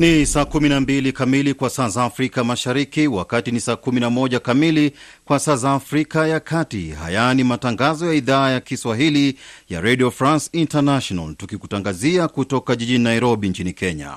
Ni 0.00 0.26
saa 0.26 0.42
12 0.42 1.12
kamili 1.12 1.54
kwa 1.54 1.70
saa 1.70 1.88
za 1.88 2.04
Afrika 2.04 2.44
Mashariki, 2.44 3.06
wakati 3.08 3.50
ni 3.50 3.60
saa 3.60 3.72
11 3.72 4.38
kamili 4.40 4.92
kwa 5.24 5.38
saa 5.38 5.56
za 5.56 5.72
Afrika 5.72 6.26
ya 6.26 6.40
Kati. 6.40 6.90
Haya 6.90 7.34
ni 7.34 7.44
matangazo 7.44 8.06
ya 8.06 8.12
idhaa 8.14 8.50
ya 8.50 8.60
Kiswahili 8.60 9.38
ya 9.68 9.80
Radio 9.80 10.10
France 10.10 10.48
International, 10.52 11.34
tukikutangazia 11.34 12.28
kutoka 12.28 12.76
jijini 12.76 13.04
Nairobi 13.04 13.48
nchini 13.48 13.72
Kenya. 13.72 14.16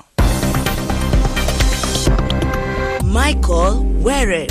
Michael 3.02 3.74
Were. 4.02 4.46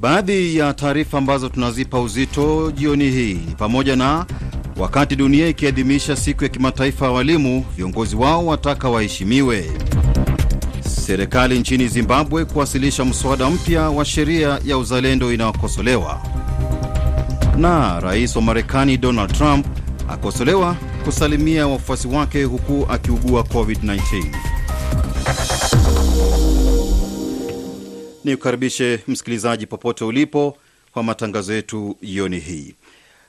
Baadhi 0.00 0.56
ya 0.56 0.74
taarifa 0.74 1.18
ambazo 1.18 1.48
tunazipa 1.48 2.00
uzito 2.00 2.70
jioni 2.70 3.10
hii 3.10 3.34
ni 3.34 3.54
pamoja 3.58 3.96
na 3.96 4.26
wakati 4.76 5.16
dunia 5.16 5.48
ikiadhimisha 5.48 6.16
siku 6.16 6.44
ya 6.44 6.48
kimataifa 6.50 7.04
ya 7.06 7.10
walimu, 7.12 7.64
viongozi 7.76 8.16
wao 8.16 8.46
wataka 8.46 8.88
waheshimiwe. 8.90 9.70
Serikali 11.06 11.58
nchini 11.58 11.88
Zimbabwe 11.88 12.44
kuwasilisha 12.44 13.04
mswada 13.04 13.50
mpya 13.50 13.90
wa 13.90 14.04
sheria 14.04 14.60
ya 14.64 14.78
uzalendo 14.78 15.32
inayokosolewa, 15.32 16.22
na 17.56 18.00
rais 18.00 18.36
wa 18.36 18.42
Marekani 18.42 18.96
Donald 18.96 19.32
Trump 19.32 19.66
akosolewa 20.08 20.76
kusalimia 21.04 21.66
wafuasi 21.66 22.08
wake 22.08 22.44
huku 22.44 22.86
akiugua 22.88 23.42
COVID-19. 23.42 24.24
Ni 28.24 28.36
kukaribishe 28.36 29.00
msikilizaji 29.08 29.66
popote 29.66 30.04
ulipo 30.04 30.56
kwa 30.92 31.02
matangazo 31.02 31.54
yetu 31.54 31.96
jioni 32.02 32.38
hii. 32.38 32.74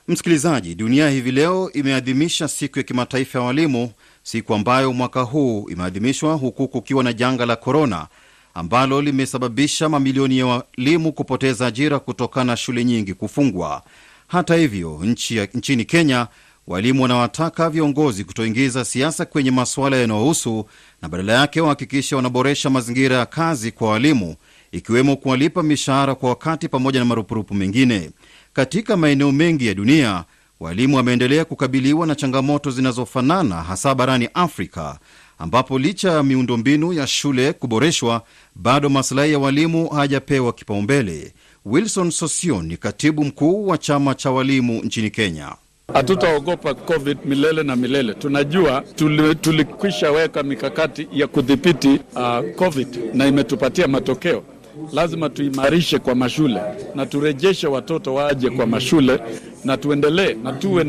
Msikilizaji, 0.07 0.75
dunia 0.75 1.09
hivi 1.09 1.31
leo 1.31 1.71
imeadhimisha 1.73 2.48
siku 2.48 2.80
ya 2.80 2.84
kimataifa 2.84 3.39
ya 3.39 3.45
walimu, 3.45 3.91
siku 4.23 4.53
ambayo 4.53 4.94
mwaka 4.94 5.22
huu 5.22 5.69
imeadhimishwa 5.69 6.33
huku 6.33 6.67
kukiwa 6.67 7.03
na 7.03 7.14
janga 7.14 7.45
la 7.45 7.55
korona 7.55 8.08
ambalo 8.53 9.02
limesababisha 9.02 9.89
mamilioni 9.89 10.38
ya 10.38 10.45
walimu 10.45 11.11
kupoteza 11.13 11.67
ajira 11.67 12.00
kutokana 12.00 12.44
na 12.52 12.58
shule 12.58 12.86
nyingi 12.86 13.13
kufungwa. 13.13 13.83
Hata 14.28 14.55
hivyo, 14.55 15.00
nchi 15.03 15.39
nchini 15.53 15.86
Kenya 15.86 16.28
walimu 16.67 17.02
wanawataka 17.02 17.69
viongozi 17.69 18.23
kutoingiza 18.23 18.85
siasa 18.85 19.25
kwenye 19.25 19.52
masuala 19.52 19.97
yanayohusu 19.97 20.66
na 21.02 21.09
badala 21.09 21.33
yake 21.33 21.61
wahakikisha 21.61 22.16
wanaboresha 22.16 22.69
mazingira 22.69 23.17
ya 23.17 23.25
kazi 23.25 23.72
kwa 23.72 23.89
walimu 23.89 24.35
ikiwemo 24.72 25.16
kuwalipa 25.16 25.63
mishahara 25.63 26.16
kwa 26.16 26.30
wakati 26.30 26.67
pamoja 26.69 27.00
na 27.00 27.06
marupurupu 27.06 27.53
mengine. 27.53 28.11
Katika 28.54 28.98
maeneo 28.98 29.32
mengi 29.32 29.68
ya 29.68 29.73
dunia 29.73 30.23
walimu 30.59 30.96
wameendelea 30.98 31.46
kukabiliwa 31.46 32.08
na 32.08 32.16
changamoto 32.16 32.72
zinazofanana 32.72 33.56
hasa 33.56 33.96
barani 33.96 34.30
Afrika, 34.34 35.00
ambapo 35.40 35.80
licha 35.80 36.12
ya 36.12 36.23
miundombinu 36.23 36.94
ya 36.94 37.08
shule 37.08 37.54
kuboreshwa 37.54 38.22
bado 38.56 38.90
masilahi 38.90 39.31
ya 39.31 39.40
walimu 39.40 39.88
hayajapewa 39.90 40.54
kipaumbele. 40.54 41.34
Wilson 41.66 42.12
Sosion 42.12 42.66
ni 42.66 42.78
katibu 42.78 43.24
mkuu 43.26 43.68
wa 43.68 43.78
chama 43.78 44.16
cha 44.16 44.31
walimu 44.31 44.81
nchini 44.84 45.09
Kenya. 45.09 45.56
Hatutaogopa 45.94 46.74
COVID 46.74 47.18
milele 47.26 47.64
na 47.64 47.76
milele. 47.76 48.14
Tunajua 48.14 48.81
tuli, 48.96 49.36
tulikwisha 49.36 50.12
weka 50.12 50.44
mikakati 50.44 51.08
ya 51.12 51.28
kudhibiti 51.28 52.00
uh, 52.16 52.56
COVID 52.56 53.00
na 53.14 53.28
imetupatia 53.28 53.88
matokeo. 53.88 54.44
Lazima 54.93 55.29
tuimarishe 55.29 55.99
kwa 55.99 56.16
mashule 56.16 56.61
na 56.95 57.05
turejeshe 57.05 57.67
watoto 57.67 58.13
waje 58.13 58.49
kwa 58.49 58.66
mashule 58.67 59.19
na 59.63 59.77
tuendelee 59.77 60.33
na 60.33 60.53
tuwe 60.53 60.83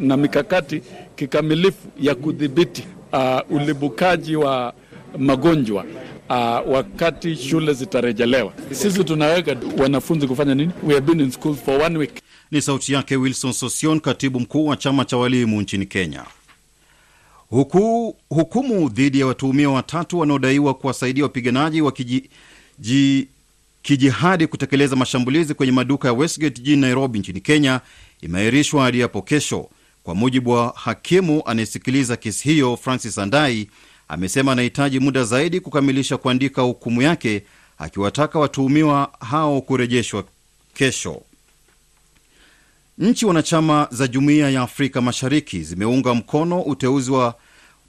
na 0.00 0.16
mikakati 0.16 0.82
kikamilifu 1.16 1.88
ya 2.00 2.14
kudhibiti 2.14 2.84
uh, 3.12 3.56
ulibukaji 3.56 4.36
wa 4.36 4.74
magonjwa 5.18 5.84
uh, 6.30 6.72
wakati 6.74 7.36
shule 7.36 7.72
zitarejelewa. 7.74 8.52
Sisi 8.70 9.04
tunaweka 9.04 9.56
wanafunzi 9.78 10.26
kufanya 10.26 10.54
nini? 10.54 10.70
We 10.82 10.94
have 10.94 11.06
been 11.06 11.20
in 11.20 11.30
school 11.30 11.54
for 11.54 11.82
one 11.82 11.98
week. 11.98 12.12
Ni 12.50 12.62
sauti 12.62 12.92
yake 12.92 13.16
Wilson 13.16 13.52
Sosion, 13.52 14.00
katibu 14.00 14.40
mkuu 14.40 14.66
wa 14.66 14.76
chama 14.76 15.04
cha 15.04 15.16
walimu 15.16 15.60
nchini 15.62 15.86
Kenya. 15.86 16.24
Huku, 17.50 18.16
hukumu 18.28 18.88
dhidi 18.88 19.20
ya 19.20 19.26
watuhumiwa 19.26 19.72
watatu 19.72 20.18
wanaodaiwa 20.18 20.74
kuwasaidia 20.74 21.24
wapiganaji 21.24 21.80
wa 21.82 21.92
kiji, 21.92 22.30
ji, 22.78 23.28
kijihadi 23.82 24.46
kutekeleza 24.46 24.96
mashambulizi 24.96 25.54
kwenye 25.54 25.72
maduka 25.72 26.08
ya 26.08 26.14
Westgate 26.14 26.54
jijini 26.60 26.80
Nairobi 26.82 27.18
nchini 27.18 27.40
Kenya 27.40 27.80
imeahirishwa 28.20 28.82
hadi 28.82 29.00
hapo 29.00 29.22
kesho. 29.22 29.68
Kwa 30.02 30.14
mujibu 30.14 30.50
wa 30.50 30.72
hakimu 30.76 31.42
anayesikiliza 31.46 32.16
kesi 32.16 32.48
hiyo, 32.48 32.76
Francis 32.76 33.18
Andai 33.18 33.68
amesema 34.08 34.52
anahitaji 34.52 35.00
muda 35.00 35.24
zaidi 35.24 35.60
kukamilisha 35.60 36.16
kuandika 36.16 36.62
hukumu 36.62 37.02
yake, 37.02 37.42
akiwataka 37.78 38.38
watuhumiwa 38.38 39.12
hao 39.20 39.60
kurejeshwa 39.60 40.24
kesho. 40.74 41.22
Nchi 42.98 43.26
wanachama 43.26 43.88
za 43.90 44.06
Jumuiya 44.08 44.50
ya 44.50 44.62
Afrika 44.62 45.00
Mashariki 45.00 45.62
zimeunga 45.62 46.14
mkono 46.14 46.60
uteuzi 46.62 47.10
wa 47.10 47.34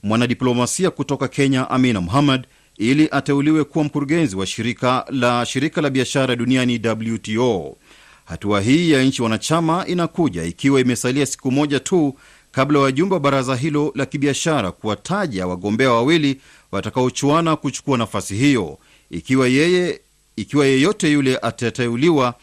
mwanadiplomasia 0.03 0.91
kutoka 0.91 1.27
Kenya 1.27 1.69
Amina 1.69 2.01
Muhammad 2.01 2.47
ili 2.79 3.07
ateuliwe 3.11 3.63
kuwa 3.63 3.83
mkurugenzi 3.85 4.35
wa 4.35 4.45
shirika 4.45 5.05
la 5.09 5.45
shirika 5.45 5.81
la 5.81 5.89
biashara 5.89 6.35
duniani 6.35 6.81
WTO. 7.13 7.77
Hatua 8.25 8.61
hii 8.61 8.91
ya 8.91 9.03
nchi 9.03 9.21
wanachama 9.21 9.87
inakuja 9.87 10.43
ikiwa 10.43 10.81
imesalia 10.81 11.25
siku 11.25 11.51
moja 11.51 11.79
tu 11.79 12.15
kabla 12.51 12.79
wajumbe 12.79 13.13
wa 13.15 13.19
baraza 13.19 13.55
hilo 13.55 13.91
la 13.95 14.05
kibiashara 14.05 14.71
kuwataja 14.71 15.47
wagombea 15.47 15.91
wawili 15.91 16.41
watakaochuana 16.71 17.55
kuchukua 17.55 17.97
nafasi 17.97 18.35
hiyo. 18.35 18.77
Ikiwa 19.11 19.47
yeye, 19.47 19.99
ikiwa 20.35 20.65
yeyote 20.65 21.11
yule 21.11 21.37
atateuliwa, 21.37 22.33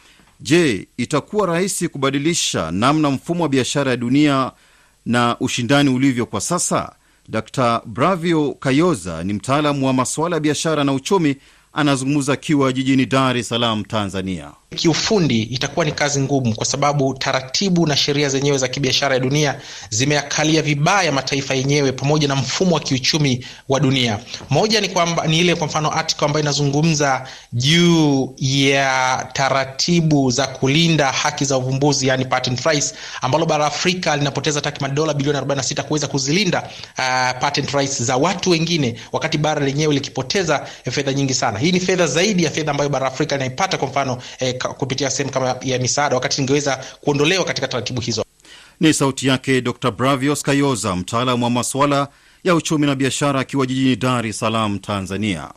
je, 0.41 0.89
itakuwa 0.97 1.47
rahisi 1.47 1.89
kubadilisha 1.89 2.71
namna 2.71 3.11
mfumo 3.11 3.43
wa 3.43 3.49
biashara 3.49 3.91
ya 3.91 3.97
dunia 3.97 4.53
na 5.07 5.37
ushindani 5.41 5.91
ulivyo 5.91 6.27
kwa 6.27 6.41
sasa? 6.41 6.93
Dr 7.29 7.83
Bravio 7.87 8.53
Kayoza 8.53 9.25
ni 9.25 9.33
mtaalamu 9.33 9.87
wa 9.87 9.93
masuala 9.93 10.37
ya 10.37 10.41
biashara 10.41 10.85
na 10.85 10.93
uchumi, 10.93 11.37
anazungumza 11.73 12.33
akiwa 12.33 12.73
jijini 12.73 13.07
Dar 13.07 13.37
es 13.37 13.49
Salaam, 13.49 13.85
Tanzania. 13.85 14.51
Kiufundi 14.75 15.43
itakuwa 15.43 15.85
ni 15.87 15.93
kazi 15.93 16.21
ngumu, 16.21 16.55
kwa 16.55 16.67
sababu 16.67 17.15
taratibu 17.15 17.87
na 17.87 17.97
sheria 17.97 18.29
zenyewe 18.29 18.59
za 18.59 18.69
kibiashara 18.69 19.15
ya 19.15 19.21
dunia 19.21 19.61
zimeakalia 19.91 20.63
vibaya 20.63 21.13
mataifa 21.13 21.55
yenyewe 21.55 21.93
pamoja 21.93 22.29
na 22.29 22.37
mfumo 22.37 22.75
wa 22.75 22.81
kiuchumi 22.81 23.47
wa 23.69 23.81
dunia. 23.81 24.19
Moja 24.51 24.81
ni 24.81 24.89
kwamba 24.89 25.27
ni 25.27 25.39
ile 25.39 25.55
kwa 25.55 25.67
mfano 25.67 25.91
article 25.93 26.25
ambayo 26.27 26.43
inazungumza 26.43 27.29
juu 27.53 28.35
ya 28.39 29.29
taratibu 29.33 30.31
za 30.31 30.47
kulinda 30.47 31.13
haki 31.13 31.45
za 31.45 31.57
uvumbuzi, 31.59 32.07
yani 32.09 32.25
patent 32.25 32.61
rights, 32.65 32.95
ambalo 33.23 33.47
bara 33.47 33.67
Afrika 33.67 34.17
linapoteza 34.17 34.61
takriban 34.61 34.95
dola 34.95 35.15
bilioni 35.15 35.39
46 35.39 35.83
kuweza 35.83 36.07
kuzilinda 36.07 36.63
uh, 36.99 37.41
patent 37.41 37.71
rights 37.71 38.03
za 38.03 38.17
watu 38.17 38.51
wengine, 38.51 38.95
wakati 39.13 39.39
bara 39.39 39.65
lenyewe 39.67 39.95
likipoteza 39.95 40.67
fedha 40.91 41.13
nyingi 41.13 41.35
sana. 41.35 41.59
Hii 41.59 41.73
ni 41.73 41.81
fedha 41.81 42.07
zaidi 42.07 42.45
ya 42.45 42.51
fedha 42.51 42.71
ambayo 42.71 42.91
bara 42.91 43.07
Afrika 43.07 43.35
inaipata 43.35 43.79
kwa 43.79 43.89
mfano 43.89 44.19
eh, 44.39 44.56
kupitia 44.57 45.11
sehemu 45.11 45.33
kama 45.33 45.57
ya 45.63 45.79
misaada, 45.79 46.15
wakati 46.15 46.41
ingeweza 46.41 46.85
kuondolewa 47.01 47.45
katika 47.45 47.69
taratibu 47.69 48.01
hizo. 48.01 48.25
Ni 48.81 48.95
sauti 48.95 49.27
yake 49.27 49.61
Dr 49.61 49.91
Bravios 49.91 50.43
Kayoza, 50.43 50.97
mtaalamu 50.97 51.45
wa 51.45 51.51
masuala 51.51 52.09
ya 52.45 52.55
uchumi 52.55 52.87
na 52.87 52.95
biashara, 52.95 53.41
akiwa 53.41 53.67
jijini 53.67 53.97
Dar 53.97 54.27
es 54.27 54.39
Salaam, 54.39 54.79
Tanzania. 54.79 55.51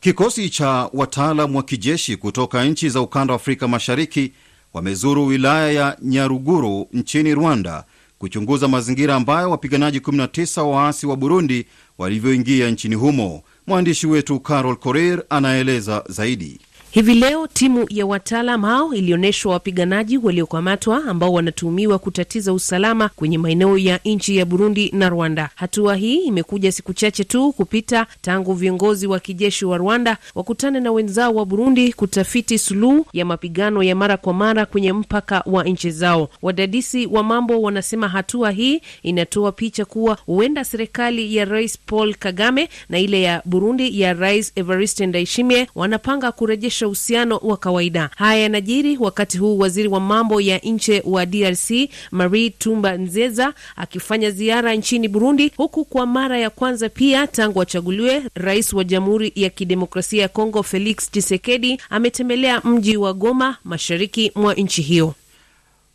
Kikosi 0.00 0.50
cha 0.50 0.68
wataalam 0.92 1.56
wa 1.56 1.62
kijeshi 1.62 2.16
kutoka 2.16 2.64
nchi 2.64 2.88
za 2.88 3.00
ukanda 3.00 3.32
wa 3.32 3.36
Afrika 3.36 3.68
Mashariki 3.68 4.32
wamezuru 4.74 5.26
wilaya 5.26 5.72
ya 5.72 5.96
Nyaruguru 6.02 6.88
nchini 6.92 7.34
Rwanda 7.34 7.84
kuchunguza 8.18 8.68
mazingira 8.68 9.14
ambayo 9.14 9.50
wapiganaji 9.50 9.98
19 9.98 10.60
waasi 10.62 11.06
wa 11.06 11.16
Burundi 11.16 11.66
walivyoingia 11.98 12.70
nchini 12.70 12.94
humo. 12.94 13.42
Mwandishi 13.66 14.06
wetu 14.06 14.40
Carol 14.40 14.76
Korir 14.76 15.22
anaeleza 15.30 16.04
zaidi. 16.08 16.60
Hivi 16.92 17.14
leo 17.14 17.46
timu 17.46 17.86
ya 17.90 18.06
wataalam 18.06 18.62
hao 18.62 18.94
ilionyeshwa 18.94 19.52
wapiganaji 19.52 20.18
waliokamatwa 20.18 21.04
ambao 21.04 21.32
wanatuhumiwa 21.32 21.98
kutatiza 21.98 22.52
usalama 22.52 23.08
kwenye 23.08 23.38
maeneo 23.38 23.78
ya 23.78 24.00
nchi 24.04 24.36
ya 24.36 24.44
Burundi 24.44 24.90
na 24.94 25.08
Rwanda. 25.08 25.50
Hatua 25.54 25.96
hii 25.96 26.16
imekuja 26.16 26.72
siku 26.72 26.92
chache 26.92 27.24
tu 27.24 27.52
kupita 27.52 28.06
tangu 28.20 28.52
viongozi 28.54 29.06
wa 29.06 29.20
kijeshi 29.20 29.64
wa 29.64 29.76
Rwanda 29.78 30.16
wakutane 30.34 30.80
na 30.80 30.92
wenzao 30.92 31.34
wa 31.34 31.46
Burundi 31.46 31.92
kutafiti 31.92 32.58
suluhu 32.58 33.06
ya 33.12 33.24
mapigano 33.24 33.82
ya 33.82 33.96
mara 33.96 34.16
kwa 34.16 34.34
mara 34.34 34.66
kwenye 34.66 34.92
mpaka 34.92 35.42
wa 35.46 35.64
nchi 35.64 35.90
zao. 35.90 36.28
Wadadisi 36.42 37.06
wa 37.06 37.22
mambo 37.22 37.62
wanasema 37.62 38.08
hatua 38.08 38.50
hii 38.50 38.80
inatoa 39.02 39.52
picha 39.52 39.84
kuwa 39.84 40.18
huenda 40.26 40.64
serikali 40.64 41.36
ya 41.36 41.44
Rais 41.44 41.78
Paul 41.86 42.14
Kagame 42.14 42.68
na 42.88 42.98
ile 42.98 43.22
ya 43.22 43.42
Burundi 43.44 44.00
ya 44.00 44.12
Rais 44.12 44.52
Evariste 44.56 45.06
Ndayishimiye 45.06 45.68
wanapanga 45.74 46.32
kurejesha 46.32 46.81
kurejesha 46.82 46.86
uhusiano 46.86 47.36
wa 47.36 47.56
kawaida. 47.56 48.10
Haya 48.16 48.42
yanajiri 48.42 48.96
wakati 49.00 49.38
huu 49.38 49.58
waziri 49.58 49.88
wa 49.88 50.00
mambo 50.00 50.40
ya 50.40 50.58
nje 50.58 51.02
wa 51.04 51.26
DRC 51.26 51.70
Marie 52.10 52.50
Tumba 52.50 52.96
Nzeza 52.96 53.54
akifanya 53.76 54.30
ziara 54.30 54.74
nchini 54.74 55.08
Burundi, 55.08 55.52
huku 55.56 55.84
kwa 55.84 56.06
mara 56.06 56.38
ya 56.38 56.50
kwanza 56.50 56.88
pia 56.88 57.26
tangu 57.26 57.62
achaguliwe 57.62 58.22
rais 58.34 58.72
wa 58.72 58.84
Jamhuri 58.84 59.32
ya 59.34 59.50
Kidemokrasia 59.50 60.22
ya 60.22 60.28
Kongo 60.28 60.62
Felix 60.62 61.10
Tshisekedi 61.10 61.78
ametembelea 61.90 62.60
mji 62.60 62.96
wa 62.96 63.12
Goma, 63.12 63.56
mashariki 63.64 64.32
mwa 64.34 64.54
nchi 64.54 64.82
hiyo. 64.82 65.14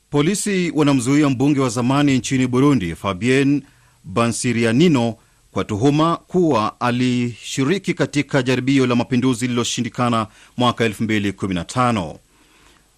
Polisi 0.10 0.72
wanamzuia 0.76 1.30
mbunge 1.30 1.60
wa 1.60 1.70
zamani 1.70 2.18
nchini 2.18 2.48
Burundi 2.48 2.96
Fabien 2.96 3.62
Bansirianino 4.04 5.16
kwa 5.52 5.64
tuhuma 5.64 6.18
kuwa 6.18 6.80
alishiriki 6.82 7.94
katika 7.94 8.44
jaribio 8.44 8.88
la 8.88 8.96
mapinduzi 8.96 9.46
lililoshindikana 9.48 10.28
mwaka 10.58 10.88
2015. 10.88 12.16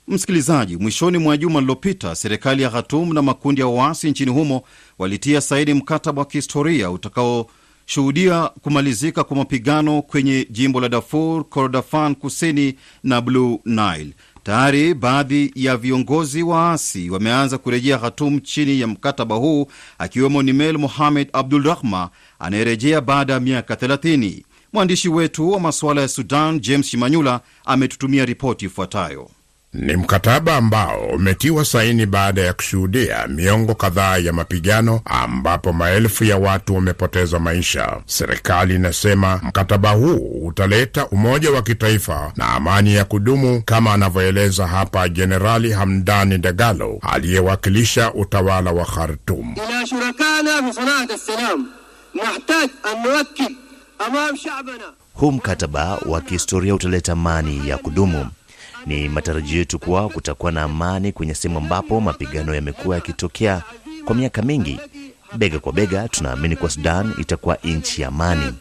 Msikilizaji, 0.07 0.77
mwishoni 0.77 1.17
mwa 1.17 1.37
juma 1.37 1.59
lililopita, 1.59 2.15
serikali 2.15 2.63
ya 2.63 2.69
Khartoum 2.69 3.13
na 3.13 3.21
makundi 3.21 3.61
ya 3.61 3.67
waasi 3.67 4.09
nchini 4.11 4.31
humo 4.31 4.63
walitia 4.99 5.41
saini 5.41 5.73
mkataba 5.73 6.21
wa 6.21 6.25
kihistoria 6.25 6.91
utakaoshuhudia 6.91 8.47
kumalizika 8.61 9.23
kwa 9.23 9.37
mapigano 9.37 10.01
kwenye 10.01 10.47
jimbo 10.49 10.81
la 10.81 10.89
Darfur, 10.89 11.43
Kordofan 11.49 12.15
kusini 12.15 12.75
na 13.03 13.21
Blue 13.21 13.59
Nile. 13.65 14.13
Tayari 14.43 14.93
baadhi 14.93 15.51
ya 15.55 15.77
viongozi 15.77 16.43
waasi 16.43 17.09
wameanza 17.09 17.57
kurejea 17.57 17.97
Khartoum 17.97 18.39
chini 18.39 18.79
ya 18.79 18.87
mkataba 18.87 19.35
huu, 19.35 19.67
akiwemo 19.97 20.43
Nimel 20.43 20.77
Mohamed 20.77 21.29
Abdul 21.33 21.63
Rahma 21.63 22.09
anayerejea 22.39 23.01
baada 23.01 23.33
ya 23.33 23.39
miaka 23.39 23.73
30. 23.75 24.43
Mwandishi 24.73 25.09
wetu 25.09 25.51
wa 25.51 25.59
masuala 25.59 26.01
ya 26.01 26.07
Sudan 26.07 26.59
James 26.59 26.85
Shimanyula 26.87 27.39
ametutumia 27.65 28.25
ripoti 28.25 28.65
ifuatayo. 28.65 29.29
Ni 29.73 29.95
mkataba 29.95 30.55
ambao 30.55 31.01
umetiwa 31.01 31.65
saini 31.65 32.05
baada 32.05 32.41
ya 32.41 32.53
kushuhudia 32.53 33.27
miongo 33.27 33.75
kadhaa 33.75 34.17
ya 34.17 34.33
mapigano 34.33 35.01
ambapo 35.05 35.73
maelfu 35.73 36.23
ya 36.23 36.37
watu 36.37 36.75
wamepoteza 36.75 37.39
maisha. 37.39 37.97
Serikali 38.05 38.75
inasema 38.75 39.39
mkataba 39.43 39.91
huu 39.91 40.41
utaleta 40.47 41.07
umoja 41.07 41.51
wa 41.51 41.61
kitaifa 41.61 42.31
na 42.35 42.45
amani 42.47 42.95
ya 42.95 43.05
kudumu, 43.05 43.61
kama 43.65 43.93
anavyoeleza 43.93 44.67
hapa 44.67 45.09
Jenerali 45.09 45.71
Hamdani 45.71 46.37
Dagalo 46.37 46.99
aliyewakilisha 47.01 48.13
utawala 48.13 48.71
wa 48.71 48.85
Khartum. 48.85 49.55
Huu 55.13 55.31
mkataba 55.31 55.97
wa 56.05 56.21
kihistoria 56.21 56.75
utaleta 56.75 57.11
amani 57.11 57.69
ya 57.69 57.77
kudumu. 57.77 58.27
Ni 58.85 59.09
matarajio 59.09 59.57
yetu 59.57 59.79
kuwa 59.79 60.09
kutakuwa 60.09 60.51
na 60.51 60.63
amani 60.63 61.11
kwenye 61.11 61.35
sehemu 61.35 61.57
ambapo 61.59 62.01
mapigano 62.01 62.55
yamekuwa 62.55 62.95
yakitokea 62.95 63.63
kwa 64.05 64.15
miaka 64.15 64.41
mingi. 64.41 64.79
Bega 65.35 65.59
kwa 65.59 65.73
bega, 65.73 66.07
tunaamini 66.07 66.55
kuwa 66.55 66.69
Sudan 66.71 67.13
itakuwa 67.17 67.57
nchi 67.63 68.01
ya 68.01 68.07
amani. 68.07 68.53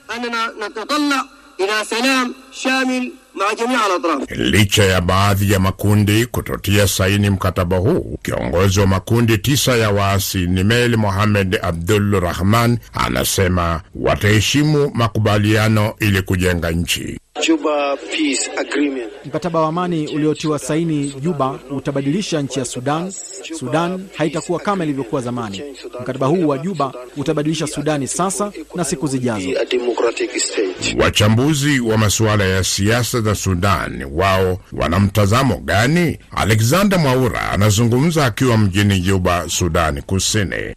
Maa 3.38 3.54
jamia 3.54 3.84
alatraf 3.84 4.30
Licha 4.30 4.84
ya 4.84 5.00
baadhi 5.00 5.52
ya 5.52 5.58
makundi 5.60 6.26
kutotia 6.26 6.88
saini 6.88 7.30
mkataba 7.30 7.76
huu, 7.76 8.18
kiongozi 8.22 8.80
wa 8.80 8.86
makundi 8.86 9.38
tisa 9.38 9.76
ya 9.76 9.90
waasi 9.90 10.38
Nimel 10.46 10.96
Mohamed 10.96 11.58
Abdul 11.62 12.20
Rahman 12.20 12.78
anasema 12.92 13.80
wataheshimu 13.94 14.90
makubaliano 14.94 15.94
ili 16.00 16.22
kujenga 16.22 16.70
nchi. 16.70 17.20
Juba 17.46 17.96
Peace 17.96 18.50
Agreement. 18.60 19.10
Mkataba 19.24 19.60
wa 19.60 19.68
amani 19.68 20.06
uliotiwa 20.08 20.58
saini 20.58 21.14
Juba 21.20 21.58
utabadilisha 21.70 22.42
nchi 22.42 22.58
ya 22.58 22.64
Sudan. 22.64 23.12
Sudan 23.58 24.06
haitakuwa 24.16 24.60
kama 24.60 24.84
ilivyokuwa 24.84 25.20
zamani. 25.22 25.62
Mkataba 26.00 26.26
huu 26.26 26.48
wa 26.48 26.58
Juba 26.58 26.92
utabadilisha 27.16 27.66
Sudani 27.66 28.06
sasa 28.08 28.52
na 28.74 28.84
siku 28.84 29.06
zijazo. 29.06 29.48
A 29.60 29.64
democratic 29.64 30.38
state. 30.38 30.96
Wachambuzi 31.00 31.80
wa 31.80 31.98
masuala 31.98 32.44
ya 32.44 32.64
siasa 32.64 33.20
za 33.20 33.34
Sudan 33.34 34.04
wao 34.12 34.58
wana 34.72 35.00
mtazamo 35.00 35.56
gani? 35.56 36.18
Alexander 36.30 36.98
Mwaura 36.98 37.50
anazungumza 37.50 38.26
akiwa 38.26 38.58
mjini 38.58 39.00
Juba, 39.00 39.48
Sudani 39.48 40.02
Kusini. 40.02 40.74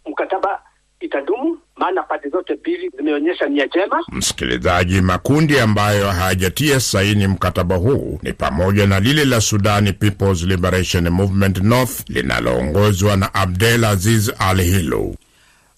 Maana 1.82 2.02
pande 2.02 2.28
zote 2.28 2.54
mbili 2.54 2.90
zimeonyesha 2.96 3.48
nia 3.48 3.66
njema. 3.66 4.04
Msikilizaji, 4.12 5.00
makundi 5.00 5.58
ambayo 5.58 6.10
hayajatia 6.10 6.80
saini 6.80 7.26
mkataba 7.26 7.76
huu 7.76 8.18
ni 8.22 8.32
pamoja 8.32 8.86
na 8.86 9.00
lile 9.00 9.24
la 9.24 9.40
Sudani 9.40 9.92
People's 9.92 10.42
Liberation 10.42 11.08
Movement 11.08 11.58
North 11.58 12.08
linaloongozwa 12.10 13.16
na 13.16 13.34
Abdel 13.34 13.84
Aziz 13.84 14.30
Al 14.38 14.60
Hilu. 14.62 15.14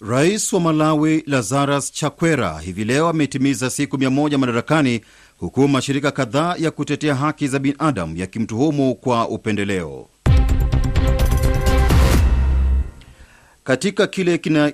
Rais 0.08 0.52
wa 0.52 0.60
Malawi 0.60 1.24
Lazarus 1.26 1.92
Chakwera 1.92 2.58
hivi 2.60 2.84
leo 2.84 3.08
ametimiza 3.08 3.70
siku 3.70 3.98
mia 3.98 4.10
moja 4.10 4.38
madarakani 4.38 5.00
huku 5.38 5.68
mashirika 5.68 6.10
kadhaa 6.10 6.54
ya 6.58 6.70
kutetea 6.70 7.14
haki 7.14 7.48
za 7.48 7.58
binadamu 7.58 8.16
yakimtuhumu 8.16 8.94
kwa 8.94 9.28
upendeleo. 9.28 10.08
Katika 13.64 14.06
kile 14.06 14.38
kina, 14.38 14.72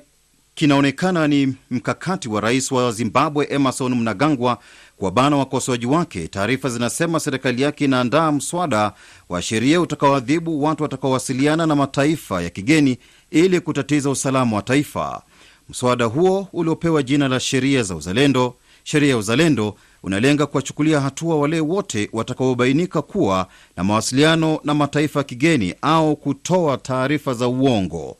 kinaonekana 0.55 1.29
ni 1.29 1.55
mkakati 1.71 2.29
wa 2.29 2.41
rais 2.41 2.73
wa 2.73 2.93
Zimbabwe 2.93 3.47
Emerson 3.51 3.95
Mnangagwa 3.95 4.59
kuwabana 4.97 5.37
wakosoaji 5.37 5.87
wake, 5.87 6.29
taarifa 6.29 6.69
zinasema 6.69 7.21
serikali 7.21 7.63
yake 7.63 7.85
inaandaa 7.85 8.33
mswada 8.33 8.93
wa 9.29 9.43
sheria 9.43 9.81
utakaoadhibu 9.81 10.63
watu 10.65 10.83
watakaowasiliana 10.83 11.67
na 11.67 11.77
mataifa 11.77 12.43
ya 12.43 12.51
kigeni 12.51 12.99
ili 13.31 13.61
kutatiza 13.61 14.11
usalama 14.11 14.57
wa 14.57 14.63
taifa. 14.63 15.23
Mswada 15.69 16.05
huo 16.05 16.49
uliopewa 16.53 17.03
jina 17.03 17.29
la 17.29 17.41
sheria 17.41 17.83
za 17.83 17.95
uzalendo, 17.97 18.55
sheria 18.85 19.11
ya 19.11 19.17
uzalendo, 19.17 19.75
unalenga 20.03 20.47
kuwachukulia 20.47 21.01
hatua 21.01 21.37
wale 21.37 21.61
wote 21.61 22.09
watakaobainika 22.13 23.03
kuwa 23.03 23.47
na 23.77 23.85
mawasiliano 23.85 24.61
na 24.65 24.75
mataifa 24.75 25.21
ya 25.21 25.25
kigeni 25.25 25.75
au 25.83 26.17
kutoa 26.17 26.77
taarifa 26.79 27.35
za 27.35 27.49
uongo. 27.49 28.17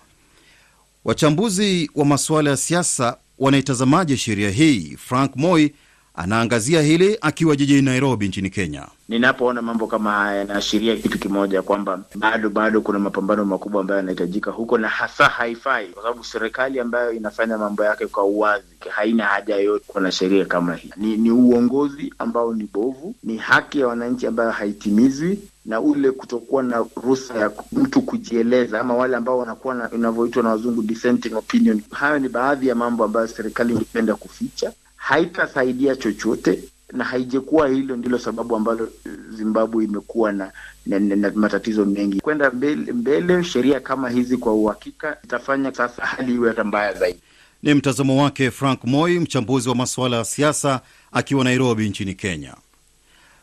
Wachambuzi 1.05 1.91
wa 1.95 2.05
masuala 2.05 2.51
ya 2.51 2.57
siasa 2.57 3.17
wanaitazamaje 3.39 4.17
sheria 4.17 4.51
hii? 4.51 4.97
Frank 4.97 5.33
Moi 5.37 5.71
anaangazia 6.15 6.83
hili 6.83 7.19
akiwa 7.21 7.57
jijini 7.57 7.83
Nairobi 7.83 8.29
nchini 8.29 8.51
Kenya. 8.51 8.87
Ninapoona 9.09 9.63
mambo 9.63 9.87
kama 9.87 10.13
haya 10.13 10.37
yanaashiria 10.39 10.97
kitu 10.97 11.19
kimoja, 11.19 11.63
kwamba 11.63 12.01
bado 12.15 12.51
bado 12.51 12.81
kuna 12.81 12.99
mapambano 12.99 13.45
makubwa 13.45 13.81
ambayo 13.81 13.97
yanahitajika 13.99 14.51
huko, 14.51 14.79
na 14.79 14.89
hasa 14.89 15.25
haifai, 15.25 15.87
kwa 15.89 16.03
sababu 16.03 16.25
serikali 16.25 16.81
ambayo 16.81 17.13
inafanya 17.13 17.59
mambo 17.59 17.85
yake 17.85 18.07
kwa 18.07 18.25
uwazi 18.25 18.65
haina 18.89 19.25
haja 19.25 19.57
yoyote 19.57 19.85
kuwa 19.87 20.03
na 20.03 20.13
sheria 20.13 20.45
kama 20.45 20.75
hii. 20.75 20.91
Ni, 20.97 21.17
ni 21.17 21.31
uongozi 21.31 22.15
ambao 22.19 22.55
ni 22.55 22.69
bovu, 22.73 23.15
ni 23.23 23.37
haki 23.37 23.81
ya 23.81 23.87
wananchi 23.89 24.27
ambayo 24.27 24.51
haitimizwi 24.51 25.39
na 25.67 25.81
ule 25.81 26.11
kutokuwa 26.11 26.63
na 26.63 26.77
ruhusa 26.97 27.35
ya 27.39 27.51
mtu 27.73 28.03
kujieleza, 28.03 28.81
ama 28.81 28.95
wale 28.95 29.17
ambao 29.17 29.39
wanakuwa 29.39 29.75
na 29.75 29.91
inavyoitwa 29.91 30.43
na 30.43 30.49
wazungu 30.49 30.83
dissenting 30.83 31.35
opinion. 31.35 31.83
Hayo 31.91 32.19
ni 32.19 32.29
baadhi 32.29 32.69
ya 32.69 32.75
mambo 32.75 33.05
ambayo 33.05 33.27
serikali 33.29 33.73
ingependa 33.73 34.15
kuficha, 34.15 34.73
haitasaidia 35.01 35.97
chochote 35.97 36.59
na 36.93 37.05
haijakuwa 37.05 37.69
hilo 37.69 37.97
ndilo 37.97 38.19
sababu 38.19 38.57
ambalo 38.57 38.89
Zimbabwe 39.31 39.85
imekuwa 39.85 40.33
na, 40.33 40.53
na, 40.87 40.99
na, 40.99 41.17
na 41.17 41.31
matatizo 41.35 41.85
mengi. 41.85 42.21
Kwenda 42.21 42.51
mbele, 42.51 42.93
mbele 42.93 43.45
sheria 43.45 43.81
kama 43.81 44.11
hizi 44.11 44.37
kwa 44.37 44.55
uhakika 44.55 45.17
itafanya 45.25 45.73
sasa 45.75 46.03
hali 46.07 46.35
iwe 46.35 46.49
hata 46.49 46.65
mbaya 46.65 46.93
zaidi. 46.95 47.19
Ni 47.63 47.75
mtazamo 47.75 48.23
wake 48.23 48.51
Frank 48.51 48.85
Moi, 48.85 49.19
mchambuzi 49.19 49.69
wa 49.69 49.75
masuala 49.75 50.17
ya 50.17 50.25
siasa 50.25 50.81
akiwa 51.13 51.45
Nairobi 51.45 51.89
nchini 51.89 52.15
Kenya. 52.15 52.55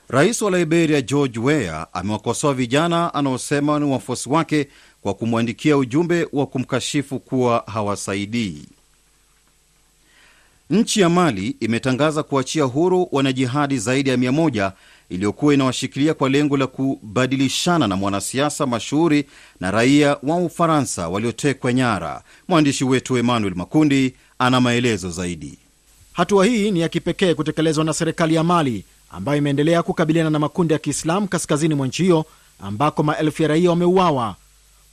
Rais 0.10 0.42
wa 0.42 0.52
Liberia 0.58 1.02
George 1.02 1.40
Weah 1.40 1.88
amewakosoa 1.94 2.54
vijana 2.54 3.14
anaosema 3.14 3.80
ni 3.80 3.86
wafuasi 3.92 4.30
wake 4.30 4.68
kwa 5.02 5.14
kumwandikia 5.14 5.78
ujumbe 5.78 6.28
wa 6.34 6.46
kumkashifu 6.48 7.20
kuwa 7.20 7.64
hawasaidii. 7.68 8.66
Nchi 10.70 11.02
ya 11.02 11.10
Mali 11.10 11.56
imetangaza 11.60 12.24
kuachia 12.24 12.64
huru 12.64 13.08
wanajihadi 13.12 13.78
zaidi 13.80 14.10
ya 14.10 14.18
mia 14.18 14.32
moja 14.32 14.72
iliyokuwa 15.10 15.54
inawashikilia 15.54 16.14
kwa 16.14 16.30
lengo 16.30 16.58
la 16.58 16.68
kubadilishana 16.68 17.88
na 17.88 17.96
mwanasiasa 17.96 18.66
mashuhuri 18.66 19.26
na 19.60 19.72
raia 19.72 20.18
wa 20.24 20.36
Ufaransa 20.38 21.10
waliotekwa 21.10 21.74
nyara. 21.74 22.24
Mwandishi 22.48 22.84
wetu 22.86 23.18
Emmanuel 23.18 23.56
Makundi 23.56 24.14
ana 24.40 24.62
maelezo 24.62 25.10
zaidi. 25.12 25.58
Hatua 26.14 26.46
hii 26.46 26.72
ni 26.72 26.80
ya 26.80 26.90
kipekee 26.90 27.34
kutekelezwa 27.34 27.84
na 27.84 27.94
serikali 27.94 28.36
ya 28.36 28.44
Mali 28.44 28.84
ambayo 29.12 29.38
imeendelea 29.38 29.84
kukabiliana 29.84 30.30
na 30.30 30.40
makundi 30.40 30.74
ya 30.74 30.80
Kiislamu 30.80 31.28
kaskazini 31.28 31.76
mwa 31.76 31.88
nchi 31.88 32.04
hiyo 32.04 32.26
ambako 32.62 33.04
maelfu 33.04 33.42
ya 33.42 33.48
raia 33.48 33.70
wameuawa. 33.70 34.36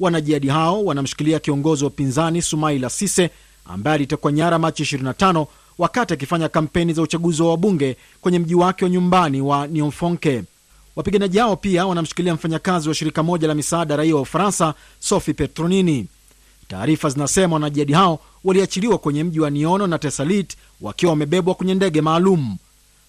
Wanajihadi 0.01 0.49
hao 0.49 0.85
wanamshikilia 0.85 1.39
kiongozi 1.39 1.85
wa 1.85 1.91
upinzani 1.91 2.43
Sumaila 2.43 2.91
Sise 2.91 3.31
ambaye 3.65 3.95
alitekwa 3.95 4.33
nyara 4.33 4.59
Machi 4.59 4.83
25 4.83 5.47
wakati 5.79 6.15
akifanya 6.15 6.49
kampeni 6.49 6.93
za 6.93 7.03
uchaguzi 7.03 7.43
wa 7.43 7.51
wabunge 7.51 7.97
kwenye 8.21 8.39
mji 8.39 8.55
wake 8.55 8.85
wa 8.85 8.91
nyumbani 8.91 9.41
wa 9.41 9.67
Nionfonke. 9.67 10.43
Wapiganaji 10.97 11.39
hao 11.39 11.57
pia 11.57 11.87
wanamshikilia 11.87 12.35
mfanyakazi 12.35 12.89
wa 12.89 12.95
shirika 12.95 13.23
moja 13.23 13.49
la 13.49 13.55
misaada 13.55 13.97
raia 13.97 14.15
wa 14.15 14.21
Ufaransa, 14.21 14.75
Sophie 14.99 15.35
Petronini. 15.35 16.07
Taarifa 16.69 17.09
zinasema 17.09 17.55
wanajihadi 17.55 17.93
hao 17.93 18.19
waliachiliwa 18.45 18.99
kwenye 18.99 19.25
mji 19.25 19.41
wa 19.41 19.51
Niono 19.51 19.87
na 19.87 19.99
Tesalit 19.99 20.57
wakiwa 20.81 21.11
wamebebwa 21.11 21.55
kwenye 21.55 21.75
ndege 21.75 22.01
maalum. 22.01 22.57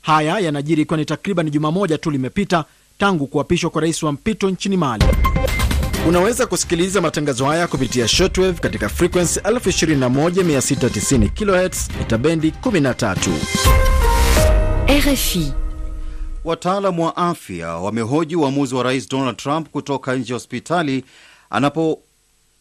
Haya 0.01 0.39
yanajiri 0.39 0.81
ikiwa 0.81 0.97
ni 0.97 1.05
takriban 1.05 1.49
juma 1.51 1.71
moja 1.71 1.97
tu 1.97 2.11
limepita 2.11 2.65
tangu 2.97 3.27
kuapishwa 3.27 3.69
kwa 3.69 3.81
rais 3.81 4.03
wa 4.03 4.11
mpito 4.11 4.49
nchini 4.49 4.77
Mali. 4.77 5.05
Unaweza 6.07 6.45
kusikiliza 6.45 7.01
matangazo 7.01 7.45
haya 7.45 7.67
kupitia 7.67 8.07
shortwave 8.07 8.59
katika 8.59 8.89
frequency 8.89 9.39
21690 9.39 11.29
kHz 11.29 11.89
itabendi 12.01 12.49
13. 12.61 13.31
RFI. 14.99 15.53
Wataalamu 16.43 17.05
wa 17.05 17.17
afya 17.17 17.75
wamehoji 17.75 18.35
uamuzi 18.35 18.75
wa 18.75 18.83
rais 18.83 19.09
Donald 19.09 19.37
Trump 19.37 19.69
kutoka 19.69 20.15
nje 20.15 20.33
ya 20.33 20.35
hospitali 20.35 21.05
anapo 21.49 21.99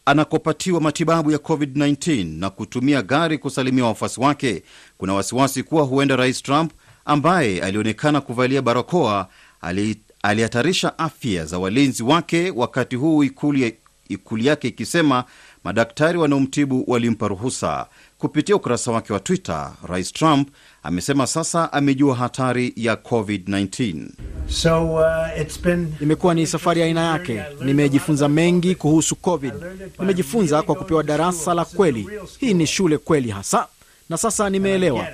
anakopatiwa 0.05 0.81
matibabu 0.81 1.31
ya 1.31 1.37
COVID-19 1.37 2.39
na 2.39 2.49
kutumia 2.49 3.01
gari 3.01 3.37
kusalimia 3.37 3.85
wafuasi 3.85 4.19
wake. 4.21 4.63
Kuna 4.97 5.13
wasiwasi 5.13 5.63
kuwa 5.63 5.83
huenda 5.83 6.15
rais 6.15 6.43
Trump 6.43 6.71
ambaye 7.05 7.61
alionekana 7.61 8.21
kuvalia 8.21 8.61
barakoa 8.61 9.27
ali 9.61 9.95
alihatarisha 10.25 10.99
afya 10.99 11.45
za 11.45 11.59
walinzi 11.59 12.03
wake, 12.03 12.51
wakati 12.55 12.95
huu 12.95 13.23
ikulu, 13.23 13.71
ikulu 14.09 14.43
yake 14.43 14.67
ikisema 14.67 15.23
madaktari 15.63 16.17
wanaomtibu 16.17 16.83
walimpa 16.87 17.27
ruhusa. 17.27 17.87
Kupitia 18.17 18.55
ukurasa 18.55 18.91
wake 18.91 19.13
wa 19.13 19.19
Twitter, 19.19 19.71
rais 19.87 20.13
Trump 20.13 20.49
amesema 20.83 21.27
sasa 21.27 21.73
amejua 21.73 22.15
hatari 22.15 22.73
ya 22.75 22.93
COVID-19. 22.95 24.07
So, 24.49 24.93
uh, 24.93 25.41
it's 25.41 25.61
been... 25.61 25.93
Imekuwa 26.01 26.33
ni 26.33 26.47
safari 26.47 26.81
ya 26.81 26.87
aina 26.87 27.05
yake. 27.11 27.43
Nimejifunza 27.65 28.29
mengi 28.29 28.75
kuhusu 28.75 29.15
COVID. 29.15 29.53
Nimejifunza 29.99 30.61
kwa 30.61 30.75
kupewa 30.75 31.03
darasa 31.03 31.53
la 31.53 31.65
kweli. 31.65 32.07
Hii 32.39 32.53
ni 32.53 32.67
shule 32.67 32.97
kweli 32.97 33.29
hasa, 33.29 33.67
na 34.09 34.17
sasa 34.17 34.49
nimeelewa. 34.49 35.07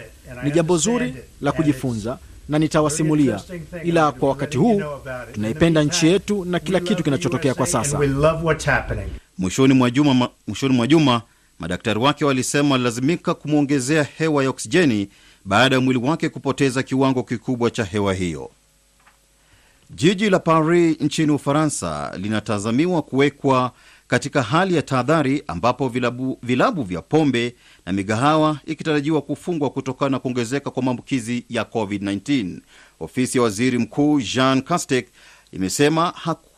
Ni 0.44 0.52
jambo 0.52 0.78
zuri 0.78 1.16
la 1.42 1.52
kujifunza 1.52 2.18
na 2.50 2.60
nitawasimulia, 2.60 3.42
ila 3.84 4.12
kwa 4.12 4.30
wakati 4.30 4.58
huu 4.58 4.82
tunaipenda 5.34 5.84
nchi 5.84 6.08
yetu 6.08 6.46
na 6.46 6.60
kila 6.60 6.80
kitu 6.80 7.04
kinachotokea 7.04 7.54
kwa 7.54 7.68
sasa. 7.68 8.00
Mwishoni 9.38 9.74
mwa 9.74 9.90
juma, 9.92 10.30
mwishoni 10.48 10.74
mwa 10.76 10.88
juma 10.88 11.22
madaktari 11.60 12.00
wake 12.00 12.26
walisema 12.26 12.70
walilazimika 12.72 13.34
kumwongezea 13.34 14.04
hewa 14.18 14.44
ya 14.44 14.50
oksijeni 14.50 15.10
baada 15.46 15.76
ya 15.76 15.82
mwili 15.82 16.00
wake 16.00 16.30
kupoteza 16.30 16.84
kiwango 16.84 17.24
kikubwa 17.24 17.72
cha 17.72 17.84
hewa 17.84 18.14
hiyo. 18.14 18.50
Jiji 19.90 20.30
la 20.30 20.40
Paris 20.40 20.98
nchini 21.02 21.32
Ufaransa 21.32 22.12
linatazamiwa 22.18 23.02
kuwekwa 23.02 23.72
katika 24.12 24.42
hali 24.44 24.76
ya 24.76 24.82
tahadhari, 24.82 25.44
ambapo 25.48 25.90
vilabu, 25.90 26.40
vilabu 26.44 26.84
vya 26.84 27.02
pombe 27.02 27.56
na 27.86 27.94
migahawa 27.94 28.60
ikitarajiwa 28.66 29.22
kufungwa 29.22 29.70
kutokana 29.70 30.10
na 30.10 30.20
kuongezeka 30.20 30.72
kwa 30.72 30.84
maambukizi 30.84 31.46
ya 31.50 31.64
COVID-19. 31.64 32.60
Ofisi 33.00 33.38
ya 33.38 33.42
waziri 33.44 33.78
mkuu 33.78 34.22
Jean 34.22 34.62
Castex 34.62 35.06
imesema 35.52 36.10
haku, 36.16 36.50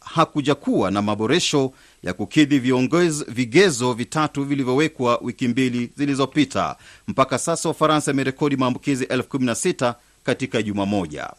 hakujakuwa 0.00 0.90
na 0.90 1.02
maboresho 1.02 1.72
ya 2.02 2.12
kukidhi 2.12 2.58
viongez, 2.58 3.24
vigezo 3.28 3.92
vitatu 3.92 4.44
vilivyowekwa 4.44 5.18
wiki 5.22 5.48
mbili 5.48 5.90
zilizopita. 5.96 6.76
Mpaka 7.08 7.38
sasa 7.38 7.68
Ufaransa 7.68 8.10
imerekodi 8.10 8.56
maambukizi 8.56 9.04
16 9.04 9.94
katika 10.24 10.62
juma 10.62 10.86
moja. 10.86 11.30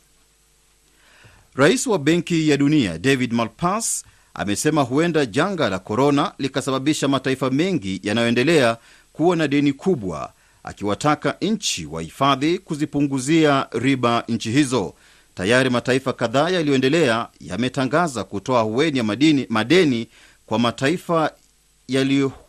Rais 1.56 1.88
wa 1.88 2.00
Benki 2.00 2.50
ya 2.50 2.58
Dunia 2.58 2.98
David 2.98 3.34
Malpass 3.34 4.06
amesema 4.38 4.82
huenda 4.82 5.26
janga 5.26 5.70
la 5.70 5.80
korona 5.80 6.32
likasababisha 6.40 7.08
mataifa 7.08 7.50
mengi 7.50 8.00
yanayoendelea 8.04 8.78
kuwa 9.14 9.36
na 9.36 9.48
deni 9.48 9.74
kubwa, 9.74 10.34
akiwataka 10.64 11.36
nchi 11.42 11.86
wahifadhi 11.86 12.60
kuzipunguzia 12.60 13.68
riba 13.72 14.24
nchi 14.28 14.52
hizo. 14.52 14.94
Tayari 15.36 15.70
mataifa 15.70 16.14
kadhaa 16.14 16.50
yaliyoendelea 16.50 17.28
yametangaza 17.42 18.24
kutoa 18.24 18.62
hueni 18.62 18.98
ya 18.98 19.04
madini, 19.04 19.46
madeni 19.50 20.08
kwa 20.46 20.60
mataifa 20.60 21.32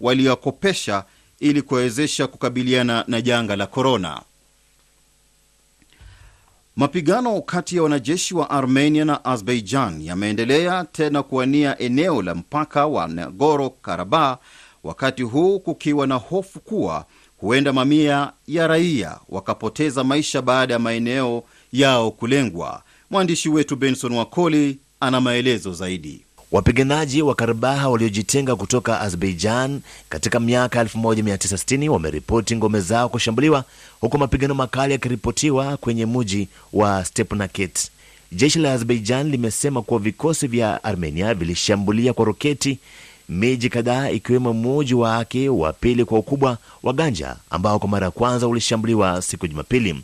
waliyokopesha 0.00 1.04
ili 1.40 1.62
kuwawezesha 1.62 2.26
kukabiliana 2.26 3.04
na 3.08 3.20
janga 3.22 3.56
la 3.56 3.66
korona. 3.66 4.22
Mapigano 6.78 7.40
kati 7.42 7.76
ya 7.76 7.82
wanajeshi 7.82 8.34
wa 8.34 8.50
Armenia 8.50 9.04
na 9.04 9.24
Azerbaijan 9.24 10.02
yameendelea 10.02 10.84
tena 10.92 11.22
kuwania 11.22 11.78
eneo 11.78 12.22
la 12.22 12.34
mpaka 12.34 12.86
wa 12.86 13.08
Nagorno 13.08 13.70
Karabakh, 13.70 14.38
wakati 14.84 15.22
huu 15.22 15.60
kukiwa 15.60 16.06
na 16.06 16.14
hofu 16.14 16.60
kuwa 16.60 17.06
huenda 17.36 17.72
mamia 17.72 18.32
ya 18.48 18.66
raia 18.66 19.18
wakapoteza 19.28 20.04
maisha 20.04 20.42
baada 20.42 20.74
ya 20.74 20.78
maeneo 20.78 21.42
yao 21.72 22.10
kulengwa. 22.10 22.82
Mwandishi 23.10 23.48
wetu 23.48 23.76
Benson 23.76 24.12
Wakoli 24.12 24.78
ana 25.00 25.20
maelezo 25.20 25.72
zaidi. 25.72 26.24
Wapiganaji 26.52 27.22
wa 27.22 27.34
Karabaha 27.34 27.88
waliojitenga 27.88 28.56
kutoka 28.56 29.00
Azerbaijan 29.00 29.80
katika 30.08 30.40
miaka 30.40 30.84
1960 30.84 31.88
wameripoti 31.88 32.56
ngome 32.56 32.80
zao 32.80 33.08
kushambuliwa 33.08 33.64
huku 34.00 34.18
mapigano 34.18 34.54
makali 34.54 34.92
yakiripotiwa 34.92 35.76
kwenye 35.76 36.06
mji 36.06 36.48
wa 36.72 37.04
Stepanakert. 37.04 37.88
Jeshi 38.32 38.58
la 38.58 38.72
Azerbaijan 38.72 39.30
limesema 39.30 39.82
kuwa 39.82 40.00
vikosi 40.00 40.46
vya 40.46 40.84
Armenia 40.84 41.34
vilishambulia 41.34 42.12
kwa 42.12 42.24
roketi 42.24 42.78
miji 43.28 43.68
kadhaa 43.68 44.10
ikiwemo 44.10 44.52
muji 44.52 44.94
wake 44.94 45.48
wa 45.48 45.72
pili 45.72 46.04
kwa 46.04 46.18
ukubwa 46.18 46.58
wa 46.82 46.92
Ganja 46.92 47.36
ambao 47.50 47.78
kwa 47.78 47.88
mara 47.88 48.04
ya 48.04 48.10
kwanza 48.10 48.48
ulishambuliwa 48.48 49.22
siku 49.22 49.44
ya 49.46 49.50
Jumapili. 49.50 50.02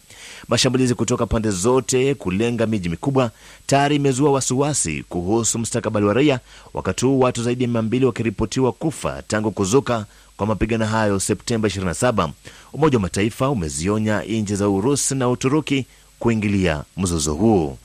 Mashambulizi 0.49 0.95
kutoka 0.95 1.27
pande 1.27 1.51
zote 1.51 2.15
kulenga 2.15 2.67
miji 2.67 2.89
mikubwa 2.89 3.31
tayari 3.67 3.97
imezua 3.97 4.33
wasiwasi 4.33 5.05
kuhusu 5.09 5.59
mustakabali 5.59 6.07
wa 6.07 6.15
raia, 6.15 6.41
wakati 6.75 7.05
huu 7.07 7.21
watu 7.21 7.43
zaidi 7.43 7.65
ya 7.65 7.69
mia 7.71 7.83
mbili 7.83 8.05
wakiripotiwa 8.07 8.73
kufa 8.73 9.23
tangu 9.23 9.51
kuzuka 9.51 10.07
kwa 10.37 10.47
mapigano 10.47 10.87
hayo 10.87 11.21
Septemba 11.21 11.69
27. 11.69 12.31
Umoja 12.73 12.97
wa 12.99 13.03
Mataifa 13.03 13.51
umezionya 13.51 14.23
nchi 14.23 14.55
za 14.55 14.69
Urusi 14.69 15.15
na 15.15 15.29
Uturuki 15.29 15.87
kuingilia 16.19 16.83
mzozo 16.97 17.35
huu. 17.35 17.79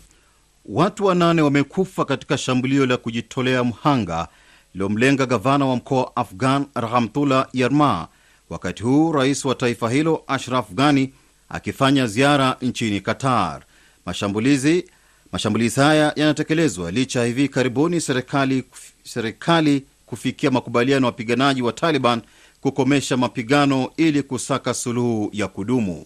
Watu 0.65 1.05
wanane 1.05 1.41
wamekufa 1.41 2.05
katika 2.05 2.37
shambulio 2.37 2.85
la 2.85 2.97
kujitolea 2.97 3.63
mhanga 3.63 4.27
lililomlenga 4.73 5.25
gavana 5.25 5.65
wa 5.65 5.75
mkoa 5.75 6.15
Afghan 6.15 6.65
Rahamtullah 6.75 7.47
Yarma, 7.53 8.07
wakati 8.49 8.83
huu 8.83 9.11
rais 9.11 9.45
wa 9.45 9.55
taifa 9.55 9.89
hilo 9.89 10.23
Ashraf 10.27 10.71
Ghani 10.71 11.13
akifanya 11.49 12.07
ziara 12.07 12.57
nchini 12.61 13.01
Qatar. 13.01 13.61
Mashambulizi 14.05 14.85
mashambulizi 15.31 15.79
haya 15.79 16.13
yanatekelezwa 16.15 16.91
licha 16.91 17.19
ya 17.19 17.25
hivi 17.25 17.47
karibuni 17.49 18.01
serikali, 18.01 18.63
serikali 19.03 19.83
kufikia 20.05 20.51
makubaliano 20.51 21.05
ya 21.05 21.11
wapiganaji 21.11 21.61
wa 21.61 21.73
Taliban 21.73 22.21
kukomesha 22.61 23.17
mapigano 23.17 23.89
ili 23.97 24.23
kusaka 24.23 24.73
suluhu 24.73 25.29
ya 25.33 25.47
kudumu. 25.47 26.05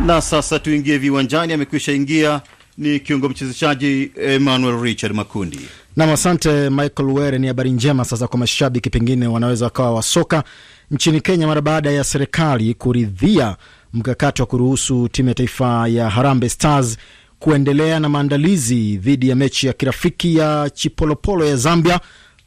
Na 0.06 0.22
sasa 0.22 0.60
tuingie 0.60 0.98
viwanjani. 0.98 1.54
Amekwisha 1.54 1.92
ingia 1.92 2.42
ni 2.78 3.00
kiungo 3.00 3.30
mchezeshaji 3.30 4.12
Emmanuel 4.22 4.82
Richard 4.82 5.16
Makundi. 5.16 5.60
Nam, 5.96 6.10
asante 6.10 6.70
Michael 6.70 7.10
Were. 7.10 7.40
Ni 7.40 7.48
habari 7.48 7.72
njema 7.72 8.06
sasa 8.06 8.28
kwa 8.28 8.40
mashabiki, 8.40 8.90
pengine 8.90 9.28
wanaweza 9.28 9.66
wakawa 9.66 9.92
wa 9.94 10.02
soka 10.04 10.44
nchini 10.92 11.22
Kenya 11.22 11.48
mara 11.48 11.62
baada 11.62 11.92
ya 11.92 12.04
serikali 12.04 12.74
kuridhia 12.74 13.56
mkakati 13.94 14.42
wa 14.42 14.46
kuruhusu 14.46 15.08
timu 15.10 15.30
ya 15.30 15.36
taifa 15.36 15.88
ya 15.88 16.10
Harambee 16.10 16.50
Stars 16.50 16.98
kuendelea 17.46 18.00
na 18.00 18.10
maandalizi 18.10 18.98
dhidi 18.98 19.30
ya 19.30 19.36
mechi 19.36 19.68
ya 19.68 19.74
kirafiki 19.74 20.36
ya 20.36 20.70
Chipolopolo 20.74 21.46
ya 21.46 21.56
Zambia, 21.56 22.00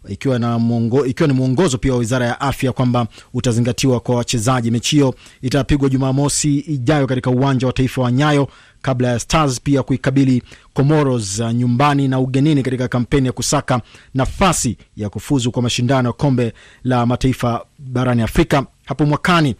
ikiwa, 0.08 0.38
na 0.38 0.58
mungo, 0.58 1.06
ikiwa 1.06 1.26
ni 1.26 1.32
mwongozo 1.34 1.78
pia 1.78 1.92
wa 1.92 1.98
wizara 1.98 2.26
ya 2.26 2.40
afya 2.40 2.72
kwamba 2.72 3.06
utazingatiwa 3.34 4.00
kwa 4.00 4.16
wachezaji. 4.16 4.70
Mechi 4.70 4.96
hiyo 4.96 5.14
itapigwa 5.42 5.88
Jumamosi 5.88 6.58
ijayo 6.58 7.06
katika 7.06 7.30
uwanja 7.30 7.66
wa 7.66 7.72
taifa 7.72 8.02
wa 8.02 8.12
Nyayo 8.12 8.48
kabla 8.82 9.08
ya 9.08 9.18
Stars 9.18 9.60
pia 9.60 9.82
kuikabili 9.82 10.42
Comoros 10.74 11.40
nyumbani 11.54 12.08
na 12.08 12.20
ugenini 12.20 12.62
katika 12.62 12.88
kampeni 12.88 13.26
ya 13.26 13.32
kusaka 13.32 13.80
nafasi 14.14 14.76
ya 14.96 15.08
kufuzu 15.08 15.50
kwa 15.52 15.62
mashindano 15.62 16.08
ya 16.08 16.12
kombe 16.12 16.52
la 16.84 17.06
mataifa 17.06 17.64
barani 17.78 18.22
Afrika 18.22 18.66
hapo 18.86 19.06
mwakani 19.06 19.54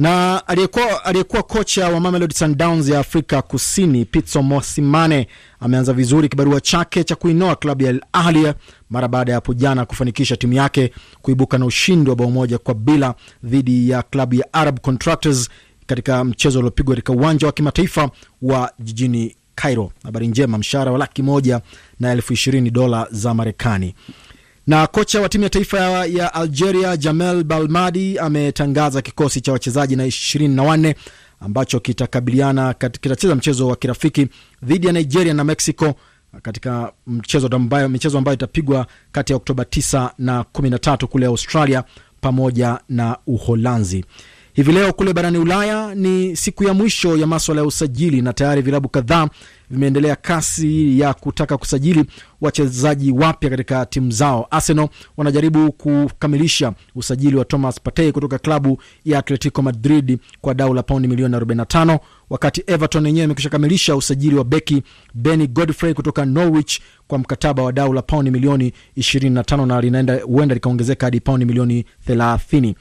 na 0.00 0.42
aliyekuwa 1.04 1.42
kocha 1.42 1.88
wa 1.88 2.00
Mamelodi 2.00 2.34
Sundowns 2.34 2.88
ya 2.88 2.98
Afrika 3.00 3.42
Kusini 3.42 4.04
Pitso 4.04 4.42
Mosimane 4.42 5.28
ameanza 5.60 5.92
vizuri 5.92 6.28
kibarua 6.28 6.60
chake 6.60 7.04
cha 7.04 7.16
kuinoa 7.16 7.56
klabu 7.56 7.82
ya 7.82 7.90
Al 7.90 8.00
Ahly 8.12 8.52
mara 8.90 9.08
baada 9.08 9.32
ya 9.32 9.36
hapo 9.36 9.54
jana 9.54 9.84
kufanikisha 9.86 10.36
timu 10.36 10.52
yake 10.52 10.92
kuibuka 11.22 11.58
na 11.58 11.66
ushindi 11.66 12.10
wa 12.10 12.16
bao 12.16 12.30
moja 12.30 12.58
kwa 12.58 12.74
bila 12.74 13.14
dhidi 13.44 13.90
ya 13.90 14.02
klabu 14.02 14.34
ya 14.34 14.52
Arab 14.52 14.80
Contractors 14.80 15.50
katika 15.86 16.24
mchezo 16.24 16.58
uliopigwa 16.58 16.94
katika 16.94 17.12
uwanja 17.12 17.46
wa 17.46 17.52
kimataifa 17.52 18.10
wa 18.42 18.72
jijini 18.78 19.36
Cairo. 19.54 19.92
Habari 20.02 20.26
njema, 20.28 20.58
mshahara 20.58 20.92
wa 20.92 20.98
laki 20.98 21.22
moja 21.22 21.60
na 22.00 22.12
elfu 22.12 22.32
ishirini 22.32 22.70
dola 22.70 23.08
za 23.10 23.34
Marekani 23.34 23.94
na 24.70 24.86
kocha 24.86 25.20
wa 25.20 25.28
timu 25.28 25.44
ya 25.44 25.50
taifa 25.50 25.78
ya 26.06 26.34
Algeria 26.34 26.96
Jamel 26.96 27.44
Balmadi 27.44 28.18
ametangaza 28.18 29.02
kikosi 29.02 29.40
cha 29.40 29.52
wachezaji 29.52 29.96
na 29.96 30.06
ishirini 30.06 30.54
na 30.54 30.62
wanne 30.62 30.96
ambacho 31.40 31.80
kitakabiliana 31.80 32.74
kitacheza 32.74 33.34
mchezo 33.34 33.68
wa 33.68 33.76
kirafiki 33.76 34.28
dhidi 34.62 34.86
ya 34.86 34.92
Nigeria 34.92 35.34
na 35.34 35.44
Mexico 35.44 35.94
katika 36.42 36.92
mchezo 37.06 37.46
ambayo, 37.46 37.88
michezo 37.88 38.18
ambayo 38.18 38.34
itapigwa 38.34 38.86
kati 39.12 39.32
ya 39.32 39.36
Oktoba 39.36 39.62
9 39.64 40.10
na 40.18 40.42
13 40.42 41.06
kule 41.06 41.26
Australia 41.26 41.84
pamoja 42.20 42.78
na 42.88 43.16
Uholanzi. 43.26 44.04
Hivi 44.60 44.72
leo 44.72 44.92
kule 44.92 45.12
barani 45.12 45.38
Ulaya 45.38 45.94
ni 45.94 46.36
siku 46.36 46.64
ya 46.64 46.74
mwisho 46.74 47.16
ya 47.16 47.26
maswala 47.26 47.60
ya 47.60 47.66
usajili 47.66 48.22
na 48.22 48.32
tayari 48.32 48.62
vilabu 48.62 48.88
kadhaa 48.88 49.28
vimeendelea 49.70 50.16
kasi 50.16 51.00
ya 51.00 51.14
kutaka 51.14 51.56
kusajili 51.56 52.04
wachezaji 52.40 53.12
wapya 53.12 53.50
katika 53.50 53.86
timu 53.86 54.10
zao. 54.10 54.46
Arsenal 54.50 54.88
wanajaribu 55.16 55.72
kukamilisha 55.72 56.72
usajili 56.94 57.36
wa 57.36 57.44
Thomas 57.44 57.80
Partey 57.80 58.12
kutoka 58.12 58.38
klabu 58.38 58.82
ya 59.04 59.18
Atletico 59.18 59.62
Madrid 59.62 60.18
kwa 60.40 60.54
dau 60.54 60.74
la 60.74 60.82
paundi 60.82 61.08
milioni 61.08 61.36
45, 61.36 61.98
wakati 62.30 62.62
Everton 62.66 63.06
yenyewe 63.06 63.24
imekwisha 63.24 63.50
kamilisha 63.50 63.96
usajili 63.96 64.36
wa 64.36 64.44
beki 64.44 64.82
Benny 65.14 65.46
Godfrey 65.46 65.94
kutoka 65.94 66.24
Norwich 66.24 66.80
kwa 67.08 67.18
mkataba 67.18 67.62
wa 67.62 67.72
dau 67.72 67.92
la 67.92 68.02
paundi 68.02 68.30
milioni 68.30 68.72
25 68.98 69.66
na 69.66 69.80
linaenda 69.80 70.20
huenda 70.22 70.54
likaongezeka 70.54 71.06
hadi 71.06 71.20
paundi 71.20 71.44
milioni 71.46 71.84
30. 72.08 72.74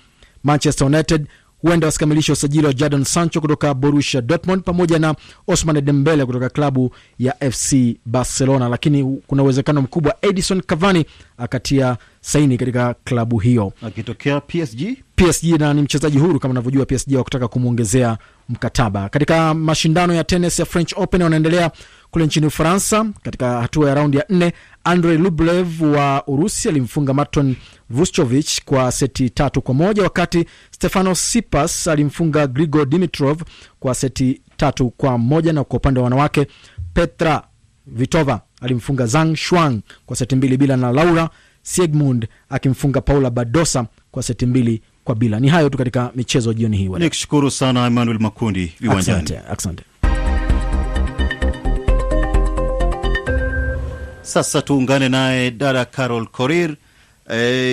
Manchester 0.44 0.88
United 0.88 1.28
huenda 1.62 1.88
wasikamilisha 1.88 2.34
usajili 2.34 2.66
wa 2.66 2.74
Jadon 2.74 3.04
Sancho 3.04 3.42
kutoka 3.42 3.74
Borussia 3.74 4.22
Dortmund 4.22 4.64
pamoja 4.64 5.00
na 5.00 5.16
Osman 5.48 5.82
Dembele 5.86 6.26
kutoka 6.26 6.50
klabu 6.50 6.92
ya 7.20 7.52
FC 7.52 7.76
Barcelona, 8.06 8.70
lakini 8.70 9.22
kuna 9.28 9.44
uwezekano 9.44 9.82
mkubwa 9.82 10.16
Edison 10.22 10.62
Cavani 10.62 11.06
akatia 11.38 11.98
saini 12.22 12.58
katika 12.58 12.94
klabu 13.04 13.38
hiyo 13.40 13.74
akitokea 13.82 14.42
PSG. 14.42 14.82
PSG 15.16 15.44
na 15.60 15.74
ni 15.74 15.82
mchezaji 15.82 16.18
huru 16.20 16.40
kama 16.40 16.52
unavyojua, 16.52 16.86
PSG 16.86 17.16
wakutaka 17.16 17.48
kumwongezea 17.48 18.18
mkataba. 18.50 19.10
Katika 19.10 19.54
mashindano 19.54 20.14
ya 20.14 20.24
tenis 20.24 20.60
ya 20.60 20.66
French 20.66 20.94
Open 20.96 21.22
wanaendelea 21.22 21.72
kule 22.12 22.26
nchini 22.26 22.46
Ufaransa. 22.46 23.06
Katika 23.24 23.62
hatua 23.62 23.90
ya 23.90 23.96
raundi 23.96 24.18
ya 24.18 24.26
nne, 24.30 24.54
Andrei 24.84 25.18
Rublev 25.18 25.82
wa 25.82 26.24
Urusi 26.28 26.70
alimfunga 26.70 27.14
Marton 27.14 27.56
Vuchovich 27.90 28.62
kwa 28.66 28.92
seti 28.92 29.30
tatu 29.30 29.62
kwa 29.62 29.74
moja 29.74 30.04
wakati 30.04 30.46
Stefano 30.72 31.16
Sipas 31.16 31.88
alimfunga 31.88 32.48
Grigor 32.48 32.86
Dimitrov 32.86 33.42
kwa 33.80 33.96
seti 33.96 34.42
tatu 34.58 34.90
kwa 34.90 35.18
moja 35.18 35.54
na 35.54 35.64
kwa 35.64 35.78
upande 35.78 36.00
wa 36.00 36.04
wanawake 36.04 36.48
Petra 36.94 37.44
Vitova 37.88 38.42
alimfunga 38.62 39.06
Zhang 39.06 39.36
Shuang 39.36 39.80
kwa 40.06 40.16
seti 40.16 40.36
mbili 40.36 40.58
bila 40.58 40.78
na 40.78 40.92
Laura 40.92 41.30
Siegmund 41.62 42.28
akimfunga 42.50 43.02
Paula 43.02 43.30
Badosa 43.30 43.86
kwa 44.12 44.24
seti 44.24 44.46
mbili 44.46 44.82
kwa 45.04 45.16
bila. 45.16 45.40
Ni 45.40 45.48
hayo 45.48 45.70
tu 45.70 45.78
katika 45.78 46.12
michezo 46.16 46.54
jioni 46.54 46.78
hii. 46.78 46.88
Nikushukuru 46.90 47.52
sana 47.52 47.86
Emmanuel 47.88 48.20
Makundi 48.20 48.74
viwanjani. 48.80 49.18
Asante, 49.50 49.84
Sasa 54.30 54.62
tuungane 54.62 55.10
naye 55.10 55.52
dada 55.52 55.86
Carol 55.86 56.28
Korir 56.28 56.76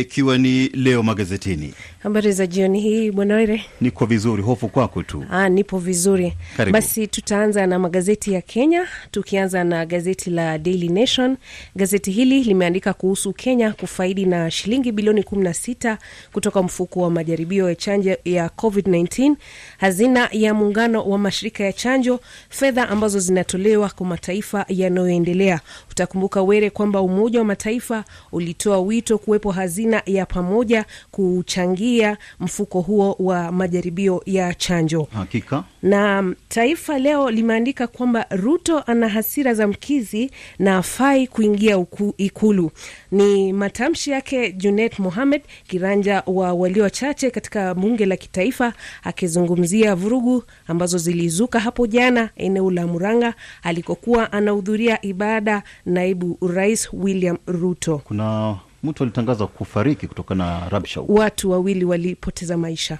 ikiwa 0.00 0.34
e, 0.34 0.38
ni 0.38 0.68
leo 0.68 1.02
magazetini. 1.02 1.74
Habari 2.06 2.32
za 2.32 2.46
jioni 2.46 2.80
hii 2.80 3.10
bwana 3.10 3.34
Were. 3.34 3.64
Niko 3.80 4.06
vizuri, 4.06 4.42
hofu 4.42 4.68
kwako 4.68 5.02
tu. 5.02 5.24
Aa, 5.30 5.48
nipo 5.48 5.78
vizuri. 5.78 6.36
Karibu. 6.56 6.72
Basi 6.72 7.06
tutaanza 7.06 7.66
na 7.66 7.78
magazeti 7.78 8.32
ya 8.32 8.40
Kenya, 8.40 8.86
tukianza 9.10 9.64
na 9.64 9.86
gazeti 9.86 10.30
la 10.30 10.58
Daily 10.58 10.88
Nation. 10.88 11.36
Gazeti 11.76 12.10
hili 12.10 12.42
limeandika 12.44 12.92
kuhusu 12.92 13.32
Kenya 13.32 13.72
kufaidi 13.72 14.24
na 14.26 14.50
shilingi 14.50 14.92
bilioni 14.92 15.20
16 15.22 15.96
kutoka 16.32 16.62
mfuko 16.62 17.00
wa 17.00 17.10
majaribio 17.10 17.68
ya 17.68 17.74
chanjo 17.74 18.16
ya 18.24 18.46
COVID-19, 18.48 19.34
hazina 19.78 20.28
ya 20.32 20.54
muungano 20.54 21.02
wa 21.04 21.18
mashirika 21.18 21.64
ya 21.64 21.72
chanjo, 21.72 22.20
fedha 22.48 22.88
ambazo 22.88 23.18
zinatolewa 23.18 23.88
kwa 23.88 24.06
mataifa 24.06 24.64
yanayoendelea. 24.68 25.60
Utakumbuka 25.90 26.42
Were 26.42 26.70
kwamba 26.70 27.00
Umoja 27.00 27.38
wa 27.38 27.44
Mataifa 27.44 28.04
ulitoa 28.32 28.80
wito 28.80 29.18
kuwepo 29.18 29.50
hazina 29.50 30.02
ya 30.06 30.26
pamoja 30.26 30.84
kuchangia 31.10 31.95
mfuko 32.40 32.80
huo 32.80 33.16
wa 33.18 33.52
majaribio 33.52 34.22
ya 34.26 34.54
chanjo. 34.54 35.08
Hakika 35.14 35.64
Na 35.82 36.34
Taifa 36.48 36.98
Leo 36.98 37.30
limeandika 37.30 37.86
kwamba 37.86 38.26
Ruto 38.30 38.78
ana 38.80 39.08
hasira 39.08 39.54
za 39.54 39.66
mkizi 39.66 40.30
na 40.58 40.76
afai 40.76 41.26
kuingia 41.26 41.78
uku, 41.78 42.14
Ikulu. 42.18 42.70
Ni 43.12 43.52
matamshi 43.52 44.10
yake 44.10 44.52
Junet 44.52 44.98
Mohamed, 44.98 45.42
kiranja 45.66 46.22
wa 46.26 46.52
walio 46.52 46.82
wachache 46.82 47.30
katika 47.30 47.74
bunge 47.74 48.06
la 48.06 48.16
kitaifa, 48.16 48.72
akizungumzia 49.02 49.94
vurugu 49.94 50.42
ambazo 50.66 50.98
zilizuka 50.98 51.60
hapo 51.60 51.86
jana 51.86 52.30
eneo 52.36 52.70
la 52.70 52.86
Muranga 52.86 53.34
alikokuwa 53.62 54.32
anahudhuria 54.32 55.02
ibada 55.06 55.62
naibu 55.86 56.38
rais 56.54 56.88
William 56.92 57.36
Ruto. 57.46 57.98
kuna 58.04 58.56
mtu 58.86 59.02
alitangaza 59.02 59.46
kufariki 59.46 60.06
kutokana 60.06 60.60
na 60.60 60.68
rabsha 60.68 61.00
watu 61.08 61.50
wawili 61.50 61.84
walipoteza 61.84 62.56
maisha. 62.56 62.98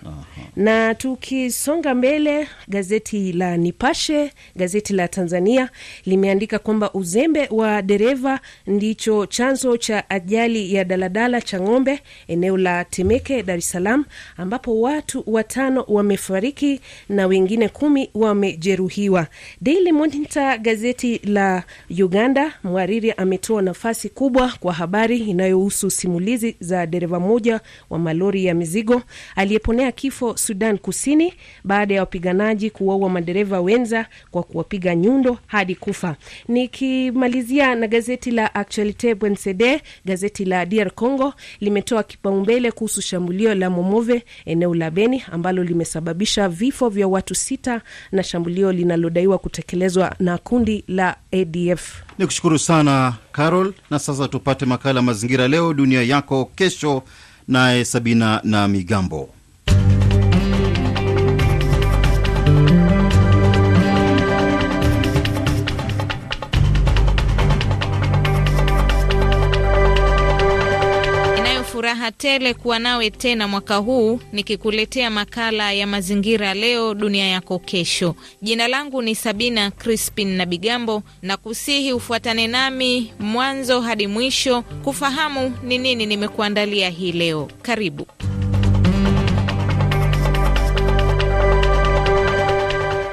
Na 0.57 0.95
tukisonga 0.95 1.95
mbele, 1.95 2.49
gazeti 2.69 3.33
la 3.33 3.57
Nipashe, 3.57 4.33
gazeti 4.57 4.93
la 4.93 5.09
Tanzania 5.09 5.71
limeandika 6.07 6.59
kwamba 6.59 6.93
uzembe 6.93 7.49
wa 7.51 7.83
dereva 7.83 8.41
ndicho 8.67 9.27
chanzo 9.27 9.77
cha 9.77 10.11
ajali 10.11 10.75
ya 10.75 10.85
daladala 10.85 11.41
cha 11.41 11.61
ng'ombe 11.61 12.01
eneo 12.29 12.57
la 12.57 12.85
Temeke, 12.85 13.43
Dar 13.43 13.59
es 13.59 13.71
Salaam, 13.71 14.05
ambapo 14.37 14.81
watu 14.81 15.25
watano 15.27 15.85
wamefariki 15.89 16.81
na 17.09 17.27
wengine 17.27 17.69
kumi 17.69 18.11
wamejeruhiwa. 18.15 19.27
Daily 19.61 19.93
Monitor, 19.93 20.59
gazeti 20.59 21.19
la 21.25 21.63
Uganda, 21.91 22.53
mhariri 22.65 23.13
ametoa 23.13 23.63
nafasi 23.63 24.09
kubwa 24.09 24.53
kwa 24.61 24.73
habari 24.73 25.19
inayohusu 25.19 25.76
kuhusu 25.77 25.91
simulizi 26.01 26.57
za 26.61 26.87
dereva 26.87 27.21
mmoja 27.21 27.61
wa 27.91 27.99
malori 27.99 28.45
ya 28.45 28.55
mizigo 28.55 29.03
aliyeponea 29.37 29.93
kifo 29.93 30.37
Sudan 30.37 30.79
Kusini 30.79 31.33
baada 31.65 31.95
ya 31.95 32.01
wapiganaji 32.01 32.71
kuwaua 32.71 33.09
madereva 33.09 33.61
wenza 33.61 34.07
kwa 34.31 34.43
kuwapiga 34.43 34.95
nyundo 34.95 35.39
hadi 35.47 35.75
kufa. 35.75 36.17
Nikimalizia 36.49 37.75
na 37.75 37.87
gazeti 37.87 38.31
la 38.31 38.55
Actualite 38.55 39.15
Bwensede, 39.15 39.83
gazeti 40.05 40.45
la 40.45 40.67
DR 40.67 40.91
Congo 40.91 41.35
limetoa 41.61 42.03
kipaumbele 42.03 42.73
kuhusu 42.73 43.03
shambulio 43.03 43.55
la 43.55 43.71
Momove 43.71 44.23
eneo 44.45 44.75
la 44.75 44.91
Beni 44.91 45.23
ambalo 45.33 45.65
limesababisha 45.65 46.49
vifo 46.49 46.89
vya 46.89 47.09
watu 47.09 47.35
sita 47.35 47.81
na 48.13 48.23
shambulio 48.23 48.73
linalodaiwa 48.73 49.39
kutekelezwa 49.39 50.15
na 50.21 50.39
kundi 50.39 50.85
la 50.89 51.17
ADF. 51.33 52.03
Ni 52.19 52.27
kushukuru 52.27 52.59
sana 52.59 53.15
Carol, 53.33 53.73
na 53.91 53.99
sasa 53.99 54.29
tupate 54.29 54.67
makala 54.67 55.03
mazingira 55.03 55.49
leo 55.49 55.66
dunia 55.75 56.03
yako 56.03 56.45
kesho, 56.55 57.03
naye 57.49 57.85
Sabina 57.85 58.41
na 58.45 58.69
Migambo. 58.69 59.29
Furaha 72.07 72.19
tele 72.19 72.55
kuwa 72.55 72.79
nawe 72.79 73.11
tena 73.11 73.49
mwaka 73.49 73.77
huu 73.77 74.21
nikikuletea 74.33 75.11
makala 75.11 75.73
ya 75.73 75.87
mazingira 75.87 76.55
leo 76.55 76.95
dunia 76.95 77.27
yako 77.27 77.59
kesho. 77.59 78.15
Jina 78.43 78.69
langu 78.69 79.03
ni 79.03 79.15
Sabina 79.15 79.71
Crispin 79.71 80.29
na 80.37 80.47
Bigambo, 80.47 81.03
na 81.23 81.37
kusihi 81.37 81.93
ufuatane 81.93 82.47
nami 82.47 83.13
mwanzo 83.21 83.81
hadi 83.81 84.07
mwisho 84.07 84.63
kufahamu 84.63 85.53
ni 85.63 85.79
nini 85.79 86.07
nimekuandalia 86.07 86.89
hii 86.91 87.13
leo. 87.13 87.49
Karibu. 87.63 88.07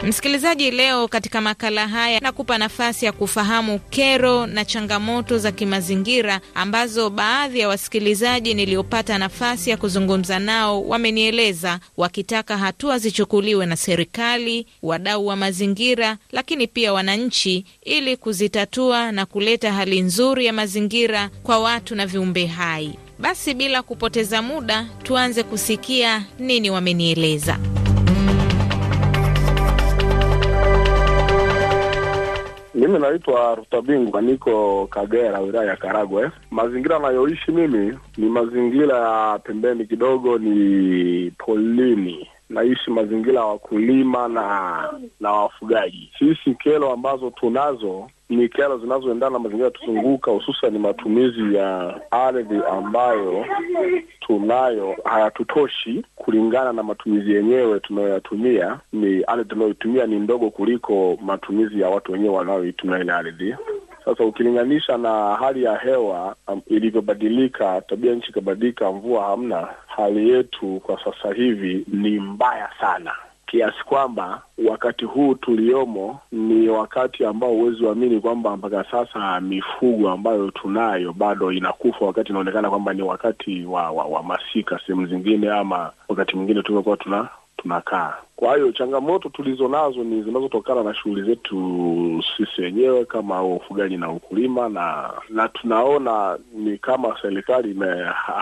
Msikilizaji, 0.08 0.72
leo 0.72 1.08
katika 1.08 1.42
makala 1.42 1.88
haya 1.88 2.20
nakupa 2.20 2.58
nafasi 2.58 3.06
ya 3.06 3.12
kufahamu 3.12 3.80
kero 3.80 4.48
na 4.48 4.66
changamoto 4.66 5.38
za 5.38 5.52
kimazingira 5.52 6.42
ambazo 6.56 7.10
baadhi 7.10 7.60
ya 7.60 7.68
wasikilizaji 7.68 8.54
niliopata 8.54 9.18
nafasi 9.18 9.70
ya 9.70 9.78
kuzungumza 9.78 10.40
nao 10.40 10.84
wamenieleza 10.88 11.80
wakitaka 11.98 12.58
hatua 12.58 12.98
zichukuliwe 13.00 13.66
na 13.66 13.76
serikali, 13.76 14.68
wadau 14.82 15.28
wa 15.28 15.36
mazingira, 15.36 16.18
lakini 16.32 16.68
pia 16.68 16.94
wananchi 16.94 17.66
ili 17.84 18.18
kuzitatua 18.18 19.12
na 19.12 19.26
kuleta 19.26 19.74
hali 19.74 20.02
nzuri 20.02 20.46
ya 20.46 20.54
mazingira 20.54 21.30
kwa 21.44 21.60
watu 21.60 21.96
na 21.96 22.06
viumbe 22.08 22.46
hai. 22.46 22.94
Basi 23.20 23.54
bila 23.54 23.82
kupoteza 23.82 24.42
muda, 24.42 24.86
tuanze 25.04 25.44
kusikia 25.44 26.24
nini 26.40 26.70
wamenieleza. 26.70 27.60
Mimi 32.76 33.00
naitwa 33.00 33.56
Rutabingwa, 33.56 34.22
niko 34.22 34.88
Kagera, 34.92 35.40
wilaya 35.40 35.70
ya 35.70 35.76
Karagwe. 35.78 36.32
Mazingira 36.52 36.96
anayoishi 36.96 37.52
mimi 37.52 37.98
ni 38.18 38.30
mazingira 38.30 38.98
ya 38.98 39.40
pembeni 39.40 39.86
kidogo, 39.86 40.38
ni 40.38 41.32
polini. 41.38 42.28
Naishi 42.50 42.92
mazingira 42.92 43.40
ya 43.40 43.46
wakulima 43.46 44.28
na 44.28 44.90
na 45.20 45.32
wafugaji. 45.32 46.12
Sisi 46.20 46.56
kero 46.56 46.92
ambazo 46.94 47.30
tunazo 47.30 48.10
ni 48.36 48.50
kero 48.50 48.78
zinazoendana 48.78 49.30
na 49.34 49.40
mazingira 49.40 49.66
yatuzunguka, 49.66 50.32
hususan 50.32 50.78
matumizi 50.78 51.56
ya 51.56 52.00
ardhi 52.12 52.60
ambayo 52.72 53.46
tunayo 54.20 54.96
hayatutoshi 55.04 56.06
kulingana 56.16 56.74
na 56.74 56.84
matumizi 56.84 57.32
yenyewe 57.34 57.80
tunayoyatumia. 57.80 58.80
Ni 58.94 59.24
ardhi 59.24 59.46
tunayoitumia 59.50 60.06
ni 60.06 60.20
ndogo 60.20 60.50
kuliko 60.50 61.18
matumizi 61.22 61.82
ya 61.82 61.90
watu 61.90 62.12
wenyewe 62.12 62.36
wanaoitumia 62.36 63.00
ile 63.00 63.12
ardhi. 63.12 63.56
Sasa 64.06 64.24
ukilinganisha 64.26 64.98
na 64.98 65.36
hali 65.36 65.64
ya 65.64 65.76
hewa 65.78 66.36
um, 66.48 66.62
ilivyobadilika, 66.68 67.82
tabia 67.82 68.16
nchi 68.16 68.30
ikabadilika, 68.32 68.92
mvua 68.92 69.24
hamna, 69.26 69.68
hali 69.88 70.30
yetu 70.30 70.80
kwa 70.84 71.04
sasa 71.04 71.34
hivi 71.34 71.86
ni 71.88 72.20
mbaya 72.20 72.70
sana 72.80 73.12
kiasi 73.54 73.84
kwamba 73.86 74.42
wakati 74.70 75.06
huu 75.06 75.36
tuliomo 75.36 76.20
ni 76.32 76.70
wakati 76.70 77.26
ambao 77.26 77.50
huwezi 77.50 77.86
uamini 77.86 78.20
kwamba 78.20 78.58
mpaka 78.58 78.84
sasa 78.92 79.42
mifugo 79.42 80.10
ambayo 80.10 80.52
tunayo 80.52 81.14
bado 81.14 81.52
inakufa, 81.52 82.06
wakati 82.06 82.30
inaonekana 82.30 82.70
kwamba 82.70 82.94
ni 82.94 83.02
wakati 83.02 83.66
wa, 83.66 83.92
wa, 83.92 84.06
wa 84.06 84.24
masika 84.24 84.80
sehemu 84.86 85.08
zingine, 85.08 85.52
ama 85.52 85.92
wakati 86.08 86.36
mwingine 86.36 86.62
tumekuwa 86.62 86.98
tuna 86.98 87.30
tunakaa. 87.64 88.14
Kwa 88.36 88.56
hiyo 88.56 88.72
changamoto 88.72 89.30
tulizo 89.30 89.68
nazo 89.68 90.04
ni 90.04 90.24
zinazotokana 90.24 90.84
na 90.84 90.94
shughuli 90.96 91.22
zetu 91.24 92.24
sisi 92.38 92.62
wenyewe 92.62 93.06
kama 93.06 93.44
ufugaji 93.44 93.98
na 93.98 94.12
ukulima, 94.12 94.70
na 94.70 95.10
na 95.30 95.48
tunaona 95.48 96.38
ni 96.56 96.78
kama 96.78 97.18
serikali 97.22 97.76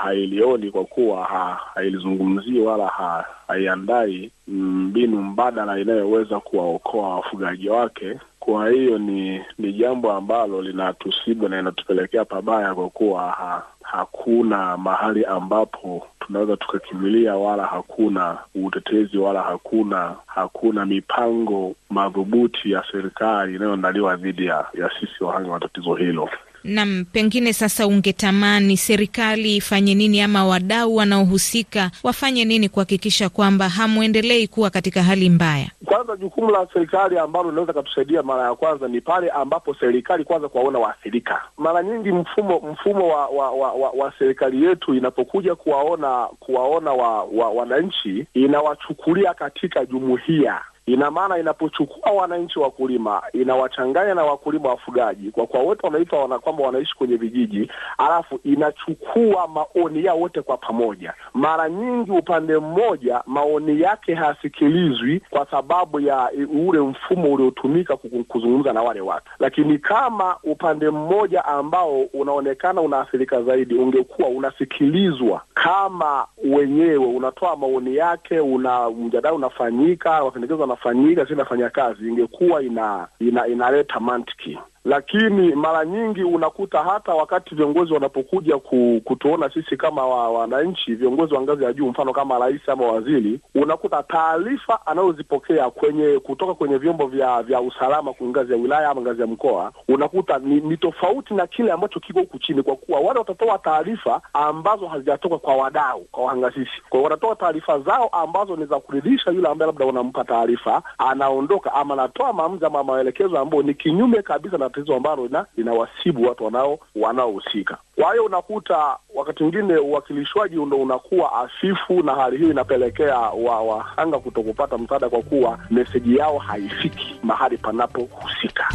hailioni 0.03 0.71
kwa 0.71 0.85
kuwa 0.85 1.23
ha, 1.25 1.59
hailizungumzii 1.75 2.59
wala 2.59 2.87
ha, 2.87 3.25
haiandai 3.47 4.31
mbinu 4.47 5.21
mbadala 5.21 5.79
inayoweza 5.79 6.39
kuwaokoa 6.39 7.15
wafugaji 7.15 7.69
wake. 7.69 8.19
Kwa 8.39 8.69
hiyo 8.69 8.97
ni 8.97 9.41
ni 9.57 9.73
jambo 9.73 10.11
ambalo 10.11 10.61
linatusibu 10.61 11.49
na 11.49 11.59
inatupelekea 11.59 12.25
pabaya, 12.25 12.75
kwa 12.75 12.89
kuwa 12.89 13.31
ha, 13.31 13.63
hakuna 13.83 14.77
mahali 14.77 15.25
ambapo 15.25 16.07
tunaweza 16.31 16.57
tukakimilia, 16.57 17.35
wala 17.35 17.65
hakuna 17.65 18.37
utetezi, 18.55 19.17
wala 19.17 19.41
hakuna 19.41 20.15
hakuna 20.25 20.85
mipango 20.85 21.75
madhubuti 21.89 22.71
ya 22.71 22.83
serikali 22.91 23.55
inayoandaliwa 23.55 24.15
dhidi 24.15 24.45
ya, 24.45 24.65
sisi 24.99 25.23
wahanga 25.23 25.51
wa 25.51 25.59
tatizo 25.59 25.95
hilo. 25.95 26.29
Nam, 26.63 27.05
pengine 27.13 27.53
sasa 27.53 27.87
ungetamani 27.87 28.77
serikali 28.77 29.55
ifanye 29.55 29.95
nini 29.95 30.21
ama 30.21 30.45
wadau 30.45 30.95
wanaohusika 30.95 31.91
wafanye 32.03 32.45
nini 32.45 32.69
kuhakikisha 32.69 33.29
kwamba 33.29 33.69
hamwendelei 33.69 34.47
kuwa 34.47 34.69
katika 34.69 35.03
hali 35.03 35.29
mbaya? 35.29 35.67
Kwanza, 35.85 36.15
jukumu 36.17 36.51
la 36.51 36.67
serikali 36.73 37.17
ambalo 37.17 37.49
linaweza 37.49 37.73
katusaidia 37.73 38.23
mara 38.23 38.43
ya 38.43 38.55
kwanza 38.55 38.87
ni 38.87 39.01
pale 39.01 39.29
ambapo 39.29 39.75
serikali 39.75 40.23
kwanza 40.23 40.49
kuwaona 40.49 40.79
waathirika. 40.79 41.41
Mara 41.57 41.83
nyingi 41.83 42.11
mfumo 42.11 42.59
mfumo 42.73 43.07
wa 43.07 43.27
wa, 43.27 43.51
wa, 43.51 43.71
wa, 43.73 43.89
wa 43.89 44.13
serikali 44.19 44.63
yetu 44.65 44.93
inapokuja 44.93 45.55
kuwaona 45.55 46.27
kuwaona 46.39 46.91
wa, 46.93 47.23
wa, 47.23 47.49
wananchi 47.49 48.25
inawachukulia 48.33 49.33
katika 49.33 49.85
jumuiya 49.85 50.61
ina 50.93 51.11
maana 51.11 51.37
inapochukua 51.37 52.11
wananchi 52.11 52.59
wakulima 52.59 53.21
inawachanganya 53.33 54.13
na 54.15 54.23
wakulima 54.23 54.69
wafugaji, 54.69 55.31
kwa 55.31 55.47
kuwa 55.47 55.63
wote 55.63 55.87
wanaitwa 55.87 56.21
wana 56.21 56.39
kwamba 56.39 56.63
wanaishi 56.63 56.95
kwenye 56.95 57.15
vijiji, 57.15 57.71
alafu 57.97 58.39
inachukua 58.43 59.47
maoni 59.47 60.05
yao 60.05 60.19
wote 60.19 60.41
kwa 60.41 60.57
pamoja. 60.57 61.13
Mara 61.33 61.69
nyingi 61.69 62.11
upande 62.11 62.57
mmoja 62.57 63.21
maoni 63.25 63.81
yake 63.81 64.13
hayasikilizwi 64.15 65.21
kwa 65.29 65.47
sababu 65.51 65.99
ya 65.99 66.29
ule 66.67 66.79
mfumo 66.79 67.33
uliotumika 67.33 67.97
kuzungumza 68.27 68.73
na 68.73 68.81
wale 68.81 69.01
watu, 69.01 69.31
lakini 69.39 69.77
kama 69.79 70.35
upande 70.43 70.89
mmoja 70.89 71.45
ambao 71.45 72.01
unaonekana 72.01 72.81
unaathirika 72.81 73.43
zaidi 73.43 73.75
ungekuwa 73.75 74.27
unasikilizwa 74.29 75.41
kama 75.53 76.27
wenyewe, 76.43 76.97
unatoa 76.97 77.55
maoni 77.55 77.95
yake, 77.95 78.39
una 78.39 78.89
mjadala 78.89 79.35
unafanyika, 79.35 80.23
mapendekezo 80.23 80.63
yanafanyika, 80.89 81.25
si 81.27 81.33
inafanya 81.33 81.69
kazi, 81.69 82.07
ingekuwa 82.07 82.63
ina 82.63 83.07
ina 83.19 83.47
inaleta 83.47 83.99
mantiki 83.99 84.59
lakini 84.85 85.55
mara 85.55 85.85
nyingi 85.85 86.23
unakuta 86.23 86.83
hata 86.83 87.13
wakati 87.13 87.55
viongozi 87.55 87.93
wanapokuja 87.93 88.57
ku, 88.57 89.01
kutuona 89.05 89.49
sisi 89.53 89.77
kama 89.77 90.05
wananchi 90.07 90.91
wa 90.91 90.97
viongozi 90.97 91.33
wa 91.33 91.41
ngazi 91.41 91.63
ya 91.63 91.73
juu, 91.73 91.87
mfano 91.89 92.13
kama 92.13 92.39
rais 92.39 92.69
ama 92.69 92.87
waziri, 92.91 93.39
unakuta 93.55 94.03
taarifa 94.03 94.85
anayozipokea 94.87 95.69
kwenye 95.69 96.19
kutoka 96.19 96.53
kwenye 96.53 96.77
vyombo 96.77 97.07
vya 97.07 97.43
vya 97.43 97.61
usalama 97.61 98.13
kwa 98.13 98.27
ngazi 98.27 98.51
ya 98.51 98.57
wilaya 98.57 98.89
ama 98.89 99.01
ngazi 99.01 99.21
ya 99.21 99.27
mkoa, 99.27 99.71
unakuta 99.87 100.37
ni, 100.39 100.59
ni 100.61 100.77
tofauti 100.77 101.33
na 101.33 101.47
kile 101.47 101.71
ambacho 101.71 101.99
kiko 101.99 102.19
huku 102.19 102.39
chini, 102.39 102.63
kwa 102.63 102.75
kuwa 102.75 102.99
wale 102.99 103.19
watatoa 103.19 103.57
taarifa 103.57 104.21
ambazo 104.33 104.87
hazijatoka 104.87 105.37
kwa 105.37 105.55
wadau, 105.55 106.01
kwa 106.11 106.23
wahangasisi. 106.23 106.71
Kwa 106.89 106.99
hiyo 106.99 107.03
wanatoa 107.03 107.35
taarifa 107.35 107.79
zao 107.79 108.07
ambazo 108.07 108.55
ni 108.55 108.65
za 108.65 108.79
kuridhisha 108.79 109.31
yule 109.31 109.47
ambaye 109.49 109.71
labda 109.71 109.85
unampa 109.85 110.23
taarifa, 110.23 110.83
anaondoka 110.97 111.73
ama 111.73 111.93
anatoa 111.93 112.33
maamuzi 112.33 112.65
ama 112.65 112.83
maelekezo 112.83 113.39
ambayo 113.39 113.63
ni 113.63 113.73
kinyume 113.73 114.21
kabisa 114.21 114.57
na 114.57 114.69
tatizo 114.71 114.95
ambalo 114.95 115.25
lina 115.27 115.45
linawasibu 115.57 116.23
watu 116.27 116.45
wanao 116.45 116.79
wanaohusika. 116.95 117.77
Kwa 117.95 118.11
hiyo 118.11 118.25
unakuta 118.25 118.97
wakati 119.15 119.43
mwingine 119.43 119.77
uwakilishwaji 119.77 120.55
ndo 120.55 120.77
unakuwa 120.77 121.29
hafifu, 121.29 122.03
na 122.03 122.15
hali 122.15 122.37
hiyo 122.37 122.49
inapelekea 122.51 123.17
wahanga 123.19 124.15
wa 124.15 124.21
kuto 124.21 124.43
kupata 124.43 124.77
msaada 124.77 125.09
kwa 125.09 125.21
kuwa 125.21 125.59
meseji 125.69 126.17
yao 126.17 126.37
haifiki 126.37 127.19
mahali 127.23 127.57
panapohusika. 127.57 128.67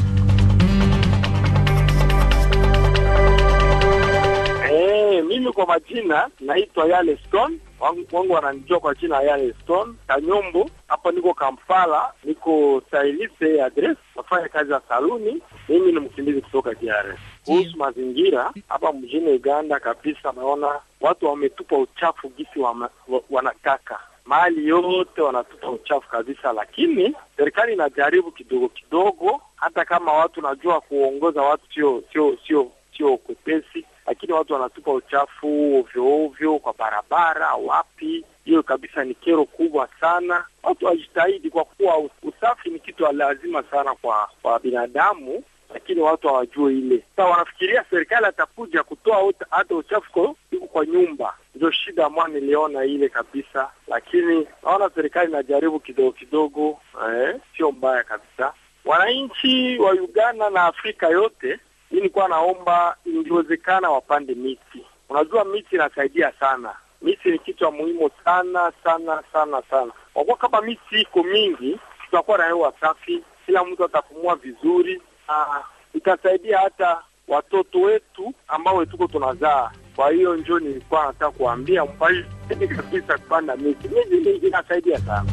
Mimi 5.39 5.53
kwa 5.53 5.67
majina 5.67 6.29
naitwa 6.41 6.87
Yale 6.89 7.19
Stone, 7.29 7.59
wangu, 7.81 8.07
wangu 8.13 8.33
wananijua 8.33 8.81
kwa 8.81 8.95
jina 8.95 9.21
Yale 9.23 9.55
Stone. 9.63 9.95
Kanyombo. 10.07 10.71
Hapa 10.89 11.11
niko 11.11 11.35
Kampala, 11.35 12.13
niko 12.25 12.83
styliste 12.89 13.63
address, 13.63 13.97
nafanya 14.17 14.49
kazi 14.49 14.73
ya 14.73 14.81
saluni. 14.89 15.43
Mimi 15.69 15.93
ni 15.93 16.01
mkimbizi 16.01 16.41
kutoka 16.41 16.75
DRC. 16.75 17.19
Kuhusu 17.45 17.77
mazingira 17.77 18.53
hapa 18.69 18.93
mjini 18.93 19.31
Uganda 19.33 19.81
kabisa, 19.81 20.33
naona 20.37 20.69
watu 21.01 21.27
wametupa 21.27 21.79
uchafu 21.79 22.29
gisi 22.29 22.59
wa, 22.59 22.71
wa, 23.09 23.21
wanataka. 23.31 23.99
Mali 24.25 24.69
yote 24.69 25.21
wanatupa 25.23 25.71
uchafu 25.71 26.09
kabisa, 26.09 26.53
lakini 26.53 27.15
serikali 27.37 27.73
inajaribu 27.73 28.31
kidogo 28.33 28.69
kidogo, 28.69 29.41
hata 29.57 29.85
kama 29.85 30.13
watu 30.13 30.41
najua 30.43 30.81
kuongoza 30.81 31.43
watu 31.43 31.63
sio 31.75 32.03
sio 32.13 32.39
sio 32.47 32.71
sio 32.97 33.17
kwepesi, 33.17 33.85
lakini 34.07 34.33
watu 34.33 34.53
wanatupa 34.53 34.93
uchafu 34.93 35.77
ovyo 35.79 36.25
ovyo 36.25 36.59
kwa 36.59 36.73
barabara, 36.79 37.55
wapi. 37.55 38.25
Hiyo 38.45 38.63
kabisa 38.63 39.05
ni 39.05 39.15
kero 39.15 39.45
kubwa 39.45 39.89
sana. 40.01 40.45
Watu 40.63 40.87
wajitahidi, 40.87 41.51
kwa 41.51 41.65
kuwa 41.65 41.99
usafi 42.23 42.71
ni 42.71 42.79
kitu 42.79 43.13
lazima 43.13 43.63
sana 43.63 43.95
kwa 43.95 44.29
kwa 44.43 44.59
binadamu, 44.59 45.43
lakini 45.75 46.01
watu 46.01 46.29
hawajue 46.29 46.73
ile. 46.73 47.03
Sasa 47.17 47.29
wanafikiria 47.29 47.85
serikali 47.91 48.27
atakuja 48.27 48.83
kutoa 48.83 49.33
hata 49.51 49.75
uchafu 49.75 50.37
iko 50.51 50.67
kwa 50.67 50.87
nyumba. 50.87 51.35
Ndio 51.55 51.71
shida 51.71 52.09
mwa 52.09 52.29
niliona 52.29 52.85
ile 52.85 53.09
kabisa, 53.09 53.71
lakini 53.89 54.47
naona 54.65 54.91
serikali 54.95 55.31
inajaribu 55.31 55.81
kidogo 55.81 56.13
kidogo, 56.13 56.79
eh, 57.09 57.37
sio 57.57 57.73
mbaya 57.73 58.03
kabisa. 58.05 58.53
Wananchi 58.85 59.79
wa 59.79 59.93
Uganda 59.93 60.51
na 60.51 60.65
Afrika 60.65 61.07
yote, 61.09 61.59
nilikuwa 61.91 62.29
naomba 62.29 62.97
ingewezekana 63.07 63.91
wapande 63.91 64.35
miti. 64.35 64.87
Unajua 65.09 65.45
miti 65.45 65.75
inasaidia 65.75 66.33
sana, 66.41 66.75
miti 67.03 67.31
ni 67.31 67.39
kitu 67.39 67.59
cha 67.59 67.71
muhimu 67.71 68.11
sana 68.25 68.73
sana 68.85 69.23
sana 69.33 69.63
sana, 69.71 69.93
kwa 70.15 70.25
kuwa 70.25 70.37
kama 70.37 70.61
miti 70.61 71.01
iko 71.01 71.23
mingi, 71.23 71.79
tutakuwa 72.05 72.39
na 72.39 72.45
hewa 72.47 72.73
safi, 72.81 73.23
kila 73.47 73.65
mtu 73.65 73.85
atapumua 73.85 74.37
vizuri, 74.37 75.03
na 75.29 75.47
itasaidia 75.95 76.59
hata 76.59 77.03
watoto 77.29 77.81
wetu 77.81 78.33
ambao 78.49 78.85
tuko 78.85 79.07
tunazaa. 79.07 79.71
Kwa 79.97 80.11
hiyo 80.11 80.37
njo 80.37 80.59
nilikuwa 80.59 81.07
nataka 81.07 81.31
kuambia 81.31 81.85
mpaidi 81.85 82.69
kabisa 82.77 83.19
kupanda 83.19 83.57
miti, 83.57 83.89
miti 83.89 84.47
inasaidia 84.47 84.99
sana. 84.99 85.25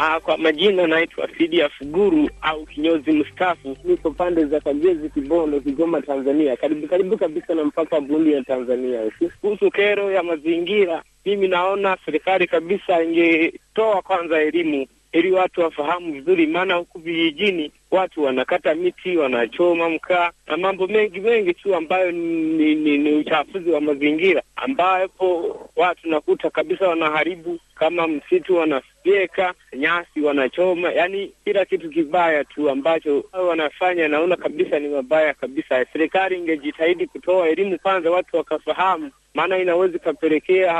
Ah, 0.00 0.20
kwa 0.20 0.38
majina 0.38 0.86
naitwa 0.86 1.28
Fidia 1.28 1.68
Fuguru 1.68 2.30
au 2.42 2.66
kinyozi 2.66 3.12
mstaafu. 3.12 3.76
Niko 3.84 4.10
pande 4.10 4.44
za 4.44 4.60
Kagezi, 4.60 5.08
Kibondo, 5.10 5.60
Kigoma, 5.60 6.02
Tanzania, 6.02 6.56
karibu 6.56 6.88
karibu 6.88 7.16
kabisa 7.18 7.54
na 7.54 7.64
mpaka 7.64 7.96
wa 7.96 8.00
Burundi 8.02 8.34
na 8.34 8.42
Tanzania. 8.44 9.00
Kuhusu 9.40 9.70
kero 9.70 10.10
ya 10.12 10.22
mazingira, 10.22 11.02
mimi 11.24 11.48
naona 11.48 11.96
serikali 12.04 12.46
kabisa 12.46 13.02
ingetoa 13.02 14.02
kwanza 14.02 14.40
elimu 14.42 14.86
ili 15.12 15.32
watu 15.32 15.60
wafahamu 15.60 16.12
vizuri, 16.12 16.46
maana 16.46 16.74
huku 16.74 16.98
vijijini 16.98 17.72
watu 17.90 18.22
wanakata 18.24 18.74
miti, 18.74 19.16
wanachoma 19.16 19.90
mkaa 19.90 20.30
na 20.46 20.56
mambo 20.56 20.86
mengi 20.86 21.20
mengi 21.20 21.54
tu 21.54 21.74
ambayo 21.74 22.10
ni, 22.12 22.74
ni, 22.74 22.98
ni 22.98 23.12
uchafuzi 23.12 23.70
wa 23.70 23.80
mazingira, 23.80 24.42
ambapo 24.56 25.56
watu 25.76 26.08
nakuta 26.08 26.50
kabisa 26.50 26.88
wanaharibu 26.88 27.58
kama 27.74 28.08
msitu, 28.08 28.56
wanafyeka 28.56 29.54
nyasi, 29.76 30.20
wanachoma, 30.20 30.92
yani 30.92 31.32
kila 31.44 31.64
kitu 31.64 31.90
kibaya 31.90 32.44
tu 32.44 32.70
ambacho 32.70 33.24
wanafanya, 33.48 34.08
naona 34.08 34.36
kabisa 34.36 34.78
ni 34.78 34.88
mabaya 34.88 35.34
kabisa. 35.34 35.84
Serikali 35.92 36.36
ingejitahidi 36.38 37.06
kutoa 37.06 37.48
elimu 37.48 37.78
kwanza, 37.78 38.10
watu 38.10 38.36
wakafahamu, 38.36 39.10
maana 39.34 39.58
inaweza 39.58 39.96
ikapelekea 39.96 40.72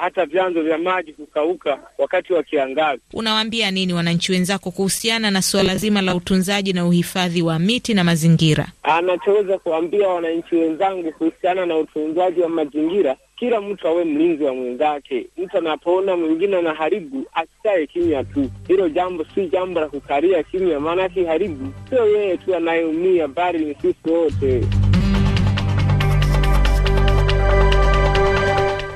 hata 0.00 0.26
vyanzo 0.26 0.62
vya 0.62 0.78
maji 0.78 1.12
kukauka 1.12 1.78
wakati 1.98 2.32
wa 2.32 2.42
kiangazi. 2.42 3.02
Unawaambia 3.12 3.70
nini 3.70 3.92
wananchi 3.92 4.32
wenzako 4.32 4.70
kuhusiana 4.70 5.30
na 5.30 5.42
suala 5.42 5.76
zima 5.76 6.02
la 6.02 6.11
utunzaji 6.14 6.72
na 6.72 6.86
uhifadhi 6.86 7.42
wa 7.42 7.58
miti 7.58 7.94
na 7.94 8.04
mazingira? 8.04 8.66
Anachoweza 8.82 9.58
kuambia 9.58 10.08
wananchi 10.08 10.54
wenzangu 10.56 11.12
kuhusiana 11.12 11.66
na 11.66 11.76
utunzaji 11.76 12.40
wa 12.40 12.48
mazingira, 12.48 13.16
kila 13.36 13.60
mtu 13.60 13.88
awe 13.88 14.04
mlinzi 14.04 14.44
wa 14.44 14.54
mwenzake. 14.54 15.26
Mtu 15.38 15.58
anapoona 15.58 16.16
mwingine 16.16 16.56
anaharibu, 16.56 17.24
asikae 17.34 17.86
kimya 17.86 18.24
tu. 18.24 18.50
Hilo 18.68 18.88
jambo 18.88 19.24
si 19.34 19.46
jambo 19.46 19.80
la 19.80 19.88
kukalia 19.88 20.42
kimya, 20.42 20.80
maana 20.80 21.04
akiharibu 21.04 21.72
sio 21.90 22.08
yeye 22.08 22.36
tu 22.36 22.54
anayeumia, 22.56 23.28
bali 23.28 23.64
ni 23.64 23.74
sisi 23.74 24.10
wote. 24.10 24.60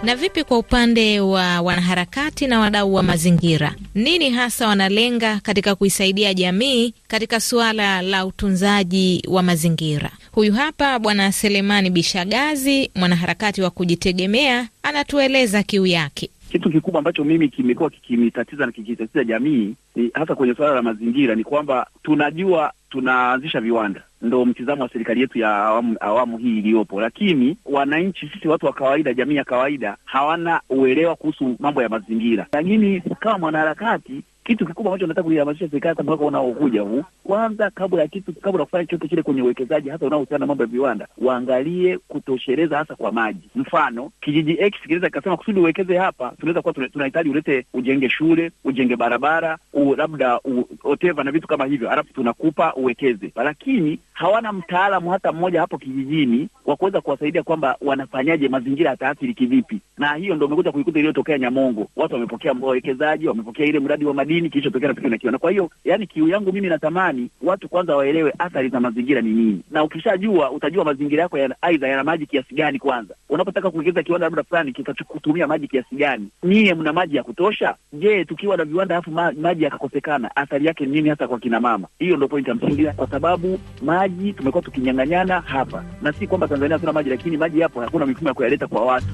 Na 0.06 0.16
vipi 0.16 0.44
kwa 0.44 0.58
upande 0.58 1.20
wa 1.20 1.60
wanaharakati 1.60 2.46
na 2.46 2.60
wadau 2.60 2.94
wa 2.94 3.02
mazingira, 3.02 3.74
nini 3.94 4.30
hasa 4.30 4.68
wanalenga 4.68 5.40
katika 5.42 5.74
kuisaidia 5.74 6.34
jamii 6.34 6.94
katika 7.08 7.40
suala 7.40 8.02
la 8.02 8.26
utunzaji 8.26 9.22
wa 9.28 9.42
mazingira? 9.42 10.10
Huyu 10.32 10.52
hapa 10.52 10.98
Bwana 10.98 11.32
Selemani 11.32 11.90
Bishagazi, 11.90 12.90
mwanaharakati 12.94 13.62
wa 13.62 13.70
kujitegemea, 13.70 14.68
anatueleza 14.82 15.62
kiu 15.62 15.86
yake. 15.86 16.30
Kitu 16.52 16.70
kikubwa 16.70 16.98
ambacho 16.98 17.24
mimi 17.24 17.48
kimekuwa 17.48 17.90
kikinitatiza 17.90 18.66
na 18.66 18.72
kikitatiza 18.72 19.24
jamii 19.24 19.74
ni 19.96 20.10
hasa 20.14 20.34
kwenye 20.34 20.54
suala 20.54 20.74
la 20.74 20.82
mazingira 20.82 21.34
ni 21.34 21.44
kwamba 21.44 21.86
tunajua 22.02 22.72
tunaanzisha 22.90 23.60
viwanda, 23.60 24.02
ndo 24.22 24.44
mtizamo 24.44 24.82
wa 24.82 24.88
serikali 24.88 25.20
yetu 25.20 25.38
ya 25.38 25.56
awamu, 25.56 25.96
awamu 26.00 26.38
hii 26.38 26.58
iliyopo, 26.58 27.00
lakini 27.00 27.56
wananchi, 27.64 28.30
sisi 28.34 28.48
watu 28.48 28.66
wa 28.66 28.72
kawaida, 28.72 29.14
jamii 29.14 29.34
ya 29.36 29.44
kawaida, 29.44 29.96
hawana 30.04 30.60
uelewa 30.70 31.16
kuhusu 31.16 31.56
mambo 31.58 31.82
ya 31.82 31.88
mazingira. 31.88 32.46
Lakini 32.52 33.00
kama 33.00 33.38
mwanaharakati 33.38 34.22
kitu 34.46 34.66
kikubwa 34.66 34.92
ambacho 34.92 35.06
nataka 35.06 35.22
kuihamasisha 35.24 35.68
serikali 35.68 35.88
hata 35.88 36.02
mwaka 36.02 36.24
unaokuja 36.24 36.80
huu, 36.82 37.02
kwanza, 37.24 37.70
kabla 37.70 38.00
ya 38.02 38.08
kitu, 38.08 38.32
kabla 38.32 38.60
ya 38.60 38.64
kufanya 38.64 38.84
chochote 38.84 39.08
kile 39.08 39.22
kwenye 39.22 39.42
uwekezaji, 39.42 39.88
hasa 39.88 40.06
unaohusiana 40.06 40.38
na 40.38 40.46
mambo 40.46 40.62
ya 40.62 40.66
viwanda, 40.68 41.08
waangalie 41.18 41.98
kutosheleza 41.98 42.78
hasa 42.78 42.94
kwa 42.94 43.12
maji. 43.12 43.48
Mfano, 43.54 44.10
kijiji 44.20 44.56
X 44.60 44.74
kinaweza 44.82 45.06
kikasema 45.06 45.36
kusudi 45.36 45.60
uwekeze 45.60 45.96
hapa, 45.98 46.32
tunaweza 46.40 46.62
kuwa 46.62 46.74
tunahitaji 46.74 47.30
ulete, 47.30 47.66
ujenge 47.74 48.08
shule, 48.10 48.50
ujenge 48.64 48.96
barabara, 48.96 49.58
labda 49.96 50.40
oteva 50.84 51.24
na 51.24 51.30
vitu 51.32 51.46
kama 51.48 51.64
hivyo, 51.66 51.88
halafu 51.88 52.12
tunakupa 52.12 52.74
uwekeze, 52.74 53.32
lakini 53.36 53.98
hawana 54.12 54.52
mtaalamu 54.52 55.10
hata 55.10 55.32
mmoja 55.32 55.60
hapo 55.60 55.78
kijijini 55.78 56.48
wa 56.66 56.76
kuweza 56.76 57.00
kuwasaidia 57.00 57.42
kwamba 57.42 57.76
wanafanyaje, 57.80 58.48
mazingira 58.48 58.90
yataathiri 58.90 59.34
kivipi. 59.34 59.80
Na 59.98 60.14
hiyo 60.14 60.34
ndo 60.34 60.46
umekuja 60.46 60.72
kuikuta 60.72 60.98
iliyotokea 60.98 61.38
Nyamongo, 61.38 61.88
watu 61.96 62.14
wamepokea 62.14 62.54
wawekezaji, 62.60 63.28
wamepokea 63.28 63.66
ile 63.66 63.80
mradi 63.80 64.04
wa 64.04 64.14
madini, 64.14 64.35
kilichotokea 64.50 64.88
nafikiri 64.88 65.10
nakiona. 65.10 65.38
Kwa 65.38 65.50
hiyo, 65.50 65.70
yani 65.84 66.06
kiu 66.06 66.28
yangu 66.28 66.52
mimi 66.52 66.68
natamani 66.68 67.30
watu 67.42 67.68
kwanza 67.68 67.96
waelewe 67.96 68.32
athari 68.38 68.68
za 68.68 68.80
mazingira 68.80 69.20
ni 69.20 69.30
nini, 69.30 69.62
na 69.70 69.84
ukishajua 69.84 70.50
utajua 70.50 70.84
mazingira 70.84 71.22
yako 71.22 71.38
yana 71.38 71.54
aidha 71.62 71.88
yana 71.88 72.04
maji 72.04 72.26
kiasi 72.26 72.54
gani. 72.54 72.78
Kwanza 72.78 73.14
unapotaka 73.28 73.70
kuwekeza 73.70 74.02
kiwanda 74.02 74.26
labda 74.26 74.42
fulani 74.42 74.72
kitakutumia 74.72 75.46
maji 75.46 75.68
kiasi 75.68 75.94
gani, 75.96 76.28
nyie 76.42 76.74
mna 76.74 76.92
maji 76.92 77.16
ya 77.16 77.22
kutosha? 77.22 77.74
Je, 77.92 78.24
tukiwa 78.24 78.56
na 78.56 78.64
viwanda 78.64 78.94
alafu 78.94 79.10
ma, 79.10 79.32
maji 79.32 79.64
yakakosekana, 79.64 80.36
athari 80.36 80.66
yake 80.66 80.86
ni 80.86 80.92
nini 80.92 81.08
hasa 81.08 81.28
kwa 81.28 81.38
kina 81.38 81.60
mama? 81.60 81.88
Hiyo 81.98 82.16
ndo 82.16 82.28
point 82.28 82.48
ya 82.48 82.54
msingi, 82.54 82.86
kwa 82.86 83.06
sababu 83.10 83.60
maji 83.82 84.32
tumekuwa 84.32 84.62
tukinyang'anyana 84.62 85.40
hapa, 85.40 85.84
na 86.02 86.12
si 86.12 86.26
kwamba 86.26 86.48
Tanzania 86.48 86.76
hatuna 86.76 86.92
maji, 86.92 87.10
lakini 87.10 87.36
maji 87.36 87.60
yapo, 87.60 87.80
hakuna 87.80 88.06
mifumo 88.06 88.28
ya 88.28 88.34
kuyaleta 88.34 88.66
kwa 88.66 88.84
watu. 88.86 89.06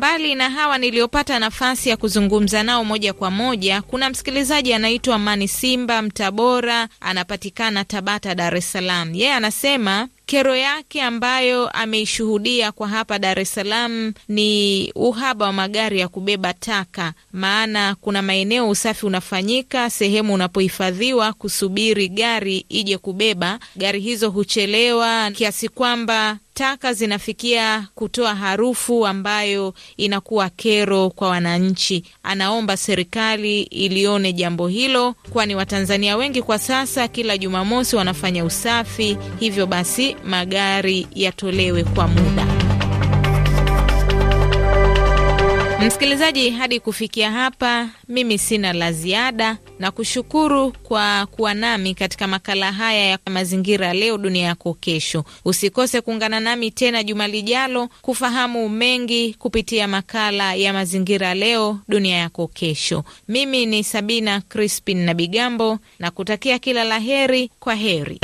Mbali 0.00 0.34
na 0.34 0.50
hawa 0.50 0.78
niliyopata 0.78 1.38
nafasi 1.38 1.88
ya 1.88 1.96
kuzungumza 1.96 2.62
nao 2.62 2.84
moja 2.84 3.12
kwa 3.12 3.30
moja, 3.30 3.82
kuna 3.82 4.10
msikilizaji 4.10 4.72
anaitwa 4.74 5.18
Mani 5.18 5.48
Simba 5.48 6.02
Mtabora, 6.02 6.88
anapatikana 7.00 7.84
Tabata, 7.84 8.34
Dar 8.34 8.56
es 8.56 8.72
Salaam. 8.72 9.14
Yeye 9.14 9.32
anasema 9.32 10.08
kero 10.26 10.56
yake 10.56 11.02
ambayo 11.02 11.68
ameishuhudia 11.68 12.72
kwa 12.72 12.88
hapa 12.88 13.18
Dar 13.18 13.38
es 13.40 13.54
Salaam 13.54 14.12
ni 14.28 14.92
uhaba 14.94 15.46
wa 15.46 15.52
magari 15.52 16.00
ya 16.00 16.08
kubeba 16.08 16.52
taka, 16.54 17.12
maana 17.32 17.94
kuna 18.00 18.22
maeneo 18.22 18.68
usafi 18.68 19.06
unafanyika 19.06 19.90
sehemu 19.90 20.34
unapohifadhiwa 20.34 21.32
kusubiri 21.32 22.08
gari 22.08 22.64
ije 22.68 22.98
kubeba. 22.98 23.58
Gari 23.76 24.00
hizo 24.00 24.30
huchelewa 24.30 25.30
kiasi 25.30 25.68
kwamba 25.68 26.38
taka 26.60 26.92
zinafikia 26.92 27.86
kutoa 27.94 28.34
harufu 28.34 29.06
ambayo 29.06 29.74
inakuwa 29.96 30.48
kero 30.50 31.10
kwa 31.10 31.28
wananchi. 31.28 32.04
Anaomba 32.22 32.76
serikali 32.76 33.62
ilione 33.62 34.32
jambo 34.32 34.68
hilo, 34.68 35.14
kwani 35.32 35.54
Watanzania 35.54 36.16
wengi 36.16 36.42
kwa 36.42 36.58
sasa 36.58 37.08
kila 37.08 37.38
Jumamosi 37.38 37.96
wanafanya 37.96 38.44
usafi, 38.44 39.16
hivyo 39.38 39.66
basi 39.66 40.16
magari 40.24 41.06
yatolewe 41.14 41.84
kwa 41.84 42.08
muda. 42.08 42.59
Msikilizaji, 45.86 46.50
hadi 46.50 46.80
kufikia 46.80 47.30
hapa, 47.30 47.88
mimi 48.08 48.38
sina 48.38 48.72
la 48.72 48.92
ziada 48.92 49.56
na 49.78 49.90
kushukuru 49.90 50.72
kwa 50.72 51.26
kuwa 51.26 51.54
nami 51.54 51.94
katika 51.94 52.26
makala 52.28 52.72
haya 52.72 53.06
ya 53.06 53.18
mazingira 53.30 53.92
leo 53.92 54.18
dunia 54.18 54.44
yako 54.46 54.74
kesho. 54.74 55.24
Usikose 55.44 56.00
kuungana 56.00 56.40
nami 56.40 56.70
tena 56.70 57.02
juma 57.02 57.28
lijalo 57.28 57.88
kufahamu 58.02 58.68
mengi 58.68 59.34
kupitia 59.34 59.88
makala 59.88 60.54
ya 60.54 60.72
mazingira 60.72 61.34
leo 61.34 61.78
dunia 61.88 62.16
yako 62.16 62.46
kesho. 62.46 63.04
Mimi 63.28 63.66
ni 63.66 63.84
Sabina 63.84 64.40
Crispin 64.40 64.98
na 64.98 65.14
Bigambo 65.14 65.78
na 65.98 66.10
kutakia 66.10 66.58
kila 66.58 66.84
la 66.84 66.98
heri. 66.98 67.50
Kwa 67.60 67.74
heri. 67.74 68.20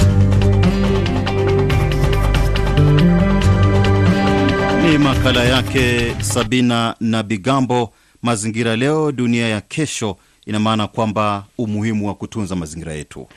Ni 4.86 4.98
makala 4.98 5.44
yake 5.44 6.14
Sabina 6.22 6.94
na 7.00 7.22
Bigambo, 7.22 7.92
mazingira 8.22 8.76
leo 8.76 9.12
dunia 9.12 9.48
ya 9.48 9.60
kesho. 9.60 10.16
Ina 10.46 10.60
maana 10.60 10.86
kwamba 10.86 11.44
umuhimu 11.58 12.08
wa 12.08 12.14
kutunza 12.14 12.56
mazingira 12.56 12.92
yetu. 12.92 13.28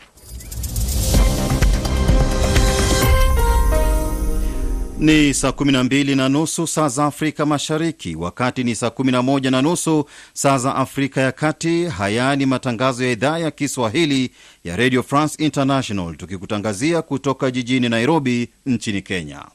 Ni 5.00 5.34
saa 5.34 5.50
12 5.50 6.16
na 6.16 6.30
nusu 6.30 6.68
saa 6.68 6.88
za 6.90 7.06
Afrika 7.06 7.46
Mashariki, 7.46 8.16
wakati 8.16 8.64
ni 8.64 8.76
saa 8.76 8.88
11 8.88 9.52
na 9.52 9.62
nusu 9.62 10.06
saa 10.34 10.58
za 10.58 10.76
Afrika 10.76 11.22
ya 11.22 11.32
Kati. 11.32 11.86
Haya 11.86 12.36
ni 12.36 12.46
matangazo 12.46 13.06
ya 13.06 13.12
idhaa 13.12 13.38
ya 13.38 13.52
Kiswahili 13.52 14.32
ya 14.64 14.76
Radio 14.76 15.04
France 15.04 15.44
International, 15.46 16.16
tukikutangazia 16.16 17.02
kutoka 17.02 17.52
jijini 17.52 17.90
Nairobi 17.90 18.50
nchini 18.66 19.02
Kenya. 19.02 19.46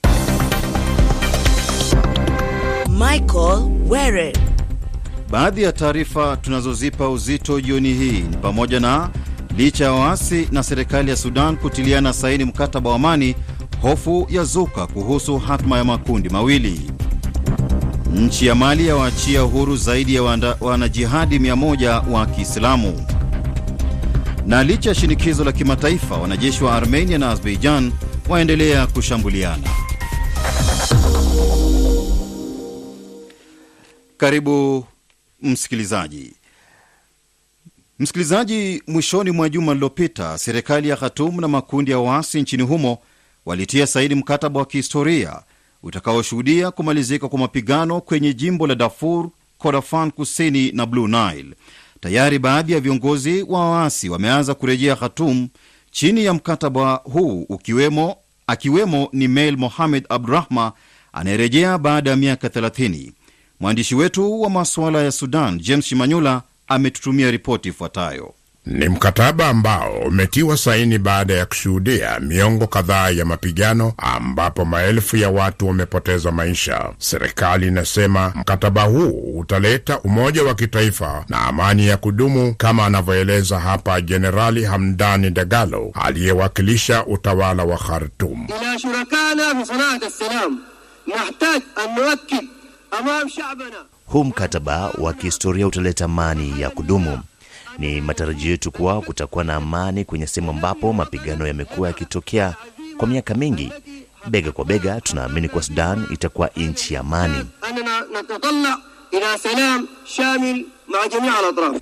Michael 2.98 3.70
Were. 3.88 4.32
Baadhi 5.30 5.62
ya 5.62 5.72
taarifa 5.72 6.36
tunazozipa 6.36 7.08
uzito 7.08 7.60
jioni 7.60 7.92
hii 7.92 8.20
ni 8.20 8.36
pamoja 8.36 8.80
na 8.80 9.10
licha 9.56 9.84
ya 9.84 9.92
waasi 9.92 10.48
na 10.52 10.62
serikali 10.62 11.10
ya 11.10 11.16
Sudan 11.16 11.56
kutiliana 11.56 12.12
saini 12.12 12.44
mkataba 12.44 12.90
wa 12.90 12.96
amani, 12.96 13.34
hofu 13.82 14.26
ya 14.30 14.44
zuka 14.44 14.86
kuhusu 14.86 15.38
hatma 15.38 15.78
ya 15.78 15.84
makundi 15.84 16.28
mawili. 16.28 16.90
Nchi 18.14 18.46
ya 18.46 18.54
Mali 18.54 18.86
yawaachia 18.86 19.44
uhuru 19.44 19.76
zaidi 19.76 20.14
ya 20.14 20.22
wanajihadi 20.60 21.38
100 21.38 22.10
wa 22.12 22.26
Kiislamu. 22.26 23.06
Na 24.46 24.64
licha 24.64 24.88
ya 24.88 24.94
shinikizo 24.94 25.44
la 25.44 25.52
kimataifa, 25.52 26.16
wanajeshi 26.16 26.64
wa 26.64 26.74
Armenia 26.76 27.18
na 27.18 27.30
Azerbaijan 27.30 27.92
waendelea 28.28 28.86
kushambuliana. 28.86 29.83
Karibu 34.24 34.86
msikilizaji. 35.42 36.32
Msikilizaji, 37.98 38.82
mwishoni 38.86 39.30
mwa 39.30 39.48
juma 39.48 39.72
lililopita, 39.72 40.38
serikali 40.38 40.88
ya 40.88 40.96
Khartoum 40.96 41.40
na 41.40 41.48
makundi 41.48 41.90
ya 41.90 41.98
waasi 41.98 42.40
nchini 42.42 42.62
humo 42.62 42.98
walitia 43.46 43.86
saini 43.86 44.14
mkataba 44.14 44.60
wa 44.60 44.66
kihistoria 44.66 45.42
utakaoshuhudia 45.82 46.70
kumalizika 46.70 47.28
kwa 47.28 47.38
mapigano 47.38 48.00
kwenye 48.00 48.34
jimbo 48.34 48.66
la 48.66 48.74
Darfur, 48.74 49.28
Kordofan 49.58 50.10
kusini 50.10 50.72
na 50.72 50.86
Blue 50.86 51.08
Nile. 51.08 51.54
Tayari 52.00 52.38
baadhi 52.38 52.72
ya 52.72 52.80
viongozi 52.80 53.42
wa 53.42 53.70
waasi 53.70 54.08
wameanza 54.08 54.54
kurejea 54.54 54.96
Khatum 54.96 55.48
chini 55.90 56.24
ya 56.24 56.34
mkataba 56.34 56.94
huu, 56.94 57.46
ukiwemo 57.48 58.16
akiwemo 58.46 59.08
ni 59.12 59.28
Mail 59.28 59.56
Mohamed 59.56 60.06
Abdurahma 60.08 60.72
anayerejea 61.12 61.78
baada 61.78 62.10
ya 62.10 62.16
miaka 62.16 62.48
30. 62.48 63.12
Mwandishi 63.60 63.94
wetu 63.94 64.40
wa 64.42 64.50
masuala 64.50 65.02
ya 65.02 65.12
Sudan 65.12 65.58
James 65.58 65.84
Shimanyula 65.84 66.42
ametutumia 66.68 67.30
ripoti 67.30 67.68
ifuatayo. 67.68 68.34
Ni 68.66 68.88
mkataba 68.88 69.48
ambao 69.48 69.92
umetiwa 69.98 70.56
saini 70.56 70.98
baada 70.98 71.34
ya 71.34 71.46
kushuhudia 71.46 72.20
miongo 72.20 72.66
kadhaa 72.66 73.10
ya 73.10 73.24
mapigano 73.24 73.92
ambapo 73.96 74.64
maelfu 74.64 75.16
ya 75.16 75.30
watu 75.30 75.66
wamepoteza 75.68 76.30
maisha. 76.32 76.90
Serikali 76.98 77.66
inasema 77.66 78.32
mkataba 78.36 78.82
huu 78.82 79.38
utaleta 79.38 80.00
umoja 80.00 80.42
wa 80.44 80.54
kitaifa 80.54 81.24
na 81.28 81.40
amani 81.40 81.86
ya 81.86 81.96
kudumu, 81.96 82.54
kama 82.54 82.86
anavyoeleza 82.86 83.60
hapa 83.60 84.00
Jenerali 84.00 84.64
Hamdani 84.64 85.30
Dagalo 85.30 85.90
aliyewakilisha 85.94 87.06
utawala 87.06 87.64
wa 87.64 87.76
Khartum. 87.78 88.46
Huu 94.06 94.24
mkataba 94.24 94.90
wa 94.98 95.12
kihistoria 95.12 95.66
utaleta 95.66 96.04
amani 96.04 96.60
ya 96.60 96.70
kudumu. 96.70 97.20
Ni 97.78 98.00
matarajio 98.00 98.50
yetu 98.50 98.70
kuwa 98.72 99.02
kutakuwa 99.02 99.44
na 99.44 99.54
amani 99.54 100.04
kwenye 100.04 100.26
sehemu 100.26 100.50
ambapo 100.50 100.92
mapigano 100.92 101.46
yamekuwa 101.46 101.88
yakitokea 101.88 102.54
kwa 102.96 103.08
miaka 103.08 103.34
mingi. 103.34 103.72
Bega 104.30 104.52
kwa 104.52 104.64
bega, 104.64 105.00
tunaamini 105.00 105.48
kuwa 105.48 105.62
Sudan 105.62 106.06
itakuwa 106.10 106.50
nchi 106.56 106.94
ya 106.94 107.00
amani. 107.00 107.46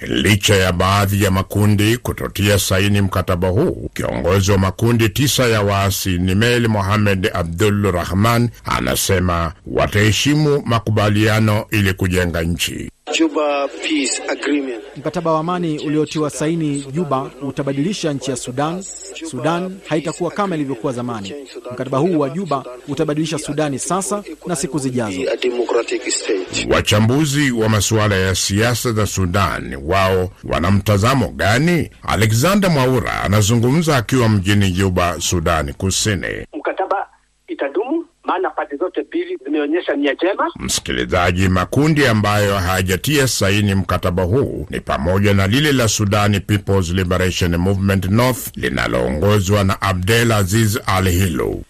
Licha 0.06 0.54
ya 0.56 0.72
baadhi 0.72 1.22
ya 1.24 1.30
makundi 1.30 1.96
kutotia 1.96 2.58
saini 2.58 3.00
mkataba 3.00 3.48
huu, 3.48 3.90
kiongozi 3.94 4.50
wa 4.52 4.58
makundi 4.58 5.08
tisa 5.08 5.46
ya 5.46 5.62
waasi 5.62 6.18
Nimel 6.18 6.68
Mohamed 6.68 7.30
Abdul 7.34 7.92
Rahman 7.92 8.50
anasema 8.64 9.52
wataheshimu 9.66 10.62
makubaliano 10.66 11.64
ili 11.70 11.92
kujenga 11.94 12.42
nchi. 12.42 12.90
Juba 13.10 13.68
Peace 13.82 14.22
Agreement. 14.30 14.82
Mkataba 14.96 15.32
wa 15.32 15.40
amani 15.40 15.78
uliotiwa 15.78 16.30
saini 16.30 16.84
Juba 16.92 17.30
utabadilisha 17.42 18.12
nchi 18.12 18.30
ya 18.30 18.36
Sudan. 18.36 18.82
Sudan 19.30 19.78
haitakuwa 19.88 20.30
kama 20.30 20.54
ilivyokuwa 20.56 20.92
zamani. 20.92 21.34
Mkataba 21.72 21.98
huu 21.98 22.18
wa 22.18 22.30
Juba 22.30 22.64
utabadilisha 22.88 23.38
Sudani 23.38 23.78
sasa 23.78 24.22
na 24.46 24.56
siku 24.56 24.78
zijazo. 24.78 25.20
A 25.32 25.36
democratic 25.36 26.10
state. 26.10 26.66
Wachambuzi 26.70 27.50
wa 27.50 27.68
masuala 27.68 28.14
ya 28.16 28.34
siasa 28.34 28.92
za 28.92 29.06
Sudan 29.06 29.74
wao 29.84 30.30
wana 30.44 30.70
mtazamo 30.70 31.28
gani? 31.28 31.90
Alexander 32.02 32.70
Mwaura 32.70 33.22
anazungumza 33.22 33.96
akiwa 33.96 34.28
mjini 34.28 34.70
Juba, 34.70 35.20
Sudani 35.20 35.72
Kusini. 35.72 36.46
Mkataba 36.58 37.06
itadumu, 37.48 38.04
maana 38.33 38.51
pande 38.51 38.77
zote 38.77 39.03
mbili 39.03 39.37
zimeonyesha 39.45 39.97
nia 39.97 40.12
njema. 40.14 40.51
Msikilizaji, 40.59 41.49
makundi 41.49 42.07
ambayo 42.07 42.59
hayajatia 42.59 43.29
saini 43.29 43.75
mkataba 43.75 44.23
huu 44.23 44.66
ni 44.71 44.81
pamoja 44.81 45.35
na 45.35 45.47
lile 45.47 45.73
la 45.73 45.88
Sudani 45.88 46.40
People's 46.40 46.90
Liberation 46.90 47.57
Movement 47.57 48.05
North 48.05 48.57
linaloongozwa 48.57 49.64
na 49.64 49.81
Abdel 49.83 50.33
Aziz 50.33 50.79
Al 50.87 51.09
Hilu. 51.09 51.62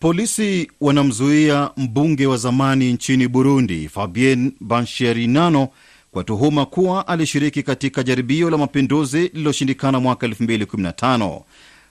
Polisi 0.00 0.70
wanamzuia 0.80 1.70
mbunge 1.76 2.26
wa 2.26 2.36
zamani 2.36 2.92
nchini 2.92 3.28
Burundi 3.28 3.88
Fabien 3.88 4.52
Bansherinano 4.60 5.68
kwa 6.12 6.24
tuhuma 6.24 6.66
kuwa 6.66 7.08
alishiriki 7.08 7.62
katika 7.62 8.02
jaribio 8.02 8.50
la 8.50 8.58
mapinduzi 8.58 9.18
lililoshindikana 9.20 10.00
mwaka 10.00 10.26
2015. 10.26 11.40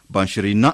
Banshirina, 0.09 0.73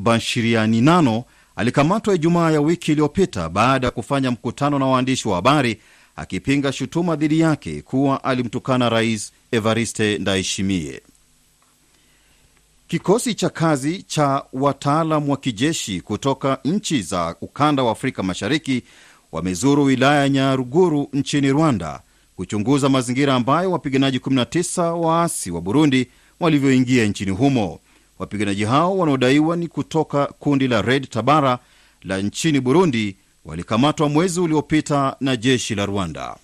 Banshirianinano 0.00 1.24
alikamatwa 1.56 2.14
Ijumaa 2.14 2.50
ya 2.50 2.60
wiki 2.60 2.92
iliyopita 2.92 3.48
baada 3.48 3.86
ya 3.86 3.90
kufanya 3.90 4.30
mkutano 4.30 4.78
na 4.78 4.86
waandishi 4.86 5.28
wa 5.28 5.34
habari 5.34 5.80
akipinga 6.16 6.72
shutuma 6.72 7.16
dhidi 7.16 7.40
yake 7.40 7.82
kuwa 7.82 8.24
alimtukana 8.24 8.88
Rais 8.88 9.32
Evariste 9.52 10.18
Ndayishimiye. 10.18 11.02
Kikosi 12.88 13.34
cha 13.34 13.48
kazi 13.50 14.02
cha 14.02 14.44
wataalam 14.52 15.28
wa 15.28 15.36
kijeshi 15.36 16.00
kutoka 16.00 16.58
nchi 16.64 17.02
za 17.02 17.36
ukanda 17.40 17.82
wa 17.82 17.92
Afrika 17.92 18.22
Mashariki 18.22 18.82
wamezuru 19.32 19.84
wilaya 19.84 20.20
ya 20.20 20.28
Nyaruguru 20.28 21.08
nchini 21.12 21.50
Rwanda 21.52 22.00
kuchunguza 22.36 22.88
mazingira 22.88 23.34
ambayo 23.34 23.70
wapiganaji 23.72 24.18
19 24.18 24.82
waasi 24.90 25.50
wa 25.50 25.60
Burundi 25.60 26.08
walivyoingia 26.40 27.04
nchini 27.06 27.30
humo. 27.30 27.80
Wapiganaji 28.20 28.64
hao 28.64 28.98
wanaodaiwa 28.98 29.56
ni 29.56 29.68
kutoka 29.68 30.26
kundi 30.26 30.68
la 30.68 30.82
Red 30.82 31.08
Tabara 31.08 31.58
la 32.02 32.18
nchini 32.18 32.60
Burundi 32.60 33.16
walikamatwa 33.44 34.08
mwezi 34.08 34.40
uliopita 34.40 35.16
na 35.20 35.36
jeshi 35.36 35.74
la 35.74 35.86
Rwanda. 35.86 36.36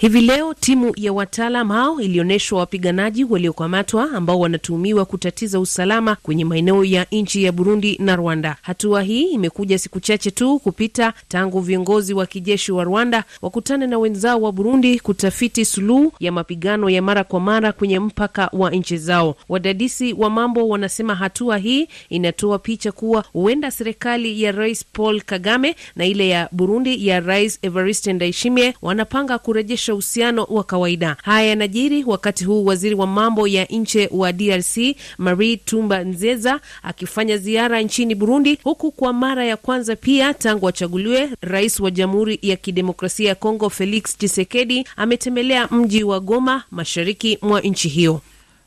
Hivi 0.00 0.20
leo 0.20 0.54
timu 0.54 0.92
ya 0.96 1.12
wataalam 1.12 1.68
hao 1.68 2.00
ilionyeshwa 2.00 2.58
wapiganaji 2.58 3.24
waliokamatwa 3.24 4.10
ambao 4.12 4.40
wanatuhumiwa 4.40 5.04
kutatiza 5.04 5.60
usalama 5.60 6.16
kwenye 6.16 6.44
maeneo 6.44 6.84
ya 6.84 7.06
nchi 7.12 7.44
ya 7.44 7.52
Burundi 7.52 7.96
na 7.98 8.16
Rwanda. 8.16 8.56
Hatua 8.62 9.02
hii 9.02 9.22
imekuja 9.22 9.78
siku 9.78 10.00
chache 10.00 10.30
tu 10.30 10.58
kupita 10.58 11.12
tangu 11.28 11.60
viongozi 11.60 12.14
wa 12.14 12.26
kijeshi 12.26 12.72
wa 12.72 12.84
Rwanda 12.84 13.24
wakutane 13.42 13.86
na 13.86 13.98
wenzao 13.98 14.40
wa 14.42 14.52
Burundi 14.52 15.00
kutafiti 15.00 15.64
suluhu 15.64 16.12
ya 16.20 16.32
mapigano 16.32 16.90
ya 16.90 17.02
mara 17.02 17.24
kwa 17.24 17.40
mara 17.40 17.72
kwenye 17.72 17.98
mpaka 17.98 18.50
wa 18.52 18.70
nchi 18.70 18.96
zao. 18.98 19.36
Wadadisi 19.48 20.12
wa 20.12 20.30
mambo 20.30 20.68
wanasema 20.68 21.14
hatua 21.14 21.58
hii 21.58 21.88
inatoa 22.08 22.58
picha 22.58 22.92
kuwa 22.92 23.24
huenda 23.32 23.70
serikali 23.70 24.42
ya 24.42 24.52
Rais 24.52 24.84
Paul 24.92 25.20
Kagame 25.20 25.76
na 25.96 26.06
ile 26.06 26.28
ya 26.28 26.48
Burundi 26.52 27.06
ya 27.06 27.20
Rais 27.20 27.58
Evariste 27.62 28.12
Ndayishimiye 28.12 28.74
wanapanga 28.82 29.38
kurejesha 29.38 29.89
uhusiano 29.94 30.44
wa 30.44 30.64
kawaida. 30.64 31.16
Haya 31.22 31.46
yanajiri 31.48 32.04
wakati 32.04 32.44
huu 32.44 32.64
waziri 32.64 32.94
wa 32.94 33.06
mambo 33.06 33.48
ya 33.48 33.64
nje 33.64 34.08
wa 34.12 34.32
DRC 34.32 34.76
Marie 35.18 35.56
Tumba 35.56 36.04
Nzeza 36.04 36.60
akifanya 36.82 37.36
ziara 37.36 37.82
nchini 37.82 38.14
Burundi, 38.14 38.58
huku 38.64 38.92
kwa 38.92 39.12
mara 39.12 39.44
ya 39.44 39.56
kwanza 39.56 39.96
pia 39.96 40.34
tangu 40.34 40.68
achaguliwe 40.68 41.28
rais 41.40 41.80
wa 41.80 41.90
Jamhuri 41.90 42.38
ya 42.42 42.56
Kidemokrasia 42.56 43.28
ya 43.28 43.34
Kongo 43.34 43.70
Felix 43.70 44.16
Tshisekedi 44.18 44.84
ametembelea 44.96 45.68
mji 45.68 46.04
wa 46.04 46.20
Goma, 46.20 46.62
mashariki 46.70 47.38
mwa 47.42 47.60
nchi 47.60 47.88
hiyo. 47.88 48.20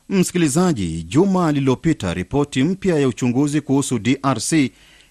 Msikilizaji, 0.10 1.04
juma 1.10 1.52
lililopita 1.52 2.14
ripoti 2.14 2.64
mpya 2.64 3.00
ya 3.00 3.08
uchunguzi 3.08 3.62
kuhusu 3.62 4.00
DRC 4.00 4.54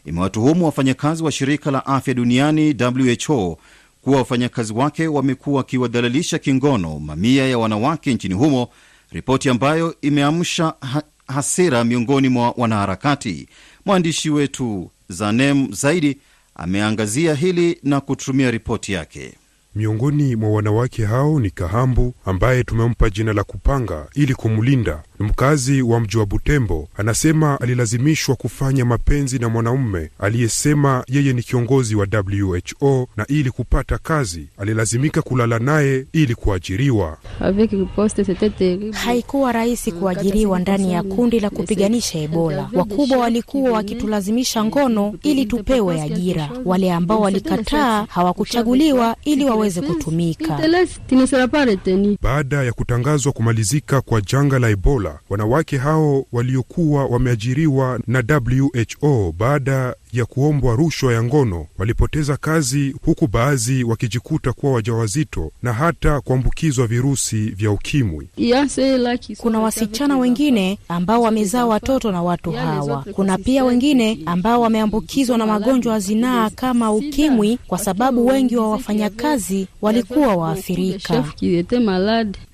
imewatuhumu 0.06 0.64
wafanyakazi 0.64 1.22
wa 1.22 1.32
shirika 1.32 1.70
la 1.70 1.86
afya 1.86 2.14
duniani 2.14 2.76
WHO 3.26 3.58
kuwa 4.02 4.16
wafanyakazi 4.18 4.72
wake 4.72 5.06
wamekuwa 5.08 5.56
wakiwadhalilisha 5.56 6.38
kingono 6.38 6.98
mamia 6.98 7.46
ya 7.48 7.58
wanawake 7.58 8.14
nchini 8.14 8.34
humo, 8.34 8.68
ripoti 9.12 9.48
ambayo 9.48 9.94
imeamsha 10.02 10.74
ha 10.80 11.02
hasira 11.26 11.84
miongoni 11.84 12.28
mwa 12.28 12.54
wanaharakati. 12.56 13.48
Mwandishi 13.86 14.30
wetu 14.30 14.90
Zanem 15.08 15.72
Zaidi 15.72 16.18
ameangazia 16.54 17.34
hili 17.34 17.78
na 17.82 18.00
kutumia 18.00 18.50
ripoti 18.50 18.92
yake. 18.92 19.34
Miongoni 19.74 20.36
mwa 20.36 20.50
wanawake 20.50 21.04
hao 21.04 21.40
ni 21.40 21.50
Kahambu 21.50 22.14
ambaye 22.24 22.64
tumempa 22.64 23.10
jina 23.10 23.32
la 23.32 23.44
Kupanga 23.44 24.06
ili 24.14 24.34
kumlinda. 24.34 25.02
Mkazi 25.22 25.82
wa 25.82 26.00
mji 26.00 26.18
wa 26.18 26.26
Butembo. 26.26 26.88
Anasema 26.96 27.60
alilazimishwa 27.60 28.34
kufanya 28.36 28.84
mapenzi 28.84 29.38
na 29.38 29.48
mwanaume 29.48 30.10
aliyesema 30.18 31.04
yeye 31.08 31.32
ni 31.32 31.42
kiongozi 31.42 31.94
wa 31.96 32.06
WHO 32.26 33.08
na 33.16 33.26
ili 33.26 33.50
kupata 33.50 33.98
kazi 33.98 34.46
alilazimika 34.58 35.22
kulala 35.22 35.58
naye 35.58 36.06
ili 36.12 36.34
kuajiriwa. 36.34 37.18
Haikuwa 38.92 39.52
rahisi 39.52 39.92
kuajiriwa 39.92 40.58
ndani 40.58 40.92
ya 40.92 41.02
kundi 41.02 41.40
la 41.40 41.50
kupiganisha 41.50 42.18
Ebola. 42.18 42.68
Wakubwa 42.72 43.18
walikuwa 43.18 43.70
wakitulazimisha 43.72 44.64
ngono 44.64 45.14
ili 45.22 45.46
tupewe 45.46 46.00
ajira. 46.02 46.50
Wale 46.64 46.92
ambao 46.92 47.20
walikataa 47.20 48.06
hawakuchaguliwa 48.08 49.16
ili 49.24 49.44
waweze 49.44 49.80
kutumika. 49.80 50.60
Baada 52.22 52.62
ya 52.62 52.72
kutangazwa 52.72 53.32
kumalizika 53.32 54.00
kwa 54.00 54.20
janga 54.20 54.58
la 54.58 54.68
Ebola, 54.68 55.11
wanawake 55.30 55.76
hao 55.78 56.26
waliokuwa 56.32 57.06
wameajiriwa 57.06 58.00
na 58.06 58.22
WHO 59.02 59.34
baada 59.38 59.94
ya 60.12 60.24
kuombwa 60.26 60.76
rushwa 60.76 61.12
ya 61.12 61.22
ngono 61.22 61.66
walipoteza 61.78 62.36
kazi, 62.36 62.94
huku 63.04 63.26
baadhi 63.26 63.84
wakijikuta 63.84 64.52
kuwa 64.52 64.72
wajawazito 64.72 65.50
na 65.62 65.72
hata 65.72 66.20
kuambukizwa 66.20 66.86
virusi 66.86 67.36
vya 67.50 67.70
ukimwi. 67.70 68.28
Kuna 69.36 69.60
wasichana 69.60 70.18
wengine 70.18 70.78
ambao 70.88 71.22
wamezaa 71.22 71.66
watoto 71.66 72.12
na 72.12 72.22
watu 72.22 72.50
hawa. 72.52 73.04
Kuna 73.12 73.38
pia 73.38 73.64
wengine 73.64 74.18
ambao 74.26 74.60
wameambukizwa 74.60 75.38
na 75.38 75.46
magonjwa 75.46 75.92
ya 75.94 76.00
zinaa 76.00 76.50
kama 76.50 76.92
ukimwi, 76.92 77.58
kwa 77.66 77.78
sababu 77.78 78.26
wengi 78.26 78.56
wa 78.56 78.70
wafanyakazi 78.70 79.66
walikuwa 79.82 80.36
waathirika. 80.36 81.24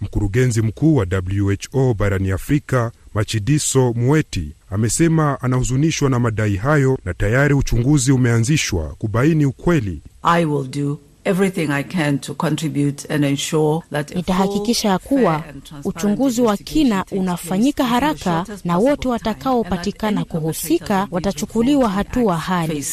Mkurugenzi 0.00 0.62
mkuu 0.62 0.96
wa 0.96 1.06
WHO 1.32 1.94
barani 1.94 2.30
Afrika 2.30 2.92
Machidiso 3.14 3.92
Mueti 3.92 4.52
amesema 4.70 5.40
anahuzunishwa 5.40 6.10
na 6.10 6.18
madai 6.18 6.56
hayo 6.56 6.98
na 7.04 7.14
tayari 7.14 7.54
uchunguzi 7.54 8.12
umeanzishwa 8.12 8.94
kubaini 8.98 9.46
ukweli. 9.46 10.02
I 10.22 10.44
will 10.44 10.68
do 10.70 10.98
everything 11.28 11.70
I 11.70 11.82
can 11.84 12.18
to 12.18 12.34
contribute 12.34 13.04
and 13.14 13.24
ensure 13.24 13.82
that 13.90 14.14
Nitahakikisha 14.14 14.88
ya 14.88 14.98
kuwa 14.98 15.44
uchunguzi 15.84 16.42
wa 16.42 16.56
kina 16.56 17.04
unafanyika 17.10 17.84
haraka 17.84 18.46
na 18.64 18.78
wote 18.78 19.08
watakaopatikana 19.08 20.24
kuhusika 20.24 21.08
watachukuliwa 21.10 21.88
hatua 21.90 22.36
hali. 22.36 22.84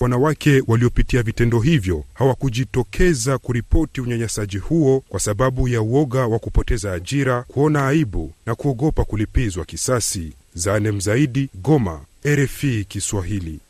Wanawake 0.00 0.62
waliopitia 0.66 1.22
vitendo 1.22 1.60
hivyo 1.60 2.04
hawakujitokeza 2.14 3.38
kuripoti 3.38 4.00
unyanyasaji 4.00 4.58
huo 4.58 5.02
kwa 5.08 5.20
sababu 5.20 5.68
ya 5.68 5.82
uoga 5.82 6.26
wa 6.26 6.38
kupoteza 6.38 6.92
ajira, 6.92 7.42
kuona 7.42 7.86
aibu 7.88 8.32
na 8.46 8.54
kuogopa 8.54 9.04
kulipizwa 9.04 9.64
kisasi. 9.64 10.32
Zanem 10.54 11.00
Zaidi, 11.00 11.48
Goma, 11.54 12.00
RFI 12.26 12.84
Kiswahili. 12.88 13.60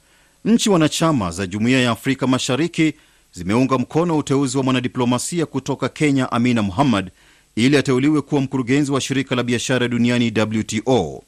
Nchi 0.44 0.70
wanachama 0.70 1.30
za 1.30 1.46
Jumuiya 1.46 1.80
ya 1.80 1.90
Afrika 1.90 2.26
Mashariki 2.26 2.94
zimeunga 3.34 3.78
mkono 3.78 4.18
uteuzi 4.18 4.56
wa 4.58 4.62
mwanadiplomasia 4.64 5.46
kutoka 5.46 5.88
Kenya 5.88 6.32
Amina 6.32 6.62
Muhammad 6.62 7.10
ili 7.56 7.76
ateuliwe 7.76 8.20
kuwa 8.22 8.40
mkurugenzi 8.40 8.92
wa 8.92 9.00
shirika 9.00 9.34
la 9.34 9.42
biashara 9.42 9.88
duniani 9.88 10.32
WTO. 10.58 11.22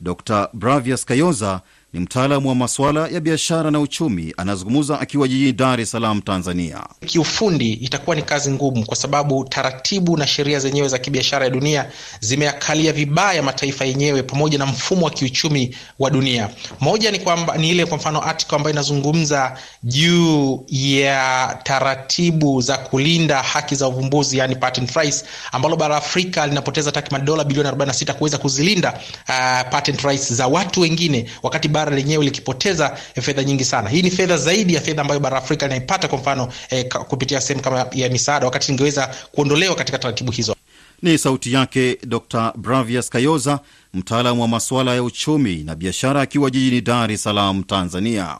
Dr 0.00 0.48
Bravias 0.52 1.04
Kayoza 1.04 1.60
ni 1.92 2.00
mtaalamu 2.00 2.48
wa 2.48 2.54
masuala 2.54 3.08
ya 3.08 3.20
biashara 3.20 3.70
na 3.70 3.80
uchumi, 3.80 4.34
anazungumza 4.36 5.00
akiwa 5.00 5.28
jijini 5.28 5.52
Dar 5.52 5.80
es 5.80 5.90
Salaam, 5.90 6.20
Tanzania. 6.22 6.80
Kiufundi 7.06 7.72
itakuwa 7.72 8.16
ni 8.16 8.22
kazi 8.22 8.50
ngumu, 8.52 8.86
kwa 8.86 8.96
sababu 8.96 9.44
taratibu 9.44 10.16
na 10.16 10.26
sheria 10.26 10.58
zenyewe 10.58 10.88
za 10.88 10.98
kibiashara 10.98 11.44
ya 11.44 11.50
dunia 11.50 11.86
zimeakalia 12.20 12.92
vibaya 12.92 13.42
mataifa 13.42 13.84
yenyewe 13.84 14.22
pamoja 14.22 14.58
na 14.58 14.66
mfumo 14.66 15.04
wa 15.04 15.10
kiuchumi 15.10 15.76
wa 15.98 16.10
dunia. 16.10 16.48
Moja 16.80 17.10
ni 17.10 17.18
kwamba 17.18 17.56
ni 17.56 17.68
ile 17.70 17.86
kwa 17.86 17.96
mfano 17.96 18.22
article 18.22 18.56
ambayo 18.56 18.72
inazungumza 18.72 19.58
juu 19.82 20.64
ya 20.68 21.58
taratibu 21.62 22.60
za 22.60 22.76
kulinda 22.78 23.42
haki 23.42 23.74
za 23.74 23.88
uvumbuzi, 23.88 24.38
yani 24.38 24.56
patent 24.56 24.90
rights, 24.96 25.24
ambalo 25.52 25.76
bara 25.76 25.96
Afrika 25.96 26.46
linapoteza 26.46 26.92
takriban 26.92 27.24
dola 27.24 27.44
bilioni 27.44 27.68
46 27.70 28.12
kuweza 28.12 28.38
kuzilinda 28.38 28.92
uh, 28.92 29.70
patent 29.70 30.00
rights 30.02 30.32
za 30.32 30.46
watu 30.46 30.80
wengine, 30.80 31.26
wakati 31.42 31.68
bara 31.84 31.96
lenyewe 31.96 32.24
likipoteza 32.24 32.96
fedha 33.20 33.44
nyingi 33.44 33.64
sana. 33.64 33.88
Hii 33.88 34.02
ni 34.02 34.10
fedha 34.10 34.36
zaidi 34.36 34.74
ya 34.74 34.80
fedha 34.80 35.02
ambayo 35.02 35.20
bara 35.20 35.38
Afrika 35.38 35.66
linaipata 35.66 36.08
kwa 36.08 36.18
mfano 36.18 36.48
eh, 36.70 36.88
kupitia 37.08 37.40
sehemu 37.40 37.62
kama 37.62 37.86
ya 37.92 38.08
misaada, 38.08 38.46
wakati 38.46 38.72
ingeweza 38.72 39.14
kuondolewa 39.32 39.74
katika 39.74 39.98
taratibu 39.98 40.32
hizo. 40.32 40.56
Ni 41.02 41.18
sauti 41.18 41.52
yake 41.52 41.98
Dr 42.06 42.52
Bravias 42.56 43.10
Kayoza, 43.10 43.60
mtaalamu 43.94 44.42
wa 44.42 44.48
masuala 44.48 44.94
ya 44.94 45.02
uchumi 45.02 45.54
na 45.56 45.74
biashara, 45.74 46.20
akiwa 46.20 46.50
jijini 46.50 46.80
Dar 46.80 47.12
es 47.12 47.22
Salaam, 47.22 47.62
Tanzania. 47.62 48.38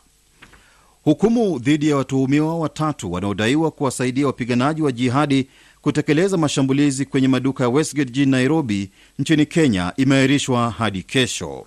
Hukumu 1.04 1.58
dhidi 1.58 1.88
ya 1.88 1.96
watuhumiwa 1.96 2.58
watatu 2.58 3.12
wanaodaiwa 3.12 3.70
kuwasaidia 3.70 4.26
wapiganaji 4.26 4.82
wa 4.82 4.92
jihadi 4.92 5.48
kutekeleza 5.80 6.36
mashambulizi 6.36 7.04
kwenye 7.06 7.28
maduka 7.28 7.64
ya 7.64 7.70
Westgate 7.70 8.04
jijini 8.10 8.30
Nairobi 8.30 8.90
nchini 9.18 9.46
Kenya 9.46 9.92
imeahirishwa 9.96 10.70
hadi 10.70 11.02
kesho. 11.02 11.66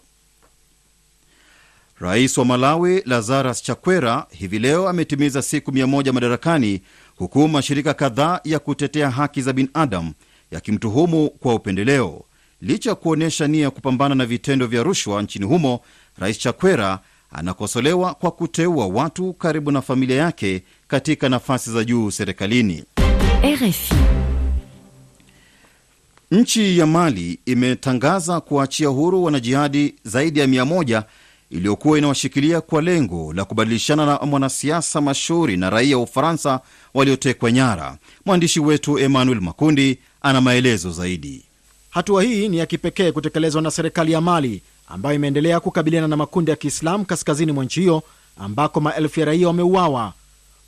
Rais 1.99 2.37
wa 2.37 2.45
Malawi 2.45 3.01
Lazarus 3.05 3.63
Chakwera 3.63 4.25
hivi 4.31 4.59
leo 4.59 4.89
ametimiza 4.89 5.41
siku 5.41 5.71
mia 5.71 5.87
moja 5.87 6.13
madarakani, 6.13 6.81
huku 7.15 7.47
mashirika 7.47 7.93
kadhaa 7.93 8.39
ya 8.43 8.59
kutetea 8.59 9.09
haki 9.09 9.41
za 9.41 9.53
binadamu 9.53 10.13
yakimtuhumu 10.51 11.29
kwa 11.29 11.55
upendeleo. 11.55 12.23
Licha 12.61 12.89
ya 12.89 12.95
kuonyesha 12.95 13.47
nia 13.47 13.63
ya 13.63 13.71
kupambana 13.71 14.15
na 14.15 14.25
vitendo 14.25 14.67
vya 14.67 14.83
rushwa 14.83 15.21
nchini 15.21 15.45
humo, 15.45 15.79
Rais 16.17 16.39
Chakwera 16.39 16.99
anakosolewa 17.31 18.13
kwa 18.13 18.31
kuteua 18.31 18.87
watu 18.87 19.33
karibu 19.33 19.71
na 19.71 19.81
familia 19.81 20.17
yake 20.17 20.63
katika 20.87 21.29
nafasi 21.29 21.71
za 21.71 21.83
juu 21.83 22.11
serikalini. 22.11 22.83
RFI. 23.43 23.95
Nchi 26.31 26.77
ya 26.79 26.85
Mali 26.87 27.39
imetangaza 27.45 28.41
kuachia 28.41 28.87
huru 28.87 29.23
wanajihadi 29.23 29.95
zaidi 30.03 30.39
ya 30.39 30.47
mia 30.47 30.65
moja 30.65 31.03
iliyokuwa 31.55 31.97
inawashikilia 31.97 32.61
kwa 32.61 32.81
lengo 32.81 33.33
la 33.33 33.45
kubadilishana 33.45 34.05
na 34.05 34.17
mwanasiasa 34.19 35.01
mashuhuri 35.01 35.57
na 35.57 35.69
raia 35.69 35.97
wa 35.97 36.03
Ufaransa 36.03 36.59
waliotekwa 36.93 37.51
nyara. 37.51 37.97
Mwandishi 38.25 38.59
wetu 38.59 38.99
Emmanuel 38.99 39.41
Makundi 39.41 39.97
ana 40.21 40.41
maelezo 40.41 40.91
zaidi. 40.91 41.43
Hatua 41.89 42.23
hii 42.23 42.49
ni 42.49 42.57
ya 42.57 42.65
kipekee 42.65 43.11
kutekelezwa 43.11 43.61
na 43.61 43.71
serikali 43.71 44.11
ya 44.11 44.21
Mali 44.21 44.61
ambayo 44.87 45.15
imeendelea 45.15 45.59
kukabiliana 45.59 46.07
na 46.07 46.15
makundi 46.17 46.51
ya 46.51 46.57
Kiislamu 46.57 47.05
kaskazini 47.05 47.51
mwa 47.51 47.65
nchi 47.65 47.79
hiyo 47.79 48.03
ambako 48.39 48.79
maelfu 48.81 49.19
ya 49.19 49.25
raia 49.25 49.47
wameuawa. 49.47 50.13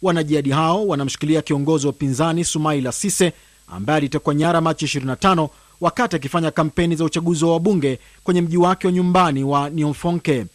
Wanajihadi 0.01 0.49
hao 0.51 0.87
wanamshikilia 0.87 1.41
kiongozi 1.41 1.87
wa 1.87 1.93
upinzani 1.93 2.43
Sumaila 2.43 2.91
Sise 2.91 3.33
ambaye 3.67 3.97
alitekwa 3.97 4.35
nyara 4.35 4.61
Machi 4.61 4.85
25 4.85 5.49
wakati 5.81 6.15
akifanya 6.15 6.51
kampeni 6.51 6.95
za 6.95 7.03
uchaguzi 7.05 7.45
wa 7.45 7.51
wabunge 7.53 7.99
kwenye 8.23 8.41
mji 8.41 8.57
wake 8.57 8.87
wa 8.87 8.93
nyumbani 8.93 9.43
wa 9.43 9.69
Nionfonke. 9.69 10.45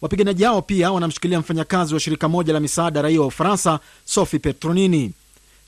Wapiganaji 0.00 0.44
hao 0.44 0.62
pia 0.62 0.92
wanamshikilia 0.92 1.40
mfanyakazi 1.40 1.94
wa 1.94 2.00
shirika 2.00 2.28
moja 2.28 2.52
la 2.52 2.60
misaada 2.60 3.02
raia 3.02 3.20
wa 3.20 3.26
Ufaransa, 3.26 3.80
Sophie 4.04 4.38
Petronini. 4.38 5.12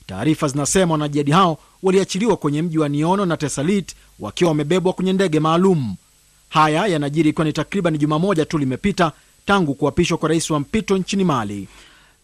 Taarifa 0.07 0.47
zinasema 0.47 0.91
wanajihadi 0.91 1.31
hao 1.31 1.57
waliachiliwa 1.83 2.37
kwenye 2.37 2.61
mji 2.61 2.77
wa 2.79 2.89
Niono 2.89 3.25
na 3.25 3.37
Tesalit 3.37 3.95
wakiwa 4.19 4.49
wamebebwa 4.49 4.93
kwenye 4.93 5.13
ndege 5.13 5.39
maalum. 5.39 5.95
Haya 6.49 6.87
yanajiri 6.87 7.29
ikiwa 7.29 7.45
ni 7.45 7.53
takriban 7.53 7.97
juma 7.97 8.19
moja 8.19 8.45
tu 8.45 8.57
limepita 8.57 9.11
tangu 9.45 9.73
kuapishwa 9.75 10.17
kwa 10.17 10.29
rais 10.29 10.49
wa 10.49 10.59
mpito 10.59 10.97
nchini 10.97 11.23
Mali. 11.23 11.67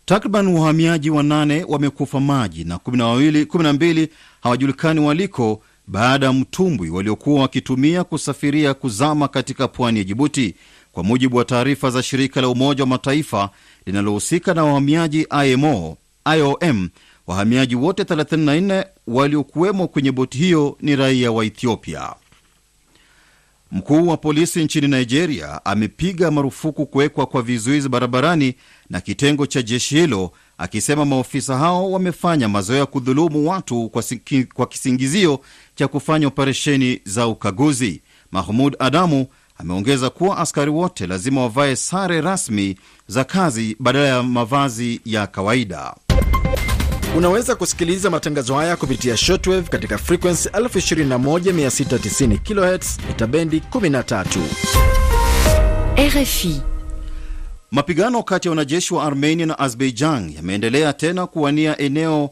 Takriban 0.06 0.48
wahamiaji 0.48 1.10
wanane 1.10 1.64
wamekufa 1.68 2.20
maji 2.20 2.64
na 2.64 2.78
kumi 2.78 2.98
na 3.64 3.74
mbili 3.74 4.10
hawajulikani 4.42 5.00
waliko 5.00 5.62
baada 5.88 6.26
ya 6.26 6.34
mtumbwi 6.34 6.90
waliokuwa 6.90 7.42
wakitumia 7.42 8.04
kusafiria 8.04 8.74
kuzama 8.74 9.28
katika 9.28 9.68
pwani 9.68 9.98
ya 10.00 10.04
Jibuti, 10.06 10.56
kwa 10.92 11.04
mujibu 11.04 11.38
wa 11.38 11.46
taarifa 11.46 11.90
za 11.90 12.04
shirika 12.04 12.42
la 12.42 12.50
Umoja 12.50 12.84
wa 12.84 12.88
Mataifa 12.90 13.50
linalohusika 13.86 14.54
na 14.54 14.64
wahamiaji 14.64 15.28
IMO, 15.46 15.98
IOM. 16.38 16.90
Wahamiaji 17.28 17.76
wote 17.76 18.04
34 18.04 18.86
waliokuwemo 19.08 19.88
kwenye 19.88 20.12
boti 20.12 20.38
hiyo 20.38 20.78
ni 20.82 20.96
raia 20.96 21.32
wa 21.32 21.46
Ethiopia. 21.46 22.14
Mkuu 23.72 24.08
wa 24.08 24.18
polisi 24.18 24.64
nchini 24.64 24.88
Nigeria 24.88 25.66
amepiga 25.66 26.32
marufuku 26.32 26.86
kuwekwa 26.86 27.26
kwa 27.26 27.42
vizuizi 27.42 27.90
barabarani 27.90 28.56
na 28.90 29.02
kitengo 29.02 29.46
cha 29.46 29.62
jeshi 29.62 29.96
hilo, 29.96 30.32
akisema 30.58 31.06
maofisa 31.06 31.58
hao 31.58 31.92
wamefanya 31.92 32.50
mazoea 32.50 32.86
kudhulumu 32.86 33.50
watu 33.50 33.90
kwa, 33.90 34.04
kwa 34.54 34.68
kisingizio 34.68 35.40
cha 35.76 35.88
kufanya 35.88 36.28
operesheni 36.28 37.02
za 37.06 37.28
ukaguzi. 37.28 38.02
Mahmud 38.32 38.76
Adamu 38.80 39.28
ameongeza 39.60 40.10
kuwa 40.10 40.38
askari 40.38 40.72
wote 40.72 41.08
lazima 41.08 41.42
wavae 41.42 41.76
sare 41.76 42.22
rasmi 42.22 42.78
za 43.08 43.24
kazi 43.24 43.76
badala 43.80 44.08
ya 44.08 44.24
mavazi 44.24 45.02
ya 45.06 45.28
kawaida. 45.28 45.96
Unaweza 47.18 47.56
kusikiliza 47.56 48.10
matangazo 48.10 48.56
haya 48.56 48.76
kupitia 48.76 49.18
shortwave 49.18 49.70
katika 49.70 49.98
frequency 49.98 50.50
21690 50.50 52.38
kHz 52.78 52.98
mita 53.08 53.28
bendi 53.28 53.62
13. 53.72 54.26
RFI. 55.98 56.62
Mapigano 57.72 58.24
kati 58.24 58.48
ya 58.48 58.50
wanajeshi 58.52 58.94
wa 58.94 59.04
Armenia 59.04 59.46
na 59.46 59.60
Azerbaijan 59.60 60.34
yameendelea 60.36 60.94
tena 60.94 61.28
kuwania 61.28 61.78
eneo 61.78 62.30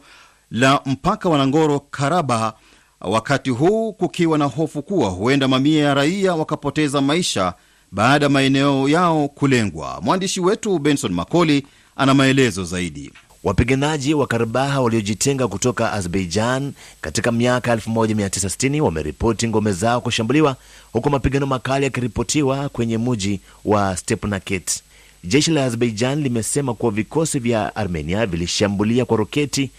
la 0.52 0.82
mpaka 0.86 1.30
wa 1.30 1.38
Nagorno 1.38 1.80
Karabakh, 1.80 2.56
wakati 3.02 3.50
huu 3.50 3.94
kukiwa 3.94 4.38
na 4.38 4.46
hofu 4.46 4.82
kuwa 4.82 5.10
huenda 5.10 5.48
mamia 5.48 5.84
ya 5.86 5.94
raia 5.94 6.36
wakapoteza 6.36 7.02
maisha 7.02 7.54
baada 7.92 8.26
ya 8.26 8.30
maeneo 8.30 8.90
yao 8.90 9.28
kulengwa. 9.28 10.00
Mwandishi 10.02 10.40
wetu 10.42 10.80
Benson 10.80 11.12
Makoli 11.14 11.68
ana 11.96 12.14
maelezo 12.14 12.64
zaidi. 12.64 13.12
Wapiganaji 13.44 14.14
wa 14.14 14.28
Karabaha 14.28 14.82
waliojitenga 14.82 15.48
kutoka 15.48 15.92
Azerbaijan 15.94 16.74
katika 17.02 17.32
miaka 17.32 17.76
1960 17.76 18.80
wameripoti 18.82 19.48
ngome 19.48 19.72
zao 19.72 20.02
kushambuliwa 20.02 20.56
huku 20.94 21.10
mapigano 21.10 21.46
makali 21.46 21.84
yakiripotiwa 21.86 22.70
kwenye 22.70 22.98
mji 22.98 23.40
wa 23.66 23.98
Stepanakert. 23.98 24.84
Jeshi 25.24 25.52
la 25.52 25.66
Azerbaijan 25.66 26.22
limesema 26.24 26.74
kuwa 26.74 26.92
vikosi 26.92 27.40
vya 27.40 27.76
Armenia 27.76 28.26
vilishambulia 28.26 29.06
kwa 29.06 29.18
roketi 29.18 29.70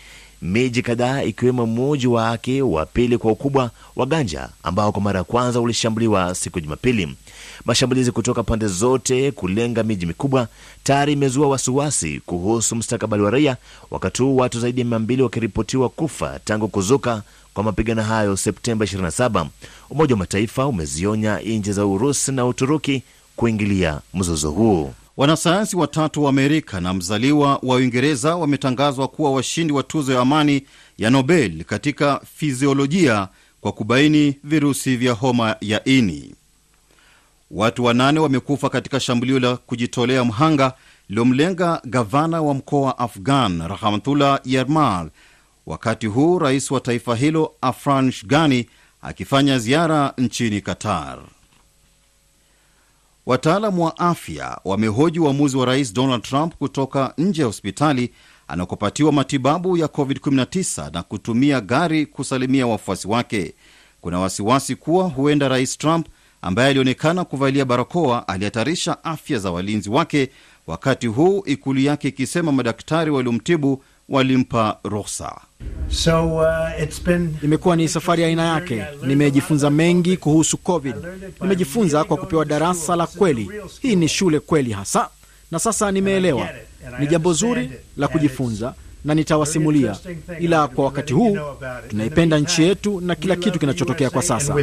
miji 0.43 0.82
kadhaa 0.82 1.22
ikiwemo 1.22 1.66
muji 1.66 2.07
wake 2.07 2.62
wa 2.62 2.86
pili 2.86 3.18
kwa 3.18 3.32
ukubwa 3.32 3.70
wa 3.97 4.07
Ganja 4.07 4.49
ambao 4.62 4.93
kwa 4.93 5.03
mara 5.03 5.18
ya 5.18 5.24
kwanza 5.24 5.61
ulishambuliwa 5.61 6.34
siku 6.34 6.59
ya 6.59 6.62
Jumapili. 6.64 7.16
Mashambulizi 7.64 8.12
kutoka 8.12 8.43
pande 8.43 8.66
zote 8.66 9.30
kulenga 9.32 9.82
miji 9.82 10.07
mikubwa 10.07 10.49
tayari 10.82 11.12
imezua 11.12 11.49
wasiwasi 11.49 12.20
kuhusu 12.26 12.76
mustakabali 12.76 13.22
wa 13.22 13.30
raia, 13.30 13.57
wakati 13.91 14.22
huu 14.22 14.36
watu 14.36 14.61
zaidi 14.61 14.80
ya 14.80 14.86
mia 14.86 14.99
mbili 14.99 15.22
wakiripotiwa 15.22 15.89
kufa 15.89 16.39
tangu 16.45 16.68
kuzuka 16.68 17.22
kwa 17.55 17.64
mapigano 17.64 18.03
hayo 18.03 18.36
Septemba 18.36 18.84
27. 18.84 19.47
Umoja 19.91 20.14
wa 20.14 20.18
Mataifa 20.18 20.66
umezionya 20.66 21.39
nchi 21.39 21.72
za 21.72 21.86
Urusi 21.86 22.32
na 22.32 22.47
Uturuki 22.47 23.03
kuingilia 23.36 24.01
mzozo 24.14 24.51
huu. 24.51 24.93
Wanasayansi 25.19 25.77
watatu 25.77 26.23
wa 26.25 26.31
Amerika 26.31 26.81
na 26.81 26.95
mzaliwa 26.95 27.59
wa 27.62 27.77
Uingereza 27.77 28.37
wametangazwa 28.37 29.09
kuwa 29.09 29.31
washindi 29.33 29.73
wa 29.73 29.83
tuzo 29.83 30.12
ya 30.12 30.21
amani 30.21 30.66
ya 30.99 31.11
Nobel 31.11 31.64
katika 31.64 32.21
fiziolojia 32.37 33.29
kwa 33.61 33.73
kubaini 33.73 34.35
virusi 34.45 34.97
vya 34.97 35.12
homa 35.12 35.57
ya 35.61 35.85
ini. 35.85 36.35
Watu 37.51 37.85
wanane 37.85 38.21
wamekufa 38.21 38.71
katika 38.71 39.01
shambulio 39.01 39.39
la 39.41 39.57
kujitolea 39.57 40.25
mhanga 40.25 40.73
lililomlenga 41.09 41.81
gavana 41.85 42.43
wa 42.43 42.55
mkoa 42.55 42.81
wa 42.87 42.99
Afghan 42.99 43.69
Rahmatullah 43.69 44.41
Yarmal, 44.45 45.11
wakati 45.66 46.07
huu 46.07 46.39
rais 46.39 46.71
wa 46.71 46.81
taifa 46.81 47.16
hilo 47.16 47.53
Afran 47.61 48.12
Ghani 48.27 48.69
akifanya 49.03 49.59
ziara 49.59 50.14
nchini 50.19 50.61
Qatar. 50.61 51.19
Wataalamu 53.29 53.85
wa 53.85 53.99
afya 53.99 54.61
wamehoji 54.64 55.18
uamuzi 55.20 55.57
wa 55.57 55.66
rais 55.66 55.95
Donald 55.95 56.22
Trump 56.22 56.55
kutoka 56.55 57.14
nje 57.18 57.43
ya 57.43 57.47
hospitali 57.47 58.11
anakopatiwa 58.49 59.12
matibabu 59.12 59.76
ya 59.76 59.87
COVID-19 59.87 60.93
na 60.93 61.03
kutumia 61.03 61.61
gari 61.61 62.07
kusalimia 62.07 62.66
wafuasi 62.66 63.09
wake. 63.09 63.55
Kuna 64.01 64.18
wasiwasi 64.18 64.76
kuwa 64.76 65.05
huenda 65.09 65.49
rais 65.49 65.79
Trump 65.79 66.07
ambaye 66.43 66.68
alionekana 66.70 67.24
kuvalia 67.24 67.64
barakoa 67.64 68.29
alihatarisha 68.29 69.05
afya 69.05 69.39
za 69.39 69.51
walinzi 69.51 69.91
wake, 69.91 70.31
wakati 70.66 71.07
huu 71.07 71.43
ikulu 71.47 71.81
yake 71.81 72.09
ikisema 72.09 72.53
madaktari 72.53 73.11
waliomtibu 73.11 73.83
walimpa 74.09 74.78
ruhusa. 74.84 75.32
So, 75.90 76.36
uh, 76.36 76.82
it's 76.82 77.02
been... 77.04 77.34
Imekuwa 77.42 77.76
ni 77.76 77.88
safari 77.88 78.22
ya 78.22 78.28
aina 78.28 78.44
yake. 78.46 78.84
Nimejifunza 79.06 79.70
mengi 79.70 80.16
kuhusu 80.16 80.56
COVID. 80.59 80.94
Nimejifunza 81.40 82.04
kwa 82.04 82.16
kupewa 82.16 82.44
darasa 82.44 82.96
la 82.96 83.06
kweli. 83.06 83.50
Hii 83.82 83.96
ni 83.96 84.09
shule 84.09 84.40
kweli 84.40 84.72
hasa, 84.72 85.09
na 85.50 85.59
sasa 85.59 85.92
nimeelewa. 85.92 86.48
Ni 86.98 87.06
jambo 87.06 87.32
zuri 87.32 87.70
la 87.96 88.09
kujifunza 88.09 88.74
na 89.04 89.14
nitawasimulia, 89.14 89.96
ila 90.40 90.68
kwa 90.68 90.84
wakati 90.84 91.12
huu 91.12 91.38
tunaipenda 91.88 92.38
nchi 92.38 92.62
yetu 92.62 93.00
na 93.00 93.14
kila 93.14 93.36
kitu 93.36 93.59
kinachotokea 93.59 94.11
kwa 94.11 94.22
sasa. 94.22 94.54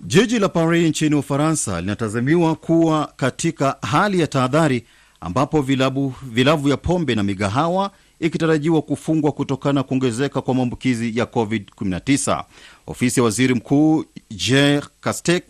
Jiji 0.00 0.38
la 0.38 0.48
Paris 0.48 0.88
nchini 0.88 1.14
Ufaransa 1.14 1.80
linatazamiwa 1.80 2.54
kuwa 2.54 3.12
katika 3.16 3.76
hali 3.82 4.20
ya 4.20 4.26
tahadhari, 4.26 4.84
ambapo 5.22 5.62
vilabu, 5.62 6.14
vilabu 6.22 6.68
ya 6.68 6.76
pombe 6.76 7.14
na 7.14 7.22
migahawa 7.22 7.90
ikitarajiwa 8.20 8.82
kufungwa 8.82 9.32
kutokana 9.32 9.72
na 9.72 9.82
kuongezeka 9.82 10.40
kwa 10.40 10.54
maambukizi 10.54 11.18
ya 11.18 11.24
COVID-19. 11.24 12.44
Ofisi 12.86 13.20
ya 13.20 13.24
waziri 13.24 13.54
mkuu 13.54 14.04
Jean 14.30 14.82
Castex 15.00 15.42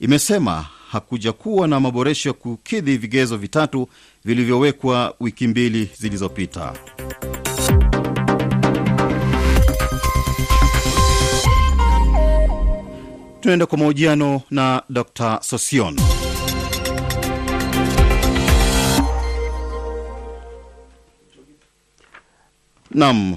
imesema 0.00 0.66
hakuja 0.90 1.32
kuwa 1.32 1.68
na 1.68 1.80
maboresho 1.80 2.28
ya 2.28 2.32
kukidhi 2.32 2.96
vigezo 2.96 3.36
vitatu 3.36 3.88
vilivyowekwa 4.24 5.14
wiki 5.20 5.46
mbili 5.48 5.90
zilizopita. 5.98 6.72
Tunaenda 13.40 13.66
kwa 13.66 13.78
mahojiano 13.78 14.42
na 14.50 14.82
Dr 14.90 15.38
Sosion. 15.42 15.96
Nam 22.94 23.36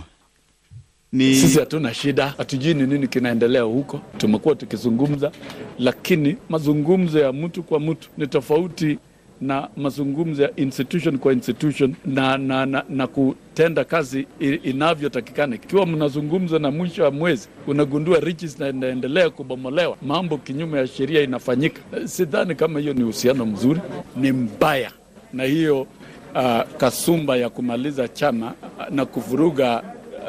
ni... 1.11 1.35
Sisi 1.35 1.59
hatuna 1.59 1.93
shida, 1.93 2.33
hatujui 2.37 2.73
ni 2.73 2.87
nini 2.87 3.07
kinaendelea 3.07 3.61
huko. 3.61 4.01
Tumekuwa 4.17 4.55
tukizungumza, 4.55 5.31
lakini 5.79 6.35
mazungumzo 6.49 7.19
ya 7.19 7.33
mtu 7.33 7.63
kwa 7.63 7.79
mtu 7.79 8.09
ni 8.17 8.27
tofauti 8.27 8.97
na 9.41 9.69
mazungumzo 9.77 10.43
ya 10.43 10.55
institution 10.55 11.17
kwa 11.17 11.33
institution 11.33 11.95
na, 12.05 12.37
na, 12.37 12.65
na, 12.65 12.83
na 12.89 13.07
kutenda 13.07 13.83
kazi 13.83 14.27
inavyotakikana. 14.63 15.55
Ikiwa 15.55 15.85
mnazungumza 15.85 16.59
na 16.59 16.71
mwisho 16.71 17.03
wa 17.03 17.11
mwezi 17.11 17.47
unagundua 17.67 18.19
riches 18.19 18.59
na 18.59 18.69
inaendelea 18.69 19.29
kubomolewa, 19.29 19.97
mambo 20.01 20.37
kinyume 20.37 20.77
ya 20.77 20.87
sheria 20.87 21.21
inafanyika, 21.21 21.81
sidhani 22.05 22.55
kama 22.55 22.79
hiyo 22.79 22.93
ni 22.93 23.03
uhusiano 23.03 23.45
mzuri, 23.45 23.79
ni 24.15 24.31
mbaya. 24.31 24.91
Na 25.33 25.43
hiyo 25.43 25.87
uh, 26.35 26.61
kasumba 26.77 27.37
ya 27.37 27.49
kumaliza 27.49 28.07
chama 28.07 28.53
na 28.89 29.05
kuvuruga 29.05 29.83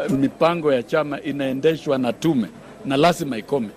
uh, 0.06 0.12
mipango 0.12 0.72
ya 0.72 0.82
chama 0.82 1.20
inaendeshwa 1.22 1.98
na 1.98 2.12
tume 2.12 2.48
na 2.84 2.96
lazima 2.96 3.38
ikome. 3.38 3.68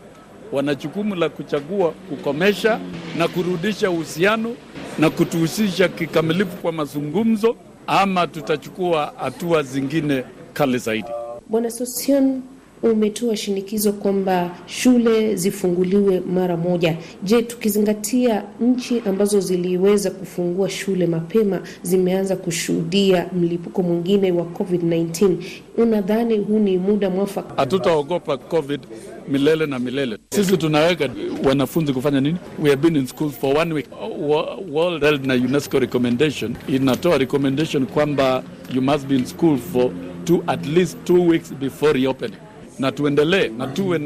Wana 0.52 0.76
jukumu 0.76 1.16
la 1.16 1.30
kuchagua 1.30 1.92
kukomesha 1.92 2.80
na 3.18 3.28
kurudisha 3.28 3.92
uhusiano 3.92 4.56
na 5.00 5.10
kutuhusisha 5.10 5.88
kikamilifu 5.88 6.58
kwa 6.58 6.72
mazungumzo 6.72 7.56
ama 7.88 8.28
tutachukua 8.28 9.14
hatua 9.20 9.64
zingine 9.64 10.24
kali 10.54 10.78
zaidi. 10.78 11.08
Bwana 11.50 11.72
Sosion, 11.72 12.42
umetoa 12.84 13.36
shinikizo 13.38 13.92
kwamba 13.94 14.52
shule 14.66 15.36
zifunguliwe 15.36 16.20
mara 16.20 16.58
moja. 16.58 16.98
Je, 17.24 17.42
tukizingatia 17.42 18.44
nchi 18.62 19.02
ambazo 19.06 19.40
ziliweza 19.40 20.12
kufungua 20.12 20.70
shule 20.70 21.08
mapema 21.08 21.62
zimeanza 21.82 22.36
kushuhudia 22.36 23.26
mlipuko 23.34 23.84
mwingine 23.84 24.32
wa 24.32 24.44
COVID-19, 24.44 25.36
unadhani 25.78 26.38
huu 26.38 26.60
ni 26.60 26.78
muda 26.78 27.10
mwafaka? 27.10 27.54
Hatutaogopa 27.56 28.38
COVID 28.38 28.80
milele 29.28 29.66
na 29.66 29.80
milele. 29.80 30.18
Sisi 30.30 30.58
tunaweka 30.58 31.10
wanafunzi 31.44 31.94
kufanya 31.94 32.22
nini? 32.22 32.38
We 32.64 32.70
have 32.70 32.82
been 32.82 32.96
in 32.96 33.08
school 33.08 33.30
for 33.30 33.58
one 33.58 33.74
week. 33.74 33.86
World 34.72 35.04
Health 35.04 35.26
na 35.26 35.34
UNESCO 35.34 35.80
recommendation 35.80 36.56
inatoa 36.68 37.18
recommendation 37.18 37.86
kwamba 37.86 38.44
you 38.74 38.82
must 38.82 39.08
be 39.08 39.16
in 39.16 39.26
school 39.26 39.58
for 39.58 39.92
two, 40.26 40.44
at 40.48 40.66
least 40.68 40.98
two 41.06 41.28
weeks 41.28 41.54
before 41.54 41.94
reopening 41.94 42.38
na 42.82 42.92
tuendelee 42.92 43.48
na 43.48 43.68
tuwe 43.68 44.00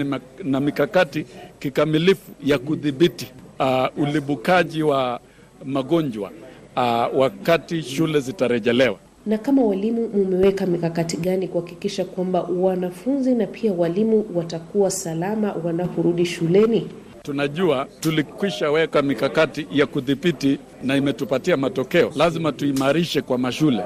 na 0.43 0.59
mikakati 0.59 1.25
kikamilifu 1.59 2.31
ya 2.43 2.57
kudhibiti 2.59 3.31
uh, 3.59 4.03
ulibukaji 4.03 4.83
wa 4.83 5.19
magonjwa 5.65 6.31
uh, 6.77 7.19
wakati 7.19 7.81
shule 7.83 8.19
zitarejelewa. 8.19 8.95
Na 9.25 9.37
kama 9.37 9.61
walimu, 9.63 10.07
mumeweka 10.07 10.65
mikakati 10.65 11.17
gani 11.17 11.47
kuhakikisha 11.47 12.05
kwamba 12.05 12.41
wanafunzi 12.41 13.35
na 13.35 13.47
pia 13.47 13.73
walimu 13.73 14.25
watakuwa 14.35 14.91
salama 14.91 15.53
wanaporudi 15.63 16.25
shuleni? 16.25 16.87
Tunajua 17.25 17.87
tulikwisha 17.99 18.71
weka 18.71 19.01
mikakati 19.01 19.67
ya 19.71 19.85
kudhibiti 19.85 20.59
na 20.83 20.95
imetupatia 20.95 21.57
matokeo. 21.57 22.11
Lazima 22.15 22.51
tuimarishe 22.51 23.21
kwa 23.21 23.37
mashule 23.37 23.83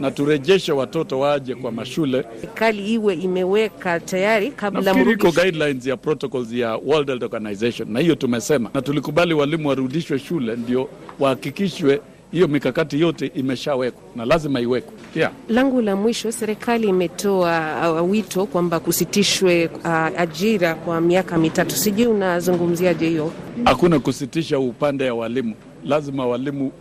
na 0.00 0.10
turejeshe 0.10 0.72
watoto 0.72 1.20
waje 1.20 1.54
kwa 1.54 1.72
mashule. 1.72 2.24
Serikali 2.40 2.92
iwe 2.94 3.14
imeweka 3.14 4.00
tayari 4.00 4.50
kabla 4.50 5.10
iko 5.12 5.32
guidelines 5.32 5.86
ya 5.86 5.96
protocols 5.96 6.52
ya 6.52 6.76
World 6.76 7.08
Health 7.08 7.22
Organization, 7.22 7.92
na 7.92 8.00
hiyo 8.00 8.14
tumesema, 8.14 8.70
na 8.74 8.82
tulikubali 8.82 9.34
walimu 9.34 9.68
warudishwe 9.68 10.18
shule, 10.18 10.56
ndio 10.56 10.88
wahakikishwe 11.18 12.00
hiyo 12.32 12.48
mikakati 12.48 13.00
yote 13.00 13.26
imeshawekwa 13.34 14.02
na 14.16 14.24
lazima 14.24 14.60
iwekwe 14.60 14.92
yeah. 15.14 15.32
langu 15.48 15.80
la 15.82 15.96
mwisho, 15.96 16.32
serikali 16.32 16.88
imetoa 16.88 18.02
uh, 18.02 18.10
wito 18.10 18.46
kwamba 18.46 18.80
kusitishwe 18.80 19.70
uh, 19.84 19.90
ajira 20.20 20.74
kwa 20.74 21.00
miaka 21.00 21.38
mitatu. 21.38 21.76
Sijui 21.76 22.06
unazungumziaje 22.06 23.08
hiyo? 23.08 23.32
Hakuna 23.64 23.98
kusitisha 23.98 24.58
upande 24.58 25.04
ya 25.04 25.14
walimu, 25.14 25.54
lazima 25.84 26.26
walimu 26.26 26.72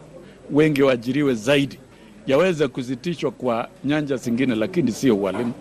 wengi 0.51 0.81
waajiriwe 0.83 1.33
zaidi. 1.33 1.79
Yaweza 2.27 2.67
kusitishwa 2.67 3.31
kwa 3.31 3.67
nyanja 3.85 4.15
zingine, 4.15 4.55
lakini 4.55 4.91
sio 4.91 5.21
walimu. 5.21 5.53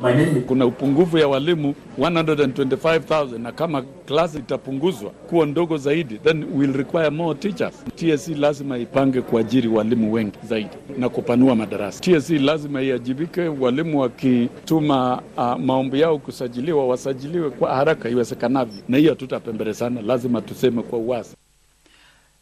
Kuna 0.46 0.66
upungufu 0.66 1.18
ya 1.18 1.28
walimu 1.28 1.74
125,000 1.98 3.38
na 3.38 3.52
kama 3.52 3.82
klasi 4.06 4.38
itapunguzwa 4.38 5.10
kuwa 5.10 5.46
ndogo 5.46 5.76
zaidi, 5.76 6.18
then 6.18 6.44
will 6.56 6.72
require 6.72 7.10
more 7.10 7.38
teachers. 7.38 7.84
TSC 7.94 8.28
lazima 8.28 8.78
ipange 8.78 9.20
kuajiri 9.20 9.68
walimu 9.68 10.12
wengi 10.12 10.38
zaidi 10.48 10.70
na 10.98 11.08
kupanua 11.08 11.54
madarasa. 11.56 12.00
TSC 12.00 12.30
lazima 12.30 12.82
iajibike, 12.82 13.40
walimu 13.48 14.00
wakituma 14.00 15.22
uh, 15.36 15.56
maombi 15.56 16.00
yao 16.00 16.18
kusajiliwa, 16.18 16.86
wasajiliwe 16.88 17.50
kwa 17.50 17.74
haraka 17.74 18.08
iwezekanavyo, 18.08 18.82
na 18.88 18.96
hiyo 18.98 19.10
hatutapembelezana, 19.10 20.02
lazima 20.02 20.40
tuseme 20.40 20.82
kwa 20.82 20.98
uwazi. 20.98 21.36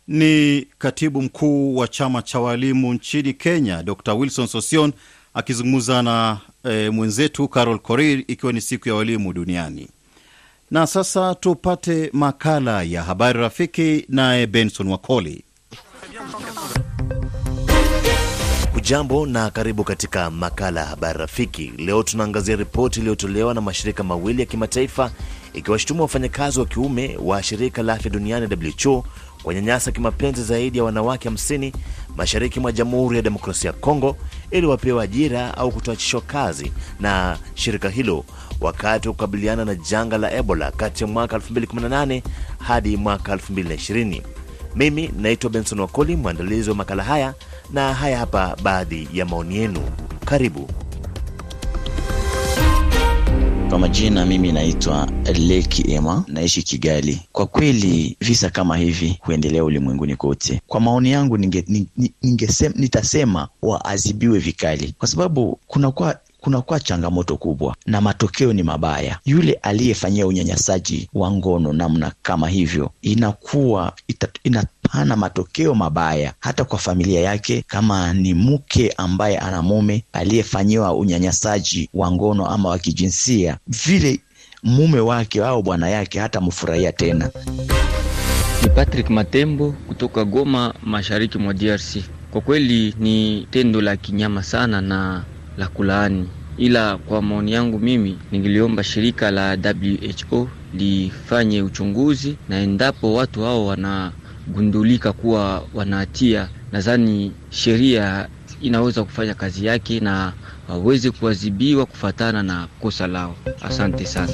Ni 0.09 0.67
katibu 0.79 1.23
mkuu 1.23 1.77
wa 1.77 1.89
chama 1.89 2.23
cha 2.23 2.41
walimu 2.41 2.95
nchini 2.95 3.33
Kenya, 3.35 3.83
Dr 3.83 4.13
Wilson 4.15 4.47
Sosion 4.47 4.93
akizungumza 5.35 6.03
na 6.03 6.39
e, 6.65 6.91
mwenzetu 6.91 7.49
Carol 7.49 7.79
Korir, 7.79 8.25
ikiwa 8.29 8.53
ni 8.53 8.61
siku 8.61 8.89
ya 8.89 8.95
walimu 8.95 9.33
duniani. 9.33 9.89
Na 10.71 10.87
sasa 10.87 11.35
tupate 11.35 12.11
makala 12.13 12.83
ya 12.83 13.03
habari 13.03 13.41
rafiki, 13.41 14.05
naye 14.09 14.47
Benson 14.47 14.89
Wakoli. 14.89 15.45
Hujambo 18.75 19.27
na 19.27 19.51
karibu 19.51 19.85
katika 19.85 20.31
makala 20.31 20.81
ya 20.81 20.87
habari 20.87 21.19
rafiki. 21.19 21.73
Leo 21.79 22.03
tunaangazia 22.03 22.57
ripoti 22.57 23.01
iliyotolewa 23.01 23.55
na 23.55 23.61
mashirika 23.61 24.03
mawili 24.05 24.41
ya 24.41 24.47
kimataifa 24.47 25.11
ikiwashutumu 25.55 26.03
wafanyakazi 26.03 26.61
wa 26.61 26.67
kiume 26.67 27.17
wa 27.23 27.43
shirika 27.43 27.83
la 27.83 27.93
afya 27.93 28.11
duniani 28.11 28.71
WHO 28.87 29.05
wanyanyasa 29.45 29.93
kimapenzi 29.93 30.43
zaidi 30.45 30.79
ya 30.79 30.85
wanawake 30.85 31.29
50 31.29 31.73
mashariki 32.17 32.61
mwa 32.61 32.73
Jamhuri 32.73 33.17
ya 33.17 33.23
Demokrasia 33.23 33.71
ya 33.71 33.77
Kongo 33.77 34.17
ili 34.51 34.67
wapewe 34.67 35.03
ajira 35.05 35.57
au 35.57 35.73
kutoachishwa 35.73 36.21
kazi 36.21 36.73
na 37.01 37.39
shirika 37.55 37.89
hilo 37.89 38.25
wakati 38.61 39.09
wa 39.09 39.15
kukabiliana 39.15 39.65
na 39.65 39.75
janga 39.75 40.19
la 40.19 40.33
Ebola 40.35 40.71
kati 40.71 41.05
ya 41.05 41.11
mwaka 41.11 41.37
2018 41.37 42.23
hadi 42.59 42.97
mwaka 42.97 43.35
2020. 43.37 44.23
Mimi 44.77 45.11
naitwa 45.19 45.51
Benson 45.51 45.81
Wakoli, 45.81 46.17
mwandalizi 46.17 46.71
wa 46.71 46.77
makala 46.77 47.03
haya, 47.03 47.35
na 47.73 47.95
haya 47.95 48.19
hapa 48.19 48.57
baadhi 48.63 49.09
ya 49.13 49.25
maoni 49.27 49.57
yenu. 49.57 49.81
Karibu. 50.25 50.69
Kwa 53.69 53.79
majina 53.79 54.27
mimi 54.27 54.53
naitwa 54.53 55.09
Leki 55.35 55.91
Ema, 55.93 56.25
naishi 56.29 56.63
Kigali. 56.63 57.21
Kwa 57.33 57.47
kweli 57.47 58.17
visa 58.21 58.51
kama 58.51 58.77
hivi 58.77 59.19
huendelea 59.23 59.65
ulimwenguni 59.65 60.17
kote. 60.17 60.61
Kwa 60.67 60.81
maoni 60.81 61.11
yangu, 61.11 61.37
ninge, 61.39 61.65
ninge, 61.69 62.13
ninge 62.23 62.49
nitasema 62.75 63.49
waadhibiwe 63.63 64.39
vikali, 64.39 64.95
kwa 64.99 65.09
sababu 65.09 65.59
kunakuwa 65.67 66.19
kunakuwa 66.45 66.81
changamoto 66.81 67.37
kubwa 67.37 67.77
na 67.87 68.01
matokeo 68.01 68.53
ni 68.53 68.63
mabaya. 68.63 69.19
Yule 69.25 69.53
aliyefanyia 69.53 70.27
unyanyasaji 70.27 71.09
wa 71.15 71.31
ngono 71.33 71.73
namna 71.73 72.13
kama 72.23 72.49
hivyo, 72.49 72.91
inakuwa 73.03 73.93
inapana 74.45 75.17
matokeo 75.17 75.75
mabaya 75.75 76.33
hata 76.41 76.65
kwa 76.65 76.79
familia 76.79 77.21
yake. 77.21 77.65
Kama 77.67 78.13
ni 78.15 78.35
mke 78.35 78.93
ambaye 78.97 79.39
ana 79.39 79.63
mume 79.63 80.05
aliyefanyiwa 80.13 80.95
unyanyasaji 80.95 81.89
wa 81.95 82.11
ngono 82.13 82.47
ama 82.47 82.69
wa 82.69 82.79
kijinsia, 82.79 83.59
vile 83.67 84.21
mume 84.63 85.01
wake 85.01 85.45
au 85.45 85.63
bwana 85.63 85.89
yake 85.89 86.21
hata 86.21 86.41
mfurahia 86.41 86.93
tena. 86.93 87.31
Ni 88.63 88.69
Patrick 88.69 89.11
Matembo 89.11 89.75
kutoka 89.89 90.25
Goma, 90.25 90.75
mashariki 90.83 91.39
mwa 91.39 91.55
DRC. 91.55 91.97
Kwa 92.31 92.41
kweli 92.41 92.95
ni 92.99 93.47
tendo 93.51 93.81
la 93.81 93.97
kinyama 93.97 94.43
sana 94.43 94.81
na 94.81 95.25
la 95.59 95.69
kulaani, 95.69 96.29
ila 96.57 96.97
kwa 96.97 97.23
maoni 97.23 97.53
yangu 97.53 97.79
mimi 97.79 98.19
ningeliomba 98.33 98.85
shirika 98.85 99.31
la 99.31 99.59
WHO 100.31 100.49
lifanye 100.75 101.63
uchunguzi, 101.63 102.37
na 102.49 102.61
endapo 102.61 103.15
watu 103.15 103.43
hao 103.43 103.67
wanagundulika 103.67 105.13
kuwa 105.13 105.65
wanahatia, 105.75 106.49
nadhani 106.73 107.33
sheria 107.51 108.29
inaweza 108.61 109.05
kufanya 109.05 109.35
kazi 109.35 109.67
yake 109.67 110.01
na 110.01 110.33
waweze 110.69 111.11
kuadhibiwa 111.11 111.87
kufatana 111.87 112.43
na 112.43 112.67
kosa 112.81 113.07
lao. 113.07 113.35
Asante 113.63 114.07
sana. 114.07 114.33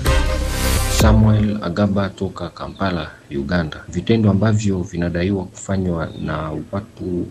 Samuel 1.00 1.58
Agaba 1.62 2.08
toka 2.08 2.48
Kampala, 2.48 3.10
Uganda. 3.30 3.84
Vitendo 3.88 4.30
ambavyo 4.30 4.82
vinadaiwa 4.82 5.44
kufanywa 5.44 6.08
na 6.22 6.50
watu 6.72 7.26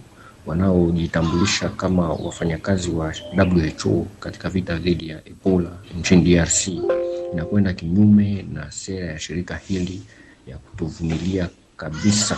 wanaojitambulisha 0.50 1.70
kama 1.70 2.10
wafanyakazi 2.14 2.90
wa 2.92 3.14
WHO 3.38 4.08
katika 4.20 4.50
vita 4.50 4.76
dhidi 4.78 5.10
ya 5.10 5.28
Ebola 5.28 5.70
nchini 6.00 6.22
DRC 6.36 6.68
inakwenda 7.34 7.74
kinyume 7.74 8.46
na 8.54 8.72
sera 8.72 9.06
ya 9.06 9.20
shirika 9.20 9.58
hili 9.68 10.02
ya 10.48 10.58
kutovumilia 10.58 11.50
kabisa 11.78 12.38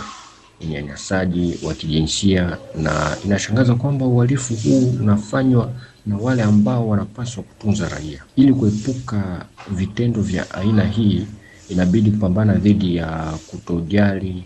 unyanyasaji 0.60 1.58
wa 1.66 1.74
kijinsia, 1.74 2.56
na 2.82 3.16
inashangaza 3.24 3.74
kwamba 3.74 4.06
uhalifu 4.06 4.54
huu 4.54 4.94
unafanywa 5.00 5.72
na 6.06 6.16
wale 6.16 6.42
ambao 6.42 6.88
wanapaswa 6.88 7.42
kutunza 7.42 7.88
raia. 7.88 8.22
Ili 8.36 8.52
kuepuka 8.54 9.46
vitendo 9.70 10.20
vya 10.22 10.50
aina 10.50 10.84
hii, 10.84 11.26
inabidi 11.68 12.10
kupambana 12.10 12.54
dhidi 12.54 12.96
ya 12.96 13.32
kutojali 13.50 14.44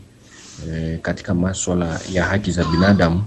eh, 0.69 0.99
katika 1.01 1.35
maswala 1.35 2.01
ya 2.13 2.25
haki 2.25 2.51
za 2.51 2.65
binadamu 2.65 3.25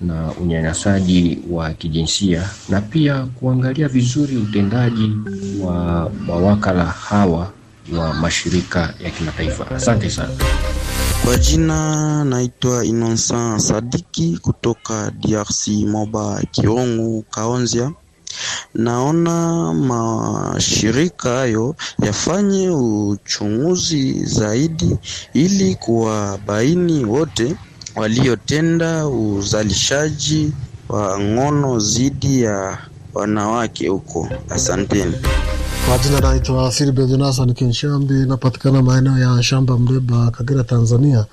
na 0.00 0.32
unyanyasaji 0.40 1.38
wa 1.50 1.70
kijinsia 1.70 2.50
na 2.68 2.80
pia 2.80 3.26
kuangalia 3.40 3.88
vizuri 3.88 4.36
utendaji 4.36 5.12
wa 5.60 6.10
mawakala 6.26 6.84
hawa 6.84 7.50
wa 7.96 8.14
mashirika 8.14 8.94
ya 9.04 9.10
kimataifa. 9.10 9.70
Asante 9.70 10.10
sana. 10.10 10.34
Kwa 11.24 11.36
jina 11.36 12.24
naitwa 12.24 12.84
Innocent 12.84 13.60
Sadiki 13.60 14.38
kutoka 14.42 15.10
DRC, 15.10 15.68
Moba 15.68 16.42
Kiongu, 16.50 17.22
Kaonzia. 17.30 17.92
Naona 18.74 19.72
mashirika 19.74 21.28
hayo 21.30 21.76
yafanye 22.02 22.70
uchunguzi 22.70 24.24
zaidi 24.24 24.96
ili 25.34 25.74
kuwabaini 25.74 27.04
wote 27.04 27.56
waliotenda 27.98 29.06
uzalishaji 29.08 30.52
wa 30.88 31.20
ngono 31.20 31.78
dhidi 31.80 32.42
ya 32.42 32.78
wanawake 33.14 33.88
huko. 33.88 34.28
Asanteni. 34.50 35.14
Kwa 35.88 35.98
jina 35.98 36.20
naitwa 36.20 36.70
Filibert 36.70 37.08
Jonathan 37.08 37.54
Kinshambi, 37.54 38.14
napatikana 38.14 38.82
maeneo 38.82 39.18
ya 39.18 39.42
Shamba 39.42 39.78
Mleba, 39.78 40.30
Kagera, 40.30 40.64
Tanzania. 40.64 41.24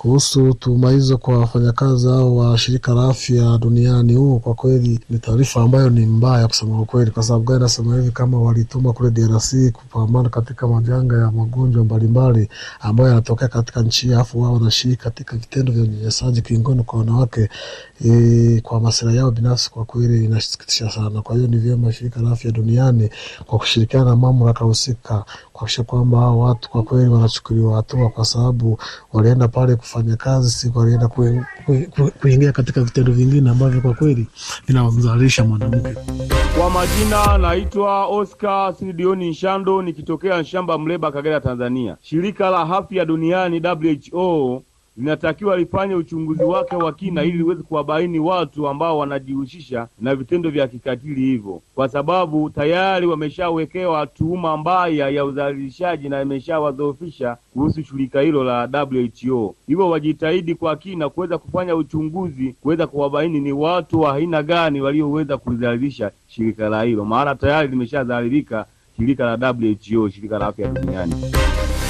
Kuhusu 0.00 0.54
tuhuma 0.54 0.90
hizo 0.90 1.18
kwa 1.18 1.38
wafanyakazi 1.38 2.06
hao 2.08 2.36
wa 2.36 2.58
shirika 2.58 2.94
la 2.94 3.08
afya 3.08 3.58
duniani, 3.58 4.14
huo 4.14 4.38
kwa 4.38 4.54
kweli 4.54 5.00
ni 5.10 5.18
taarifa 5.18 5.62
ambayo 5.62 5.90
ni 5.90 6.06
mbaya 6.06 6.48
kusema 6.48 6.80
ukweli. 6.80 7.10
Kwa 7.10 7.22
sababu 7.22 7.44
gani 7.44 7.60
nasema 7.60 7.96
hivi? 7.96 8.10
Kama 8.10 8.40
walituma 8.42 8.92
kule 8.92 9.10
DRC 9.10 9.54
kupambana 9.72 10.28
katika 10.28 10.68
majanga 10.68 11.16
ya 11.18 11.30
magonjwa 11.30 11.84
mbalimbali 11.84 12.48
ambayo 12.80 13.08
yanatokea 13.08 13.48
katika 13.48 13.82
nchi 13.82 14.14
alafu 14.14 14.42
wao 14.42 14.52
wanashiriki 14.54 15.02
katika 15.02 15.36
vitendo 15.36 15.72
vya 15.72 15.82
unyanyasaji 15.82 16.42
kingono 16.42 16.82
kwa 16.82 16.98
wanawake 16.98 17.48
e, 18.04 18.60
kwa 18.62 18.80
masilahi 18.80 19.16
yao 19.16 19.30
binafsi, 19.30 19.70
kwa 19.70 19.84
kweli 19.84 20.24
inasikitisha 20.24 20.90
sana. 20.90 21.22
Kwa 21.22 21.34
hiyo 21.36 21.48
ni 21.48 21.56
vyema 21.56 21.92
shirika 21.92 22.20
la 22.20 22.30
afya 22.30 22.50
duniani 22.52 23.10
kwa 23.46 23.58
kushirikiana 23.58 24.04
na 24.10 24.16
mamlaka 24.16 24.64
husika 24.64 25.24
kuhakikisha 25.60 25.82
kwamba 25.82 26.18
hao 26.18 26.38
watu 26.38 26.70
kwa 26.70 26.82
kweli 26.82 27.08
wanachukuliwa 27.10 27.76
hatua, 27.76 28.08
kwa 28.08 28.24
sababu 28.24 28.78
walienda 29.12 29.48
pale 29.48 29.76
kufanya 29.76 30.16
kazi, 30.16 30.50
si 30.50 30.72
walienda 30.74 31.08
kuingia 32.20 32.52
katika 32.52 32.80
vitendo 32.82 33.12
vingine 33.12 33.50
ambavyo 33.50 33.80
kwa 33.80 33.94
kweli 33.94 34.26
vinamzalisha 34.66 35.44
mwanamke. 35.44 35.94
Kwa 36.58 36.70
majina 36.70 37.38
naitwa 37.38 38.06
Oscar 38.06 38.74
Sidioni 38.74 39.30
Nshando 39.30 39.82
nikitokea 39.82 40.40
Nshamba 40.42 40.78
Mleba, 40.78 41.12
Kagera, 41.12 41.40
Tanzania. 41.40 41.96
Shirika 42.00 42.50
la 42.50 42.60
afya 42.60 43.04
duniani 43.04 43.62
WHO 44.12 44.62
linatakiwa 45.00 45.56
lifanye 45.56 45.94
uchunguzi 45.94 46.44
wake 46.44 46.76
wa 46.76 46.92
kina 46.92 47.22
ili 47.24 47.38
liweze 47.38 47.62
kuwabaini 47.62 48.18
watu 48.18 48.68
ambao 48.68 48.98
wanajihusisha 48.98 49.88
na 50.00 50.14
vitendo 50.14 50.50
vya 50.50 50.68
kikatili 50.68 51.20
hivyo, 51.20 51.60
kwa 51.74 51.88
sababu 51.88 52.50
tayari 52.50 53.06
wameshawekewa 53.06 54.06
tuhuma 54.06 54.56
mbaya 54.56 55.08
ya 55.08 55.24
udhalilishaji 55.24 56.08
na 56.08 56.22
imeshawadhoofisha 56.22 57.36
kuhusu 57.52 57.82
shirika 57.82 58.20
hilo 58.20 58.44
la 58.44 58.86
WHO. 58.92 59.54
Hivyo 59.66 59.90
wajitahidi 59.90 60.54
kwa 60.54 60.76
kina 60.76 61.08
kuweza 61.08 61.38
kufanya 61.38 61.76
uchunguzi, 61.76 62.54
kuweza 62.62 62.86
kuwabaini 62.86 63.40
ni 63.40 63.52
watu 63.52 64.00
wa 64.00 64.14
aina 64.14 64.42
gani 64.42 64.80
walioweza 64.80 65.36
kulidhalilisha 65.38 66.10
shirika 66.28 66.68
la 66.68 66.82
hilo, 66.82 67.04
maana 67.04 67.34
tayari 67.34 67.68
limeshadhalilika 67.68 68.66
shirika 68.96 69.36
la 69.36 69.50
WHO, 69.60 70.08
shirika 70.08 70.38
la 70.38 70.46
afya 70.46 70.68
duniani. 70.68 71.14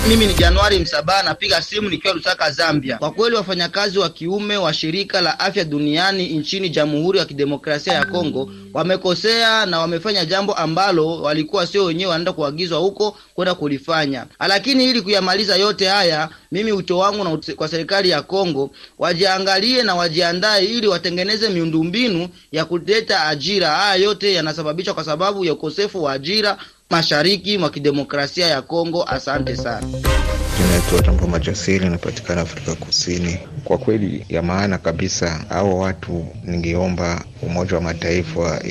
Mimi 0.09 0.26
ni 0.26 0.34
Januari 0.34 0.78
Msabaha, 0.78 1.22
napiga 1.22 1.62
simu 1.62 1.88
nikiwa 1.90 2.14
Lusaka, 2.14 2.51
Zambia. 2.51 2.98
Kwa 2.98 3.11
kweli 3.11 3.36
wafanyakazi 3.36 3.98
wa 3.98 4.09
kiume 4.09 4.57
wa 4.57 4.72
shirika 4.74 5.20
la 5.20 5.40
afya 5.40 5.64
duniani 5.64 6.28
nchini 6.28 6.68
Jamhuri 6.68 7.18
ya 7.18 7.24
Kidemokrasia 7.24 7.92
ya 7.92 8.05
Kongo 8.05 8.51
wamekosea 8.74 9.66
na 9.66 9.78
wamefanya 9.78 10.24
jambo 10.24 10.55
ambalo 10.55 11.22
walikuwa 11.22 11.66
sio 11.66 11.84
wenyewe 11.84 12.11
wanaenda 12.11 12.32
kuagizwa 12.32 12.78
huko 12.78 13.16
kwenda 13.34 13.55
kulifanya. 13.55 14.26
Lakini 14.48 14.84
ili 14.90 15.03
kuyamaliza 15.03 15.57
yote 15.57 15.86
haya, 15.88 16.28
mimi 16.53 16.72
wito 16.72 16.98
wangu 16.98 17.24
na 17.24 17.55
kwa 17.57 17.68
serikali 17.68 18.09
ya 18.11 18.22
Kongo 18.22 18.70
wajiangalie 18.98 19.82
na 19.82 19.94
wajiandae 19.94 20.64
ili 20.64 20.86
watengeneze 20.86 21.48
miundombinu 21.48 22.28
ya 22.53 22.64
kuleta 22.64 23.24
ajira. 23.26 23.68
Haya 23.70 23.94
yote 23.94 24.32
yanasababishwa 24.34 24.94
kwa 24.94 25.05
sababu 25.05 25.44
ya 25.44 25.53
ukosefu 25.53 26.03
wa 26.05 26.12
ajira 26.12 26.59
mashariki 26.91 27.59
mwa 27.59 27.70
kidemokrasia 27.70 28.47
ya 28.47 28.62
Kongo. 28.62 29.05
Asante 29.05 29.57
sana. 29.57 29.86
Inaitwa 30.66 31.03
Tambo 31.03 31.26
Majasiri, 31.26 31.86
inapatikana 31.86 32.41
Afrika 32.41 32.74
Kusini. 32.74 33.38
Kwa 33.64 33.78
kweli 33.78 34.26
ya 34.28 34.43
maana 34.43 34.78
kabisa, 34.78 35.45
hao 35.49 35.78
watu 35.78 36.26
ningeomba 36.45 37.24
Umoja 37.43 37.74
wa 37.74 37.80
Mataifa 37.82 38.62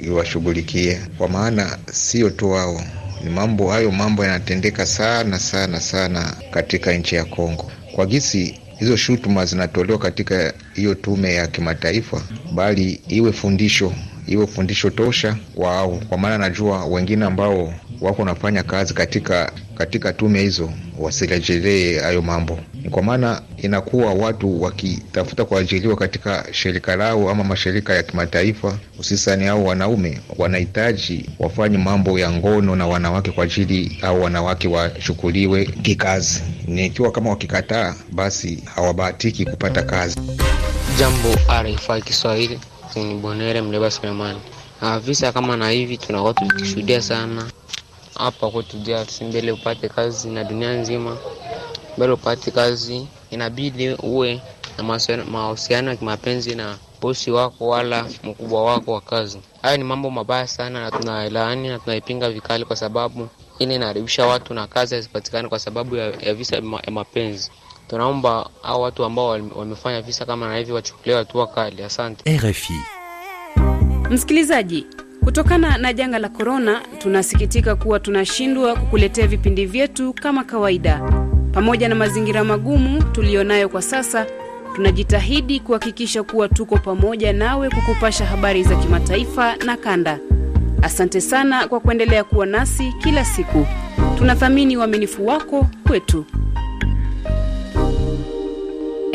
iwashughulikie, 0.00 1.00
kwa 1.18 1.28
maana 1.28 1.78
sio 1.92 2.30
tu 2.30 2.50
wao 2.50 2.80
ni 3.24 3.30
mambo 3.30 3.70
hayo, 3.70 3.90
mambo 3.90 4.24
yanatendeka 4.24 4.86
sana 4.86 5.38
sana 5.38 5.80
sana 5.80 6.36
katika 6.50 6.92
nchi 6.92 7.14
ya 7.14 7.24
Kongo 7.24 7.70
kwa 7.94 8.06
gisi 8.06 8.60
hizo 8.78 8.96
shutuma 8.96 9.44
zinatolewa 9.46 9.98
katika 9.98 10.54
hiyo 10.74 10.94
tume 10.94 11.34
ya 11.34 11.46
kimataifa, 11.46 12.22
bali 12.54 13.00
iwe 13.08 13.32
fundisho 13.32 13.92
iwe 14.26 14.46
fundisho 14.46 14.90
tosha 14.90 15.36
kwao, 15.54 16.00
kwa 16.08 16.18
maana 16.18 16.38
najua 16.38 16.84
wengine 16.84 17.24
ambao 17.24 17.74
wako 18.00 18.22
wanafanya 18.22 18.62
kazi 18.62 18.94
katika 18.94 19.52
katika 19.74 20.12
tume 20.12 20.40
hizo 20.40 20.70
wasirejelee 20.98 21.98
hayo 22.00 22.22
mambo. 22.22 22.58
Kwa 22.90 23.02
maana 23.02 23.42
inakuwa 23.56 24.14
watu 24.14 24.62
wakitafuta 24.62 25.44
kuajiliwa 25.44 25.96
katika 25.96 26.46
shirika 26.52 26.96
lao 26.96 27.30
ama 27.30 27.44
mashirika 27.44 27.94
ya 27.94 28.02
kimataifa, 28.02 28.78
hususani 28.96 29.44
hao 29.44 29.64
wanaume 29.64 30.20
wanahitaji 30.38 31.30
wafanye 31.38 31.78
mambo 31.78 32.18
ya 32.18 32.30
ngono 32.32 32.76
na 32.76 32.86
wanawake 32.86 33.30
kwa 33.30 33.44
ajili 33.44 33.98
au 34.02 34.22
wanawake 34.22 34.68
wachukuliwe 34.68 35.64
kikazi. 35.64 36.42
Nikiwa 36.66 37.12
kama 37.12 37.30
wakikataa, 37.30 37.94
basi 38.12 38.62
hawabahatiki 38.74 39.44
kupata 39.44 39.82
kazi. 39.82 40.16
Jambo 40.98 41.28
RFI 41.62 42.02
Kiswahili 42.04 42.60
ni 43.04 43.14
Bonere 43.14 43.60
Mleba 43.62 43.90
Selemani. 43.90 44.40
Ah, 44.80 44.98
visa 44.98 45.32
kama 45.32 45.56
na 45.56 45.70
hivi 45.70 45.98
tunakuwa 45.98 46.34
tukishuhudia 46.34 47.02
sana 47.02 47.46
hapa 48.18 48.50
kwetu 48.50 48.76
DRC. 48.76 49.20
Mbele 49.22 49.52
upate 49.52 49.88
kazi 49.88 50.28
na 50.28 50.44
dunia 50.44 50.72
nzima, 50.72 51.16
mbele 51.96 52.12
upate 52.12 52.50
kazi 52.50 53.06
inabidi 53.30 53.90
uwe 54.02 54.40
na 54.78 55.24
mahusiano 55.30 55.90
ya 55.90 55.96
kimapenzi 55.96 56.54
na 56.54 56.78
bosi 57.00 57.30
wako 57.30 57.68
wala 57.68 58.06
mkubwa 58.24 58.64
wako 58.64 58.92
wa 58.92 59.00
kazi. 59.00 59.38
Haya 59.62 59.76
ni 59.76 59.84
mambo 59.84 60.10
mabaya 60.10 60.46
sana, 60.46 60.80
na 60.80 60.90
tunailaani 60.90 61.68
na 61.68 61.78
tunaipinga 61.78 62.30
vikali, 62.30 62.64
kwa 62.64 62.76
sababu 62.76 63.28
ile 63.58 63.74
inaharibisha 63.74 64.26
watu 64.26 64.54
na 64.54 64.66
kazi 64.66 64.94
hazipatikani 64.94 65.48
kwa 65.48 65.58
sababu 65.58 65.96
ya, 65.96 66.12
ya 66.20 66.34
visa 66.34 66.56
ya 66.56 66.62
mapenzi. 66.90 67.50
Tunaomba 67.88 68.50
hao 68.62 68.80
watu 68.80 69.04
ambao 69.04 69.26
wamefanya 69.56 70.02
visa 70.02 70.24
kama 70.26 70.48
na 70.48 70.56
hivi 70.56 70.72
wachukuliwe 70.72 71.18
hatua 71.18 71.46
kali. 71.46 71.82
Asante 71.82 72.36
RFI. 72.38 72.74
Msikilizaji, 74.10 74.86
kutokana 75.24 75.78
na 75.78 75.92
janga 75.92 76.18
la 76.18 76.28
korona, 76.28 76.80
tunasikitika 76.98 77.76
kuwa 77.76 78.00
tunashindwa 78.00 78.76
kukuletea 78.76 79.26
vipindi 79.26 79.66
vyetu 79.66 80.12
kama 80.12 80.44
kawaida. 80.44 81.00
Pamoja 81.52 81.88
na 81.88 81.94
mazingira 81.94 82.44
magumu 82.44 83.02
tuliyonayo 83.02 83.68
kwa 83.68 83.82
sasa, 83.82 84.26
tunajitahidi 84.74 85.60
kuhakikisha 85.60 86.22
kuwa 86.22 86.48
tuko 86.48 86.78
pamoja 86.78 87.32
nawe 87.32 87.70
kukupasha 87.70 88.26
habari 88.26 88.62
za 88.64 88.76
kimataifa 88.76 89.56
na 89.56 89.76
kanda. 89.76 90.18
Asante 90.82 91.20
sana 91.20 91.68
kwa 91.68 91.80
kuendelea 91.80 92.24
kuwa 92.24 92.46
nasi 92.46 92.92
kila 93.02 93.24
siku. 93.24 93.66
Tunathamini 94.18 94.76
uaminifu 94.76 95.26
wako 95.26 95.66
kwetu. 95.86 96.24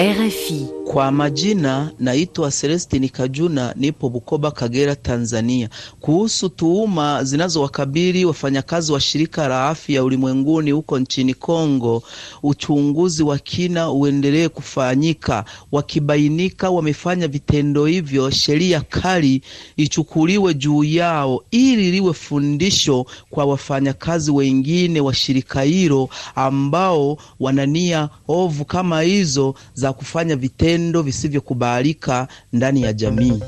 RFI. 0.01 0.80
Kwa 0.91 1.11
majina 1.11 1.91
naitwa 1.99 2.51
Celestini 2.51 3.09
Kajuna, 3.09 3.73
nipo 3.77 4.09
Bukoba, 4.09 4.51
Kagera, 4.51 4.95
Tanzania. 4.95 5.69
Kuhusu 5.99 6.49
tuhuma 6.49 7.23
zinazowakabili 7.23 8.25
wafanyakazi 8.25 8.91
wa 8.91 8.99
shirika 9.01 9.47
la 9.47 9.67
afya 9.69 10.03
ulimwenguni 10.03 10.71
huko 10.71 10.99
nchini 10.99 11.33
Kongo, 11.33 12.03
uchunguzi 12.43 13.23
wa 13.23 13.37
kina 13.39 13.91
uendelee 13.91 14.47
kufanyika. 14.49 15.45
Wakibainika 15.71 16.69
wamefanya 16.69 17.27
vitendo 17.27 17.85
hivyo, 17.85 18.29
sheria 18.31 18.81
kali 18.81 19.41
ichukuliwe 19.77 20.53
juu 20.53 20.83
yao, 20.83 21.43
ili 21.51 21.91
liwe 21.91 22.13
fundisho 22.13 23.05
kwa 23.29 23.45
wafanyakazi 23.45 24.31
wengine 24.31 25.01
wa 25.01 25.13
shirika 25.13 25.61
hilo 25.61 26.09
ambao 26.35 27.17
wanania 27.39 28.09
ovu 28.27 28.65
kama 28.65 29.01
hizo 29.01 29.55
za 29.73 29.93
kufanya 29.93 30.35
vitendo 30.35 30.80
visivyokubalika 30.89 32.27
ndani 32.53 32.82
ya 32.82 32.93
jamii. 32.93 33.39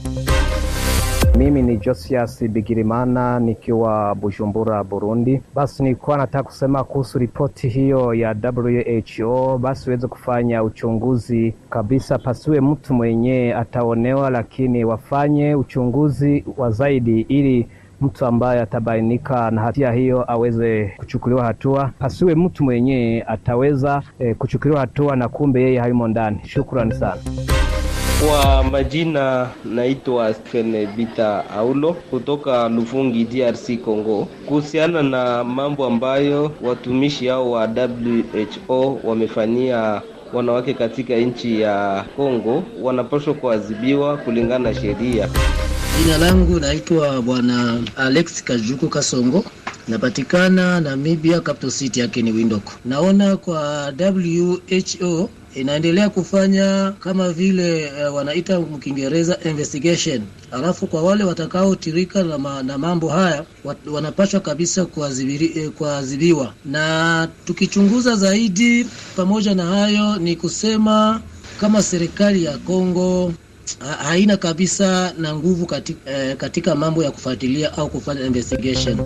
Mimi 1.38 1.61
ni 1.61 1.77
Josias 1.77 2.43
Bigirimana 2.43 3.39
nikiwa 3.39 4.15
Bujumbura, 4.15 4.84
Burundi. 4.84 5.41
Basi 5.55 5.84
nilikuwa 5.84 6.17
nataka 6.17 6.43
kusema 6.43 6.84
kuhusu 6.84 7.19
ripoti 7.19 7.69
hiyo 7.69 8.13
ya 8.13 8.36
WHO, 8.55 9.57
basi 9.57 9.89
uweze 9.89 10.07
kufanya 10.07 10.63
uchunguzi 10.63 11.53
kabisa, 11.69 12.19
pasiwe 12.19 12.61
mtu 12.61 12.93
mwenyewe 12.93 13.53
ataonewa, 13.53 14.29
lakini 14.29 14.86
wafanye 14.86 15.55
uchunguzi 15.55 16.43
wa 16.57 16.71
zaidi 16.71 17.21
ili 17.21 17.67
mtu 18.03 18.25
ambaye 18.25 18.61
atabainika 18.61 19.51
na 19.51 19.61
hatia 19.61 19.91
hiyo 19.91 20.31
aweze 20.31 20.93
kuchukuliwa 20.97 21.45
hatua, 21.45 21.91
pasiwe 21.99 22.35
mtu 22.35 22.63
mwenyewe 22.63 23.23
ataweza 23.27 24.01
e, 24.19 24.33
kuchukuliwa 24.33 24.79
hatua 24.79 25.15
na 25.15 25.29
kumbe 25.29 25.61
yeye 25.61 25.79
hayumo 25.79 26.07
ndani. 26.07 26.37
Shukrani 26.45 26.93
sana. 26.93 27.21
Kwa 28.27 28.63
majina 28.63 29.47
naitwa 29.65 30.33
Stephen 30.33 30.87
Bita 30.95 31.49
Aulo 31.49 31.93
kutoka 31.93 32.69
Lufungi, 32.69 33.23
DRC 33.25 33.77
Congo, 33.85 34.27
kuhusiana 34.45 35.03
na 35.03 35.43
mambo 35.43 35.85
ambayo 35.85 36.51
watumishi 36.61 37.27
hao 37.27 37.51
wa 37.51 37.69
WHO 38.69 38.99
wamefanyia 39.03 40.01
wanawake 40.33 40.73
katika 40.73 41.15
nchi 41.15 41.61
ya 41.61 42.05
Kongo 42.15 42.63
wanapaswa 42.81 43.33
kuadhibiwa 43.33 44.17
kulingana 44.17 44.69
na 44.69 44.73
sheria. 44.75 45.29
Jina 45.99 46.17
langu 46.17 46.59
naitwa 46.59 47.21
Bwana 47.21 47.79
Alex 47.95 48.43
Kajuku 48.43 48.89
Kasongo, 48.89 49.45
napatikana 49.87 50.81
Namibia, 50.81 51.39
capital 51.41 51.71
city 51.71 51.99
yake 51.99 52.21
ni 52.21 52.31
Windhoek. 52.31 52.63
Naona 52.85 53.37
kwa 53.37 53.93
WHO 53.99 55.29
inaendelea 55.55 56.09
kufanya 56.09 56.93
kama 56.99 57.29
vile 57.29 57.91
uh, 58.07 58.15
wanaita 58.15 58.59
mkiingereza 58.59 59.37
investigation, 59.49 60.21
alafu 60.51 60.87
kwa 60.87 61.01
wale 61.03 61.23
watakaotirika 61.23 62.23
na, 62.23 62.37
ma, 62.37 62.63
na 62.63 62.77
mambo 62.77 63.09
haya 63.09 63.43
wat, 63.63 63.77
wanapashwa 63.87 64.39
kabisa 64.39 64.85
kuadhibiwa. 65.77 66.53
Na 66.65 67.27
tukichunguza 67.45 68.15
zaidi, 68.15 68.85
pamoja 69.15 69.55
na 69.55 69.65
hayo, 69.65 70.17
ni 70.17 70.35
kusema 70.35 71.21
kama 71.61 71.83
serikali 71.83 72.43
ya 72.43 72.57
Kongo 72.57 73.33
haina 74.03 74.38
kabisa 74.38 75.14
na 75.18 75.36
nguvu 75.36 75.66
katika, 75.66 76.11
eh, 76.11 76.38
katika 76.38 76.76
mambo 76.76 77.03
ya 77.03 77.11
kufuatilia 77.11 77.78
au 77.78 77.89
kufanya 77.89 78.26
investigation. 78.26 79.05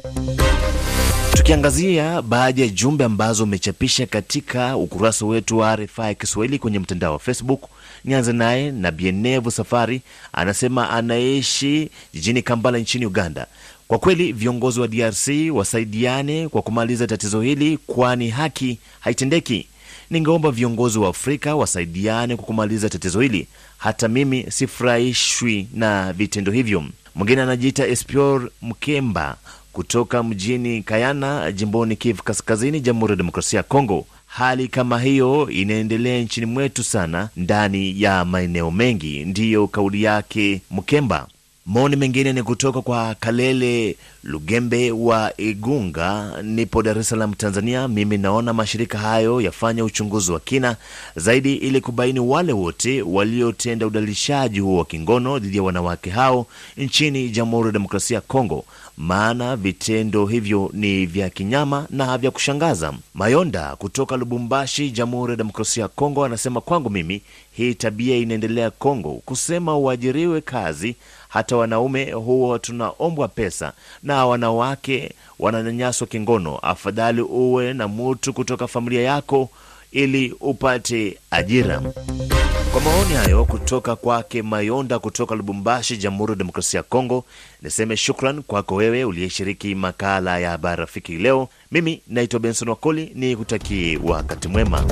Tukiangazia 1.34 2.22
baadhi 2.22 2.62
ya 2.62 2.68
jumbe 2.68 3.04
ambazo 3.04 3.44
umechapisha 3.44 4.06
katika 4.06 4.78
ukurasa 4.78 5.26
wetu 5.26 5.58
wa 5.58 5.76
RFI 5.76 6.16
Kiswahili 6.20 6.60
kwenye 6.60 6.80
mtandao 6.80 7.14
wa 7.14 7.20
Facebook. 7.20 7.62
Nianze 8.06 8.34
naye 8.34 8.72
na 8.72 8.92
Bienevu 8.92 9.52
Safari, 9.52 10.02
anasema 10.34 10.90
anaishi 10.90 11.90
jijini 12.14 12.42
Kampala 12.42 12.78
nchini 12.78 13.06
Uganda. 13.06 13.48
Kwa 13.88 14.00
kweli 14.00 14.32
viongozi 14.34 14.80
wa 14.80 14.88
DRC 14.88 15.28
wasaidiane 15.54 16.48
kwa 16.50 16.62
kumaliza 16.62 17.08
tatizo 17.08 17.42
hili, 17.42 17.78
kwani 17.88 18.30
haki 18.30 18.80
haitendeki. 19.00 19.68
Ningeomba 20.10 20.52
viongozi 20.52 21.00
wa 21.00 21.10
Afrika 21.10 21.56
wasaidiane 21.56 22.36
kwa 22.36 22.46
kumaliza 22.46 22.90
tatizo 22.90 23.22
hili. 23.22 23.48
Hata 23.78 24.08
mimi 24.08 24.46
sifurahishwi 24.52 25.68
na 25.74 26.14
vitendo 26.14 26.52
hivyo. 26.52 26.84
Mwingine 27.16 27.42
anajiita 27.42 27.88
Espior 27.88 28.50
Mkemba 28.62 29.38
kutoka 29.74 30.24
mjini 30.24 30.84
Kayana, 30.84 31.52
jimboni 31.52 31.96
Kivu 31.96 32.24
Kaskazini, 32.24 32.80
Jamhuri 32.82 33.12
ya 33.12 33.16
Demokrasia 33.18 33.58
ya 33.58 33.64
Kongo. 33.64 34.06
Hali 34.26 34.68
kama 34.68 35.00
hiyo 35.00 35.50
inaendelea 35.50 36.22
nchini 36.22 36.46
mwetu 36.46 36.84
sana, 36.84 37.30
ndani 37.36 38.02
ya 38.02 38.26
maeneo 38.26 38.72
mengi. 38.72 39.26
Ndiyo 39.26 39.68
kauli 39.68 40.04
yake 40.04 40.62
Mkemba. 40.72 41.28
Maoni 41.68 41.96
mengine 41.96 42.34
ni 42.34 42.44
kutoka 42.44 42.82
kwa 42.82 43.16
Kalele 43.16 43.96
Lugembe 44.24 44.92
wa 44.92 45.34
Igunga, 45.38 46.34
nipo 46.44 46.84
Dar 46.84 46.98
es 47.00 47.10
Salaam, 47.10 47.34
Tanzania. 47.34 47.88
Mimi 47.88 48.18
naona 48.18 48.54
mashirika 48.54 48.98
hayo 48.98 49.42
yafanya 49.42 49.84
uchunguzi 49.84 50.32
wa 50.32 50.40
kina 50.40 50.76
zaidi 51.16 51.56
ili 51.56 51.82
kubaini 51.82 52.20
wale 52.20 52.54
wote 52.54 53.02
waliotenda 53.02 53.88
udalishaji 53.88 54.60
huo 54.60 54.78
wa 54.78 54.86
kingono 54.86 55.40
dhidi 55.40 55.58
ya 55.58 55.64
wanawake 55.64 56.10
hao 56.10 56.46
nchini 56.78 57.30
Jamhuri 57.30 57.66
ya 57.68 57.72
Demokrasia 57.74 58.16
ya 58.16 58.22
Kongo, 58.22 58.66
maana 58.98 59.56
vitendo 59.56 60.26
hivyo 60.26 60.70
ni 60.74 61.06
vya 61.06 61.30
kinyama 61.30 61.88
na 61.90 62.18
vya 62.18 62.32
kushangaza. 62.32 62.94
Mayonda 63.14 63.76
kutoka 63.76 64.18
Lubumbashi, 64.18 64.92
Jamhuri 64.92 65.32
ya 65.32 65.38
Demokrasia 65.38 65.84
ya 65.84 65.88
Kongo, 65.88 66.26
anasema 66.26 66.62
kwangu 66.62 66.90
mimi 66.90 67.22
hii 67.52 67.74
tabia 67.74 68.18
inaendelea 68.18 68.72
Kongo, 68.72 69.22
kusema 69.26 69.78
uajiriwe 69.78 70.42
kazi 70.42 70.96
hata 71.38 71.58
wanaume 71.58 72.12
huwa 72.12 72.60
tunaombwa 72.60 73.28
pesa 73.28 73.74
na 74.04 74.26
wanawake 74.26 75.12
wananyanyaswa 75.40 76.08
kingono. 76.08 76.58
Afadhali 76.58 77.22
uwe 77.22 77.74
na 77.74 77.88
mutu 77.88 78.34
kutoka 78.34 78.68
familia 78.68 79.02
yako 79.02 79.50
ili 79.92 80.36
upate 80.40 81.18
ajira. 81.32 81.82
Kwa 82.72 82.82
maoni 82.82 83.14
hayo 83.14 83.46
kutoka 83.46 83.96
kwake 83.96 84.42
Mayonda 84.42 85.00
kutoka 85.00 85.36
Lubumbashi, 85.36 85.98
Jamhuri 85.98 86.32
ya 86.32 86.36
Demokrasia 86.36 86.78
ya 86.78 86.84
Kongo, 86.84 87.26
niseme 87.62 87.98
shukran 87.98 88.42
kwako 88.44 88.76
wewe 88.76 89.04
uliyeshiriki 89.04 89.76
makala 89.76 90.40
ya 90.40 90.50
habari 90.50 90.80
rafiki 90.80 91.18
leo. 91.18 91.48
Mimi 91.72 92.02
naitwa 92.08 92.40
Benson 92.40 92.70
Wakoli, 92.70 93.12
ni 93.16 93.36
kutakie 93.36 94.00
wakati 94.04 94.48
mwema. 94.48 94.84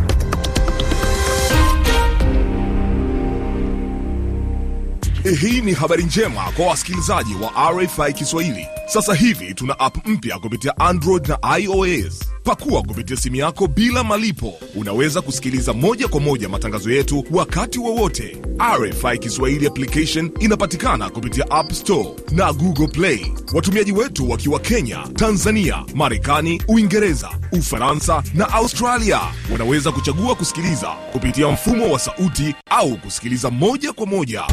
Hii 5.33 5.61
ni 5.61 5.73
habari 5.73 6.03
njema 6.03 6.43
kwa 6.55 6.65
wasikilizaji 6.67 7.33
wa 7.35 7.71
RFI 7.71 8.13
Kiswahili. 8.13 8.67
Sasa 8.87 9.13
hivi 9.13 9.53
tuna 9.53 9.79
app 9.79 10.07
mpya 10.07 10.39
kupitia 10.39 10.77
Android 10.79 11.27
na 11.27 11.57
iOS. 11.59 12.19
Pakua 12.43 12.81
kupitia 12.83 13.17
simu 13.17 13.35
yako 13.35 13.67
bila 13.67 14.03
malipo. 14.03 14.53
Unaweza 14.75 15.21
kusikiliza 15.21 15.73
moja 15.73 16.07
kwa 16.07 16.19
moja 16.19 16.49
matangazo 16.49 16.91
yetu 16.91 17.25
wakati 17.31 17.79
wowote. 17.79 18.37
RFI 18.79 19.17
Kiswahili 19.19 19.67
application 19.67 20.31
inapatikana 20.39 21.09
kupitia 21.09 21.51
App 21.51 21.71
Store 21.71 22.09
na 22.31 22.53
Google 22.53 22.87
Play. 22.87 23.31
Watumiaji 23.53 23.91
wetu 23.91 24.29
wakiwa 24.29 24.59
Kenya, 24.59 25.07
Tanzania, 25.15 25.83
Marekani, 25.95 26.61
Uingereza, 26.67 27.29
Ufaransa 27.51 28.23
na 28.33 28.49
Australia 28.53 29.19
wanaweza 29.51 29.91
kuchagua 29.91 30.35
kusikiliza 30.35 30.87
kupitia 31.11 31.47
mfumo 31.47 31.91
wa 31.93 31.99
sauti 31.99 32.55
au 32.69 32.97
kusikiliza 32.97 33.51
moja 33.51 33.93
kwa 33.93 34.05
moja. 34.05 34.43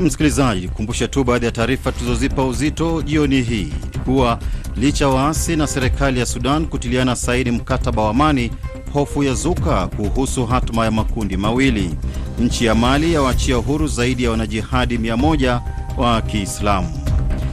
Msikilizaji, 0.00 0.68
kukumbusha 0.68 1.08
tu 1.08 1.24
baadhi 1.24 1.46
ya 1.46 1.52
taarifa 1.52 1.92
tulizozipa 1.92 2.44
uzito 2.44 3.02
jioni 3.02 3.42
hii 3.42 3.72
kuwa 4.04 4.38
licha 4.76 5.08
waasi 5.08 5.56
na 5.56 5.66
serikali 5.66 6.20
ya 6.20 6.26
Sudan 6.26 6.66
kutiliana 6.66 7.16
saini 7.16 7.50
mkataba 7.50 8.02
wa 8.02 8.10
amani, 8.10 8.50
hofu 8.92 9.22
ya 9.22 9.34
zuka 9.34 9.86
kuhusu 9.86 10.46
hatma 10.46 10.84
ya 10.84 10.90
makundi 10.90 11.36
mawili. 11.36 11.94
Nchi 12.40 12.64
ya 12.64 12.74
Mali 12.74 13.12
yawaachia 13.14 13.56
huru 13.56 13.86
zaidi 13.86 14.24
ya 14.24 14.30
wanajihadi 14.30 14.96
100 14.98 15.60
wa 15.96 16.22
Kiislamu. 16.22 17.00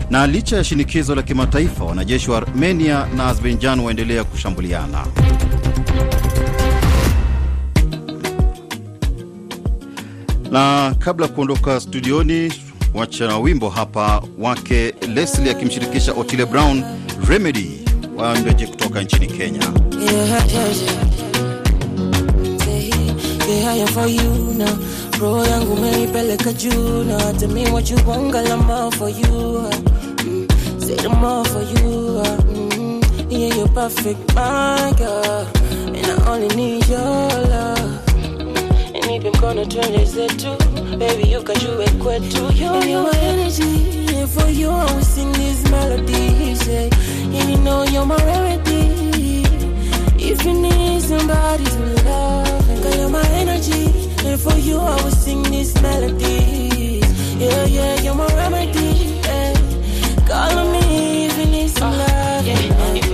Na 0.10 0.28
licha 0.28 0.56
ya 0.58 0.64
shinikizo 0.64 1.16
la 1.16 1.22
kimataifa, 1.24 1.84
wanajeshi 1.84 2.32
wa 2.32 2.38
Armenia 2.38 3.08
na 3.18 3.28
Azerbaijan 3.28 3.80
waendelea 3.80 4.24
kushambuliana. 4.24 5.06
Na 10.56 10.96
kabla 11.00 11.26
ya 11.26 11.32
kuondoka 11.34 11.80
studioni, 11.80 12.54
wacha 12.94 13.28
na 13.28 13.38
wimbo 13.38 13.70
hapa 13.70 14.24
wake 14.40 14.94
Leslie 15.16 15.52
akimshirikisha 15.52 16.14
Otile 16.14 16.46
Brown 16.46 16.84
Remedy 17.30 17.72
waambeje 18.18 18.68
kutoka 18.68 19.02
nchini 19.02 19.28
Kenya. 19.28 19.62
Yeah, 20.00 20.28
yeah, 20.30 20.54
yeah. 20.54 20.76
Mm, 32.56 32.70
mm, 32.78 33.02
and 39.16 39.26
if 39.26 39.34
I'm 39.34 39.42
gonna 39.42 39.66
turn 39.66 39.92
this 39.94 40.16
into 40.18 40.52
baby 40.98 41.30
you 41.30 41.42
can 41.44 41.56
do 41.60 41.80
it 41.82 41.94
you 42.60 42.74
you're 42.92 43.16
energy 43.16 44.16
and 44.16 44.30
for 44.30 44.50
you 44.50 44.70
I 44.70 44.94
will 44.94 45.02
sing 45.02 45.32
these 45.34 45.64
melodies 45.72 46.68
yeah. 46.68 46.90
and 47.38 47.50
you 47.52 47.58
know 47.58 47.84
you're 47.84 48.06
my 48.06 48.18
remedy 48.18 49.44
if 50.18 50.44
you 50.46 50.54
need 50.54 51.02
somebody 51.02 51.64
to 51.64 51.80
love 52.04 52.84
girl 52.84 52.96
you're 52.96 53.10
my 53.10 53.28
energy 53.30 53.86
and 54.26 54.40
for 54.40 54.58
you 54.58 54.78
I 54.80 54.96
will 55.02 55.12
sing 55.12 55.44
these 55.44 55.74
melodies 55.82 57.06
yeah 57.40 57.66
yeah 57.66 58.02
you're 58.02 58.16
my 58.16 58.28
remedy 58.36 59.22
yeah. 59.24 59.54
call 60.28 60.60
on 60.60 60.72
me 60.74 61.28
if 61.28 61.38
you 61.38 61.46
need 61.46 61.70
some 61.70 61.94
uh, 61.94 61.98
love 61.98 62.48
yeah. 62.48 63.05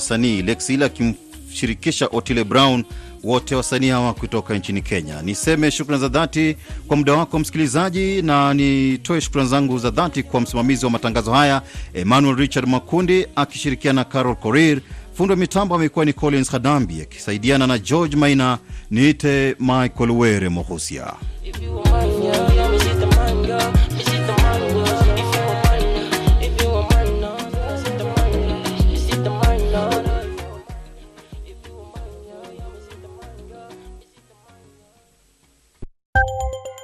Wasanii 0.00 0.42
Lexila 0.42 0.86
akimshirikisha 0.86 2.08
Otile 2.12 2.44
Brown, 2.44 2.84
wote 3.24 3.54
wasanii 3.54 3.88
hawa 3.88 4.14
kutoka 4.14 4.54
nchini 4.54 4.82
Kenya. 4.82 5.22
Niseme 5.22 5.70
shukrani 5.70 6.00
za 6.00 6.08
dhati 6.08 6.56
kwa 6.88 6.96
muda 6.96 7.12
wako 7.12 7.38
msikilizaji, 7.38 8.22
na 8.22 8.54
nitoe 8.54 9.20
shukrani 9.20 9.48
zangu 9.48 9.78
za 9.78 9.90
dhati 9.90 10.22
kwa 10.22 10.40
msimamizi 10.40 10.84
wa 10.84 10.90
matangazo 10.90 11.32
haya 11.32 11.62
Emmanuel 11.94 12.36
Richard 12.36 12.68
Makundi 12.68 13.26
akishirikiana 13.36 14.00
na 14.00 14.04
Carol 14.04 14.36
Korir. 14.36 14.80
Fundi 15.14 15.36
mitambo 15.36 15.74
amekuwa 15.74 16.04
ni 16.04 16.12
Collins 16.12 16.50
Hadambi 16.50 17.02
akisaidiana 17.02 17.66
na 17.66 17.78
George 17.78 18.16
Maina. 18.16 18.58
Niite 18.90 19.56
Michael 19.58 20.10
Were 20.10 20.48
Mohusia. 20.48 21.12